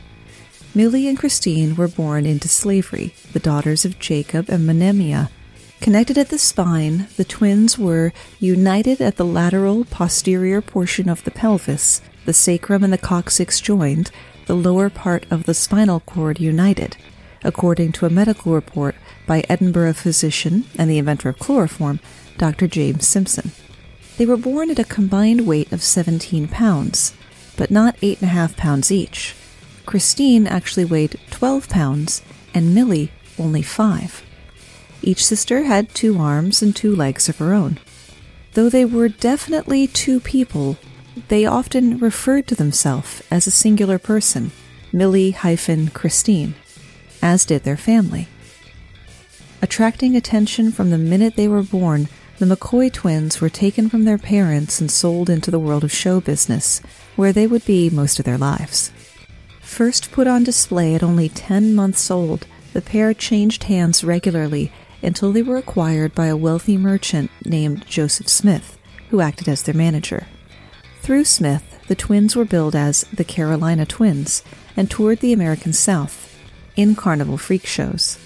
Millie 0.74 1.07
and 1.07 1.17
Christine 1.17 1.76
were 1.76 1.88
born 1.88 2.26
into 2.26 2.47
slavery, 2.47 3.13
the 3.34 3.39
daughters 3.39 3.84
of 3.84 3.99
Jacob 3.99 4.49
and 4.49 4.65
Monimia. 4.65 5.30
Connected 5.82 6.17
at 6.17 6.30
the 6.30 6.38
spine, 6.38 7.07
the 7.17 7.26
twins 7.26 7.78
were 7.78 8.13
united 8.39 9.01
at 9.01 9.17
the 9.17 9.26
lateral 9.26 9.84
posterior 9.84 10.61
portion 10.61 11.09
of 11.09 11.24
the 11.24 11.32
pelvis, 11.32 12.01
the 12.26 12.34
sacrum 12.34 12.84
and 12.84 12.93
the 12.93 12.97
coccyx 12.97 13.59
joined, 13.59 14.11
the 14.45 14.55
lower 14.55 14.89
part 14.89 15.26
of 15.32 15.45
the 15.45 15.53
spinal 15.53 15.99
cord 16.01 16.39
united, 16.39 16.97
according 17.43 17.91
to 17.93 18.05
a 18.05 18.09
medical 18.09 18.53
report 18.53 18.95
by 19.26 19.43
Edinburgh 19.49 19.93
physician 19.93 20.65
and 20.78 20.89
the 20.89 20.97
inventor 20.97 21.30
of 21.30 21.39
chloroform, 21.39 21.99
Dr. 22.38 22.67
James 22.67 23.07
Simpson. 23.07 23.51
They 24.17 24.26
were 24.26 24.38
born 24.38 24.69
at 24.69 24.80
a 24.80 24.84
combined 24.84 25.47
weight 25.47 25.72
of 25.72 25.82
17 25.82 26.47
pounds, 26.47 27.13
but 27.57 27.72
not 27.72 27.97
8.5 27.97 28.57
pounds 28.57 28.91
each. 28.91 29.36
Christine 29.86 30.47
actually 30.47 30.86
weighed 30.86 31.19
12 31.32 31.69
pounds, 31.69 32.22
and 32.53 32.76
Millie 32.76 33.11
only 33.39 33.61
5. 33.61 34.24
Each 35.01 35.26
sister 35.26 35.63
had 35.63 35.89
two 35.89 36.19
arms 36.19 36.61
and 36.61 36.76
two 36.76 36.95
legs 36.95 37.28
of 37.28 37.38
her 37.38 37.53
own. 37.53 37.80
Though 38.53 38.69
they 38.69 38.86
were 38.86 39.09
definitely 39.09 39.88
two 39.88 40.19
people, 40.19 40.78
they 41.28 41.45
often 41.45 41.97
referred 41.97 42.47
to 42.47 42.55
themselves 42.55 43.22
as 43.30 43.47
a 43.47 43.51
singular 43.51 43.99
person, 43.99 44.51
Millie 44.93 45.32
hyphen 45.32 45.89
Christine. 45.89 46.55
as 47.22 47.45
did 47.45 47.64
their 47.64 47.78
family. 47.78 48.28
Attracting 49.62 50.16
attention 50.16 50.72
from 50.72 50.89
the 50.89 50.97
minute 50.97 51.36
they 51.36 51.47
were 51.47 51.62
born, 51.62 52.07
the 52.39 52.45
McKoy 52.47 52.91
twins 52.91 53.39
were 53.39 53.49
taken 53.49 53.89
from 53.89 54.05
their 54.05 54.18
parents 54.18 54.82
and 54.82 54.89
sold 54.89 55.30
into 55.30 55.51
the 55.51 55.59
world 55.59 55.84
of 55.84 55.91
show 55.91 56.20
business, 56.20 56.82
where 57.16 57.32
they 57.32 57.45
would 57.45 57.64
be 57.66 57.89
most 57.89 58.18
of 58.18 58.26
their 58.26 58.39
lives. 58.39 58.91
First 59.62 60.12
put 60.12 60.26
on 60.26 60.43
display 60.43 60.95
at 60.95 61.03
only 61.03 61.30
10 61.30 61.76
months 61.76 62.09
old, 62.09 62.47
the 62.74 62.82
pair 62.82 63.14
changed 63.14 63.66
hands 63.66 64.03
regularly 64.03 64.72
until 65.03 65.32
they 65.32 65.43
were 65.43 65.57
acquired 65.57 66.16
by 66.16 66.26
a 66.26 66.36
wealthy 66.36 66.78
merchant 66.78 67.30
named 67.45 67.86
Joseph 67.86 68.28
Smith, 68.28 68.80
who 69.09 69.22
acted 69.22 69.47
as 69.47 69.62
their 69.62 69.76
manager. 69.76 70.26
Through 71.02 71.26
Smith, 71.26 71.84
the 71.88 71.95
twins 71.95 72.36
were 72.36 72.45
billed 72.45 72.76
as 72.76 73.02
the 73.12 73.24
Carolina 73.24 73.88
Twins 73.88 74.43
and 74.78 74.89
toured 74.89 75.20
the 75.20 75.34
American 75.34 75.74
South 75.74 76.39
in 76.76 76.95
carnival 76.95 77.39
freak 77.39 77.66
shows. 77.66 78.20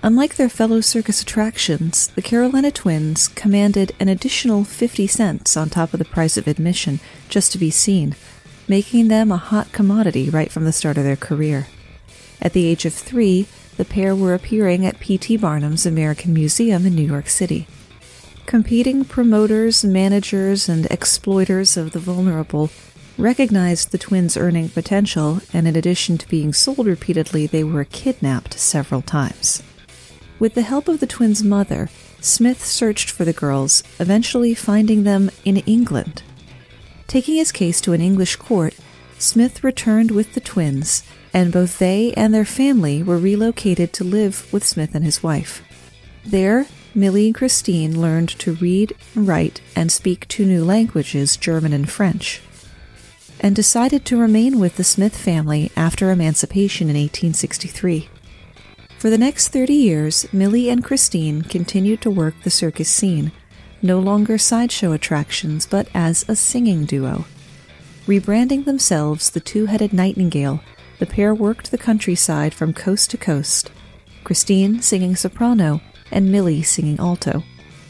Unlike 0.00 0.36
their 0.36 0.48
fellow 0.48 0.80
circus 0.80 1.22
attractions, 1.22 2.06
the 2.14 2.22
Carolina 2.22 2.70
Twins 2.70 3.26
commanded 3.26 3.92
an 3.98 4.08
additional 4.08 4.62
50 4.62 5.08
cents 5.08 5.56
on 5.56 5.70
top 5.70 5.92
of 5.92 5.98
the 5.98 6.04
price 6.04 6.36
of 6.36 6.46
admission 6.46 7.00
just 7.28 7.50
to 7.50 7.58
be 7.58 7.70
seen, 7.70 8.14
making 8.68 9.08
them 9.08 9.32
a 9.32 9.36
hot 9.36 9.72
commodity 9.72 10.30
right 10.30 10.52
from 10.52 10.64
the 10.64 10.72
start 10.72 10.96
of 10.96 11.04
their 11.04 11.16
career. 11.16 11.66
At 12.40 12.52
the 12.52 12.66
age 12.66 12.84
of 12.84 12.94
three, 12.94 13.48
the 13.76 13.84
pair 13.84 14.14
were 14.14 14.34
appearing 14.34 14.86
at 14.86 15.00
P.T. 15.00 15.36
Barnum's 15.38 15.84
American 15.84 16.32
Museum 16.32 16.86
in 16.86 16.94
New 16.94 17.06
York 17.06 17.28
City. 17.28 17.66
Competing 18.46 19.04
promoters, 19.04 19.84
managers, 19.84 20.68
and 20.68 20.86
exploiters 20.86 21.76
of 21.76 21.92
the 21.92 21.98
vulnerable 21.98 22.70
recognized 23.16 23.90
the 23.90 23.98
twins' 23.98 24.36
earning 24.36 24.68
potential, 24.68 25.40
and 25.52 25.66
in 25.68 25.76
addition 25.76 26.18
to 26.18 26.28
being 26.28 26.52
sold 26.52 26.86
repeatedly, 26.86 27.46
they 27.46 27.64
were 27.64 27.84
kidnapped 27.84 28.54
several 28.58 29.00
times. 29.02 29.62
With 30.38 30.54
the 30.54 30.62
help 30.62 30.88
of 30.88 31.00
the 31.00 31.06
twins' 31.06 31.42
mother, 31.42 31.88
Smith 32.20 32.64
searched 32.64 33.10
for 33.10 33.24
the 33.24 33.32
girls, 33.32 33.82
eventually 33.98 34.54
finding 34.54 35.04
them 35.04 35.30
in 35.44 35.58
England. 35.58 36.22
Taking 37.06 37.36
his 37.36 37.52
case 37.52 37.80
to 37.82 37.92
an 37.92 38.00
English 38.00 38.36
court, 38.36 38.74
Smith 39.18 39.62
returned 39.62 40.10
with 40.10 40.34
the 40.34 40.40
twins, 40.40 41.04
and 41.32 41.52
both 41.52 41.78
they 41.78 42.12
and 42.14 42.34
their 42.34 42.44
family 42.44 43.02
were 43.02 43.18
relocated 43.18 43.92
to 43.92 44.04
live 44.04 44.52
with 44.52 44.66
Smith 44.66 44.94
and 44.94 45.04
his 45.04 45.22
wife. 45.22 45.62
There, 46.24 46.66
Millie 46.94 47.26
and 47.26 47.34
Christine 47.34 47.98
learned 47.98 48.28
to 48.40 48.52
read, 48.54 48.94
write, 49.14 49.62
and 49.74 49.90
speak 49.90 50.28
two 50.28 50.44
new 50.44 50.62
languages, 50.62 51.38
German 51.38 51.72
and 51.72 51.90
French, 51.90 52.42
and 53.40 53.56
decided 53.56 54.04
to 54.04 54.18
remain 54.18 54.58
with 54.58 54.76
the 54.76 54.84
Smith 54.84 55.16
family 55.16 55.70
after 55.74 56.10
emancipation 56.10 56.90
in 56.90 56.96
1863. 56.96 58.08
For 58.98 59.08
the 59.08 59.16
next 59.16 59.48
30 59.48 59.72
years, 59.72 60.30
Millie 60.34 60.68
and 60.68 60.84
Christine 60.84 61.42
continued 61.42 62.02
to 62.02 62.10
work 62.10 62.34
the 62.42 62.50
circus 62.50 62.90
scene, 62.90 63.32
no 63.80 63.98
longer 63.98 64.36
sideshow 64.36 64.92
attractions, 64.92 65.66
but 65.66 65.88
as 65.94 66.26
a 66.28 66.36
singing 66.36 66.84
duo. 66.84 67.24
Rebranding 68.06 68.66
themselves 68.66 69.30
the 69.30 69.40
Two 69.40 69.66
Headed 69.66 69.94
Nightingale, 69.94 70.62
the 70.98 71.06
pair 71.06 71.34
worked 71.34 71.70
the 71.70 71.78
countryside 71.78 72.52
from 72.52 72.74
coast 72.74 73.10
to 73.12 73.16
coast, 73.16 73.70
Christine 74.24 74.82
singing 74.82 75.16
soprano 75.16 75.80
and 76.12 76.30
Millie 76.30 76.62
singing 76.62 76.98
alto. 76.98 77.42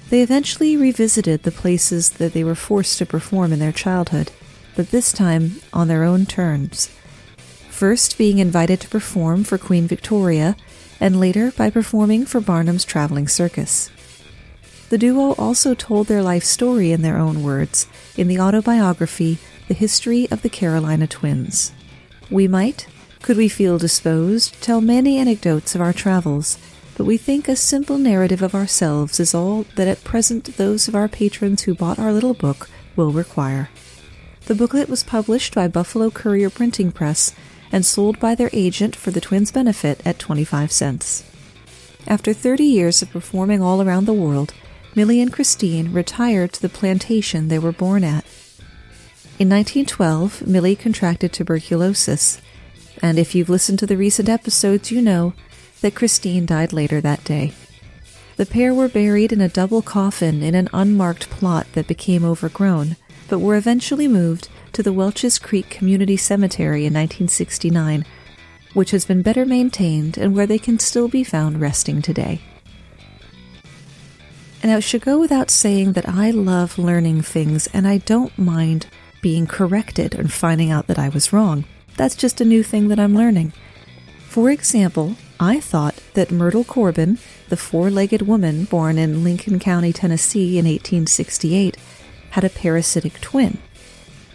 They 0.08 0.22
eventually 0.22 0.76
revisited 0.76 1.42
the 1.42 1.50
places 1.50 2.10
that 2.10 2.32
they 2.32 2.44
were 2.44 2.54
forced 2.54 2.98
to 2.98 3.06
perform 3.06 3.52
in 3.52 3.58
their 3.58 3.72
childhood, 3.72 4.30
but 4.76 4.90
this 4.90 5.12
time 5.12 5.60
on 5.72 5.88
their 5.88 6.04
own 6.04 6.26
terms. 6.26 6.90
First, 7.70 8.16
being 8.16 8.38
invited 8.38 8.80
to 8.80 8.88
perform 8.88 9.44
for 9.44 9.58
Queen 9.58 9.86
Victoria 9.86 10.56
and 11.00 11.18
later 11.18 11.50
by 11.50 11.68
performing 11.68 12.24
for 12.26 12.40
Barnum's 12.40 12.84
traveling 12.84 13.26
circus. 13.26 13.90
The 14.90 14.98
duo 14.98 15.32
also 15.32 15.74
told 15.74 16.06
their 16.06 16.22
life 16.22 16.44
story 16.44 16.92
in 16.92 17.00
their 17.00 17.16
own 17.16 17.42
words 17.42 17.86
in 18.16 18.28
the 18.28 18.38
autobiography 18.38 19.38
The 19.66 19.74
History 19.74 20.30
of 20.30 20.42
the 20.42 20.50
Carolina 20.50 21.06
Twins. 21.06 21.72
We 22.30 22.46
might, 22.46 22.86
could 23.22 23.36
we 23.38 23.48
feel 23.48 23.78
disposed, 23.78 24.62
tell 24.62 24.80
many 24.80 25.16
anecdotes 25.16 25.74
of 25.74 25.80
our 25.80 25.94
travels, 25.94 26.58
but 26.96 27.04
we 27.04 27.16
think 27.16 27.48
a 27.48 27.56
simple 27.56 27.98
narrative 27.98 28.42
of 28.42 28.54
ourselves 28.54 29.18
is 29.18 29.34
all 29.34 29.64
that 29.76 29.88
at 29.88 30.04
present 30.04 30.56
those 30.56 30.88
of 30.88 30.94
our 30.94 31.08
patrons 31.08 31.62
who 31.62 31.74
bought 31.74 31.98
our 31.98 32.12
little 32.12 32.34
book 32.34 32.68
will 32.96 33.12
require. 33.12 33.70
The 34.46 34.54
booklet 34.54 34.88
was 34.88 35.02
published 35.02 35.54
by 35.54 35.68
Buffalo 35.68 36.10
Courier 36.10 36.50
Printing 36.50 36.92
Press 36.92 37.34
and 37.70 37.86
sold 37.86 38.20
by 38.20 38.34
their 38.34 38.50
agent 38.52 38.94
for 38.94 39.10
the 39.10 39.20
twins' 39.20 39.50
benefit 39.50 40.04
at 40.04 40.18
25 40.18 40.70
cents. 40.70 41.24
After 42.06 42.32
30 42.32 42.64
years 42.64 43.00
of 43.00 43.10
performing 43.10 43.62
all 43.62 43.80
around 43.80 44.04
the 44.04 44.12
world, 44.12 44.52
Millie 44.94 45.20
and 45.20 45.32
Christine 45.32 45.92
retired 45.92 46.52
to 46.52 46.62
the 46.62 46.68
plantation 46.68 47.48
they 47.48 47.58
were 47.58 47.72
born 47.72 48.04
at. 48.04 48.24
In 49.38 49.48
1912, 49.48 50.46
Millie 50.46 50.76
contracted 50.76 51.32
tuberculosis, 51.32 52.42
and 53.00 53.18
if 53.18 53.34
you've 53.34 53.48
listened 53.48 53.78
to 53.78 53.86
the 53.86 53.96
recent 53.96 54.28
episodes, 54.28 54.90
you 54.90 55.00
know 55.00 55.32
that 55.82 55.94
Christine 55.94 56.46
died 56.46 56.72
later 56.72 57.00
that 57.00 57.22
day. 57.24 57.52
The 58.36 58.46
pair 58.46 58.74
were 58.74 58.88
buried 58.88 59.32
in 59.32 59.40
a 59.40 59.48
double 59.48 59.82
coffin 59.82 60.42
in 60.42 60.54
an 60.54 60.68
unmarked 60.72 61.28
plot 61.28 61.66
that 61.74 61.86
became 61.86 62.24
overgrown, 62.24 62.96
but 63.28 63.40
were 63.40 63.56
eventually 63.56 64.08
moved 64.08 64.48
to 64.72 64.82
the 64.82 64.92
Welch's 64.92 65.38
Creek 65.38 65.68
Community 65.68 66.16
Cemetery 66.16 66.86
in 66.86 66.94
1969, 66.94 68.06
which 68.72 68.90
has 68.90 69.04
been 69.04 69.22
better 69.22 69.44
maintained 69.44 70.16
and 70.16 70.34
where 70.34 70.46
they 70.46 70.58
can 70.58 70.78
still 70.78 71.08
be 71.08 71.22
found 71.22 71.60
resting 71.60 72.00
today. 72.00 72.40
And 74.62 74.70
it 74.70 74.82
should 74.82 75.02
go 75.02 75.18
without 75.18 75.50
saying 75.50 75.92
that 75.92 76.08
I 76.08 76.30
love 76.30 76.78
learning 76.78 77.22
things 77.22 77.66
and 77.68 77.86
I 77.86 77.98
don't 77.98 78.36
mind 78.38 78.86
being 79.20 79.46
corrected 79.46 80.14
and 80.14 80.32
finding 80.32 80.70
out 80.70 80.86
that 80.86 80.98
I 80.98 81.08
was 81.10 81.32
wrong. 81.32 81.64
That's 81.96 82.16
just 82.16 82.40
a 82.40 82.46
new 82.46 82.62
thing 82.62 82.88
that 82.88 82.98
I'm 82.98 83.14
learning. 83.14 83.52
For 84.28 84.50
example, 84.50 85.16
I 85.42 85.58
thought 85.58 85.96
that 86.14 86.30
Myrtle 86.30 86.62
Corbin, 86.62 87.18
the 87.48 87.56
four 87.56 87.90
legged 87.90 88.22
woman 88.22 88.62
born 88.62 88.96
in 88.96 89.24
Lincoln 89.24 89.58
County, 89.58 89.92
Tennessee 89.92 90.56
in 90.56 90.66
1868, 90.66 91.76
had 92.30 92.44
a 92.44 92.48
parasitic 92.48 93.20
twin. 93.20 93.58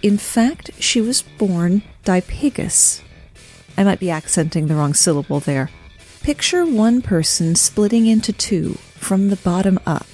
In 0.01 0.18
fact, 0.18 0.72
she 0.80 0.99
was 0.99 1.22
born 1.22 1.82
dipygus. 2.03 3.01
I 3.78 3.86
might 3.86 4.01
be 4.01 4.12
accenting 4.12 4.68
the 4.68 4.76
wrong 4.76 4.93
syllable 4.93 5.39
there. 5.39 5.70
Picture 6.24 6.66
one 6.66 7.01
person 7.01 7.55
splitting 7.55 8.05
into 8.05 8.34
two 8.34 8.74
from 8.95 9.30
the 9.30 9.38
bottom 9.38 9.80
up, 9.86 10.08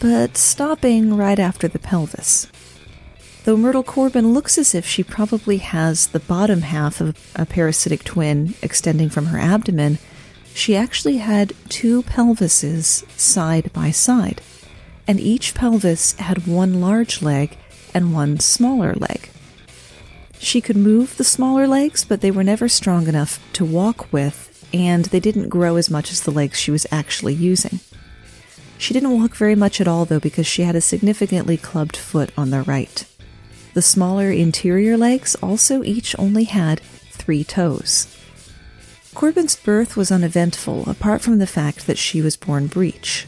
but 0.00 0.36
stopping 0.36 1.16
right 1.16 1.38
after 1.38 1.66
the 1.66 1.78
pelvis. 1.78 2.46
Though 3.44 3.56
Myrtle 3.56 3.82
Corbin 3.82 4.34
looks 4.34 4.58
as 4.58 4.74
if 4.74 4.84
she 4.84 5.02
probably 5.02 5.56
has 5.58 6.08
the 6.08 6.20
bottom 6.20 6.60
half 6.60 7.00
of 7.00 7.16
a 7.34 7.46
parasitic 7.46 8.04
twin 8.04 8.52
extending 8.60 9.08
from 9.08 9.26
her 9.26 9.38
abdomen, 9.38 9.98
she 10.56 10.74
actually 10.74 11.18
had 11.18 11.52
two 11.68 12.02
pelvises 12.04 13.04
side 13.10 13.70
by 13.74 13.90
side, 13.90 14.40
and 15.06 15.20
each 15.20 15.54
pelvis 15.54 16.14
had 16.14 16.46
one 16.46 16.80
large 16.80 17.20
leg 17.20 17.58
and 17.92 18.14
one 18.14 18.40
smaller 18.40 18.94
leg. 18.94 19.28
She 20.38 20.62
could 20.62 20.76
move 20.78 21.18
the 21.18 21.24
smaller 21.24 21.68
legs, 21.68 22.06
but 22.06 22.22
they 22.22 22.30
were 22.30 22.42
never 22.42 22.70
strong 22.70 23.06
enough 23.06 23.38
to 23.52 23.66
walk 23.66 24.10
with, 24.10 24.66
and 24.72 25.04
they 25.06 25.20
didn't 25.20 25.50
grow 25.50 25.76
as 25.76 25.90
much 25.90 26.10
as 26.10 26.22
the 26.22 26.30
legs 26.30 26.58
she 26.58 26.70
was 26.70 26.86
actually 26.90 27.34
using. 27.34 27.80
She 28.78 28.94
didn't 28.94 29.18
walk 29.20 29.36
very 29.36 29.56
much 29.56 29.78
at 29.82 29.88
all, 29.88 30.06
though, 30.06 30.20
because 30.20 30.46
she 30.46 30.62
had 30.62 30.74
a 30.74 30.80
significantly 30.80 31.58
clubbed 31.58 31.98
foot 31.98 32.30
on 32.34 32.48
the 32.48 32.62
right. 32.62 33.06
The 33.74 33.82
smaller 33.82 34.30
interior 34.30 34.96
legs 34.96 35.34
also 35.42 35.82
each 35.82 36.18
only 36.18 36.44
had 36.44 36.80
three 37.10 37.44
toes. 37.44 38.08
Corbin's 39.16 39.56
birth 39.56 39.96
was 39.96 40.12
uneventful, 40.12 40.90
apart 40.90 41.22
from 41.22 41.38
the 41.38 41.46
fact 41.46 41.86
that 41.86 41.96
she 41.96 42.20
was 42.20 42.36
born 42.36 42.66
breech. 42.66 43.26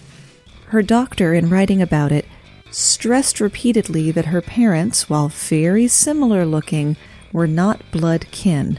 Her 0.66 0.82
doctor, 0.82 1.32
in 1.32 1.48
writing 1.48 1.80
about 1.80 2.12
it, 2.12 2.26
stressed 2.70 3.40
repeatedly 3.40 4.10
that 4.10 4.26
her 4.26 4.42
parents, 4.42 5.08
while 5.08 5.28
very 5.28 5.88
similar 5.88 6.44
looking, 6.44 6.98
were 7.32 7.46
not 7.46 7.90
blood 7.90 8.26
kin. 8.30 8.78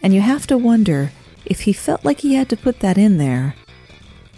And 0.00 0.14
you 0.14 0.20
have 0.20 0.46
to 0.46 0.56
wonder 0.56 1.10
if 1.44 1.62
he 1.62 1.72
felt 1.72 2.04
like 2.04 2.20
he 2.20 2.34
had 2.34 2.48
to 2.50 2.56
put 2.56 2.78
that 2.78 2.96
in 2.96 3.18
there. 3.18 3.56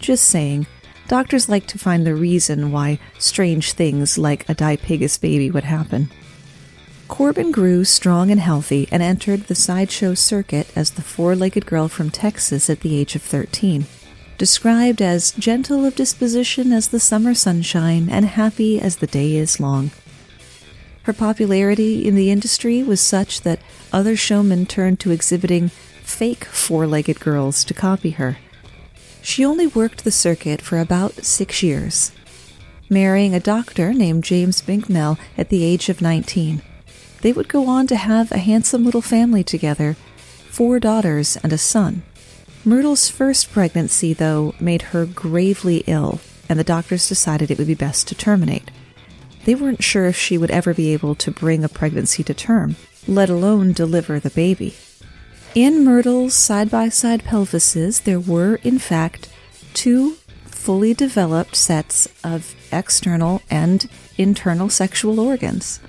Just 0.01 0.25
saying, 0.25 0.67
doctors 1.07 1.51
like 1.51 1.67
to 1.67 1.79
find 1.79 2.07
the 2.07 2.15
reason 2.15 2.73
why 2.73 2.99
strange 3.19 3.75
things 3.75 4.17
like 4.17 4.49
a 4.49 4.55
dipygus 4.55 5.21
baby 5.21 5.51
would 5.51 5.65
happen. 5.65 6.11
Corbin 7.09 7.51
grew 7.51 7.85
strong 7.85 8.31
and 8.31 8.41
healthy 8.41 8.89
and 8.91 9.03
entered 9.03 9.45
the 9.45 9.55
sideshow 9.55 10.15
circuit 10.15 10.69
as 10.75 10.93
the 10.93 11.03
four 11.03 11.37
legged 11.37 11.67
girl 11.67 11.89
from 11.89 12.11
Texas 12.11 12.69
at 12.69 12.81
the 12.81 12.97
age 12.97 13.15
of 13.15 13.23
13 13.23 13.87
described 14.39 15.01
as 15.01 15.33
gentle 15.33 15.85
of 15.85 15.95
disposition 15.95 16.73
as 16.73 16.89
the 16.89 17.01
summer 17.01 17.35
sunshine 17.35 18.09
and 18.11 18.25
happy 18.25 18.81
as 18.81 18.97
the 18.97 19.07
day 19.07 19.37
is 19.37 19.61
long. 19.61 19.91
Her 21.05 21.13
popularity 21.13 22.07
in 22.07 22.15
the 22.15 22.31
industry 22.31 22.83
was 22.83 23.01
such 23.01 23.43
that 23.43 23.61
other 23.93 24.17
showmen 24.17 24.67
turned 24.67 25.01
to 25.01 25.11
exhibiting 25.11 25.69
fake 26.03 26.45
four 26.45 26.87
legged 26.87 27.21
girls 27.21 27.65
to 27.65 27.75
copy 27.75 28.11
her. 28.11 28.39
She 29.23 29.45
only 29.45 29.67
worked 29.67 30.05
the 30.05 30.11
circuit 30.11 30.61
for 30.61 30.79
about 30.79 31.25
six 31.25 31.63
years, 31.63 32.13
marrying 32.91 33.35
a 33.35 33.41
doctor 33.41 33.93
named 33.93 34.25
James 34.25 34.61
Bicknell 34.61 35.19
at 35.39 35.49
the 35.49 35.63
age 35.63 35.89
of 35.89 36.03
19. 36.03 36.63
They 37.25 37.33
would 37.33 37.49
go 37.49 37.69
on 37.69 37.87
to 37.87 37.97
have 37.97 38.31
a 38.31 38.37
handsome 38.37 38.85
little 38.85 39.01
family 39.01 39.43
together 39.43 39.97
four 40.51 40.79
daughters 40.79 41.39
and 41.43 41.55
a 41.55 41.59
son. 41.59 42.03
Myrtle's 42.67 43.09
first 43.09 43.51
pregnancy, 43.51 44.13
though, 44.13 44.55
made 44.61 44.93
her 44.93 45.07
gravely 45.07 45.85
ill, 45.87 46.21
and 46.51 46.59
the 46.59 46.65
doctors 46.65 47.09
decided 47.09 47.51
it 47.51 47.57
would 47.57 47.67
be 47.67 47.75
best 47.75 48.07
to 48.09 48.15
terminate. 48.15 48.71
They 49.47 49.55
weren't 49.55 49.83
sure 49.83 50.05
if 50.05 50.19
she 50.19 50.37
would 50.37 50.51
ever 50.51 50.75
be 50.75 50.93
able 50.93 51.15
to 51.15 51.31
bring 51.31 51.65
a 51.65 51.69
pregnancy 51.71 52.23
to 52.25 52.35
term, 52.35 52.77
let 53.09 53.31
alone 53.31 53.73
deliver 53.73 54.21
the 54.21 54.29
baby. 54.29 54.75
In 55.55 55.83
Myrtle's 55.83 56.35
side 56.35 56.71
by 56.71 56.91
side 56.91 57.25
pelvises, 57.25 58.03
there 58.03 58.21
were, 58.21 58.57
in 58.57 58.79
fact, 58.79 59.31
two 59.73 60.17
fully 60.45 60.93
developed 60.93 61.57
sets 61.57 62.07
of 62.23 62.55
external 62.71 63.41
and 63.51 63.89
internal 64.19 64.69
sexual 64.69 65.19
organs. 65.19 65.81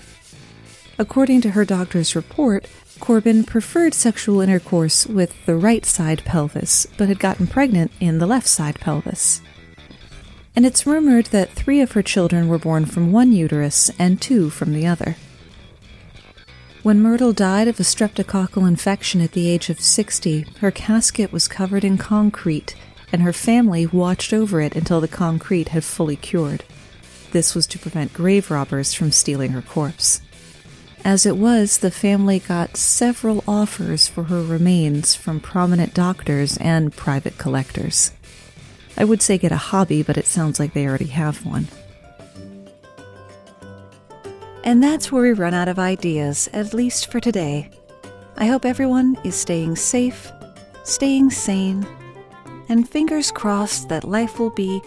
According 0.98 1.42
to 1.42 1.52
her 1.52 1.66
doctor's 1.66 2.16
report, 2.16 2.68
Corbin 3.00 3.44
preferred 3.44 3.94
sexual 3.94 4.40
intercourse 4.40 5.06
with 5.06 5.46
the 5.46 5.58
right 5.58 5.86
side 5.86 6.24
pelvis, 6.24 6.88
but 6.98 7.10
had 7.10 7.20
gotten 7.20 7.48
pregnant 7.48 7.92
in 8.00 8.20
the 8.20 8.26
left 8.28 8.48
side 8.48 8.80
pelvis. 8.80 9.42
And 10.56 10.66
it's 10.66 10.88
rumored 10.88 11.28
that 11.28 11.52
three 11.52 11.82
of 11.82 11.92
her 11.92 12.02
children 12.02 12.48
were 12.48 12.58
born 12.58 12.86
from 12.86 13.12
one 13.12 13.34
uterus 13.34 13.92
and 14.00 14.22
two 14.22 14.50
from 14.50 14.72
the 14.72 14.88
other. 14.88 15.18
When 16.82 17.02
Myrtle 17.02 17.34
died 17.34 17.68
of 17.68 17.80
a 17.80 17.84
streptococcal 17.84 18.66
infection 18.66 19.20
at 19.20 19.34
the 19.34 19.50
age 19.50 19.70
of 19.70 19.82
60, 19.82 20.46
her 20.60 20.72
casket 20.72 21.32
was 21.32 21.48
covered 21.50 21.84
in 21.84 21.98
concrete, 21.98 22.76
and 23.12 23.22
her 23.22 23.34
family 23.34 23.86
watched 23.86 24.32
over 24.32 24.62
it 24.62 24.76
until 24.76 25.02
the 25.02 25.08
concrete 25.08 25.70
had 25.70 25.84
fully 25.84 26.16
cured. 26.16 26.64
This 27.32 27.54
was 27.54 27.68
to 27.68 27.80
prevent 27.80 28.14
grave 28.14 28.50
robbers 28.50 28.94
from 28.94 29.12
stealing 29.12 29.52
her 29.52 29.62
corpse. 29.62 30.22
As 31.06 31.28
it 31.28 31.38
was, 31.38 31.78
the 31.78 31.92
family 31.92 32.40
got 32.40 32.76
several 32.76 33.44
offers 33.48 34.08
for 34.08 34.24
her 34.24 34.42
remains 34.42 35.14
from 35.14 35.40
prominent 35.40 35.94
doctors 35.94 36.58
and 36.58 36.92
private 36.92 37.38
collectors. 37.38 38.12
I 38.98 39.04
would 39.04 39.22
say 39.22 39.38
get 39.38 39.52
a 39.52 39.56
hobby, 39.56 40.02
but 40.02 40.18
it 40.18 40.26
sounds 40.26 40.60
like 40.60 40.74
they 40.74 40.88
already 40.88 41.06
have 41.06 41.46
one. 41.46 41.68
And 44.64 44.82
that's 44.82 45.12
where 45.12 45.22
we 45.22 45.34
run 45.34 45.54
out 45.54 45.68
of 45.68 45.78
ideas, 45.78 46.50
at 46.54 46.74
least 46.74 47.12
for 47.12 47.20
today. 47.20 47.70
I 48.38 48.48
hope 48.48 48.66
everyone 48.66 49.16
is 49.24 49.36
staying 49.36 49.76
safe, 49.76 50.32
staying 50.84 51.30
sane, 51.30 51.86
and 52.68 52.90
fingers 52.90 53.30
crossed 53.30 53.90
that 53.90 54.06
life 54.06 54.40
will 54.40 54.50
be 54.50 54.82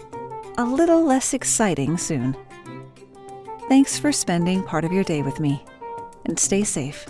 a 0.57 0.65
little 0.65 1.01
less 1.01 1.33
exciting 1.33 1.97
soon. 1.97 2.35
Thanks 3.69 3.97
for 3.97 4.11
spending 4.11 4.63
part 4.63 4.83
of 4.83 4.91
your 4.91 5.05
day 5.05 5.21
with 5.21 5.39
me, 5.39 5.63
and 6.29 6.39
stay 6.39 6.63
safe. 6.63 7.07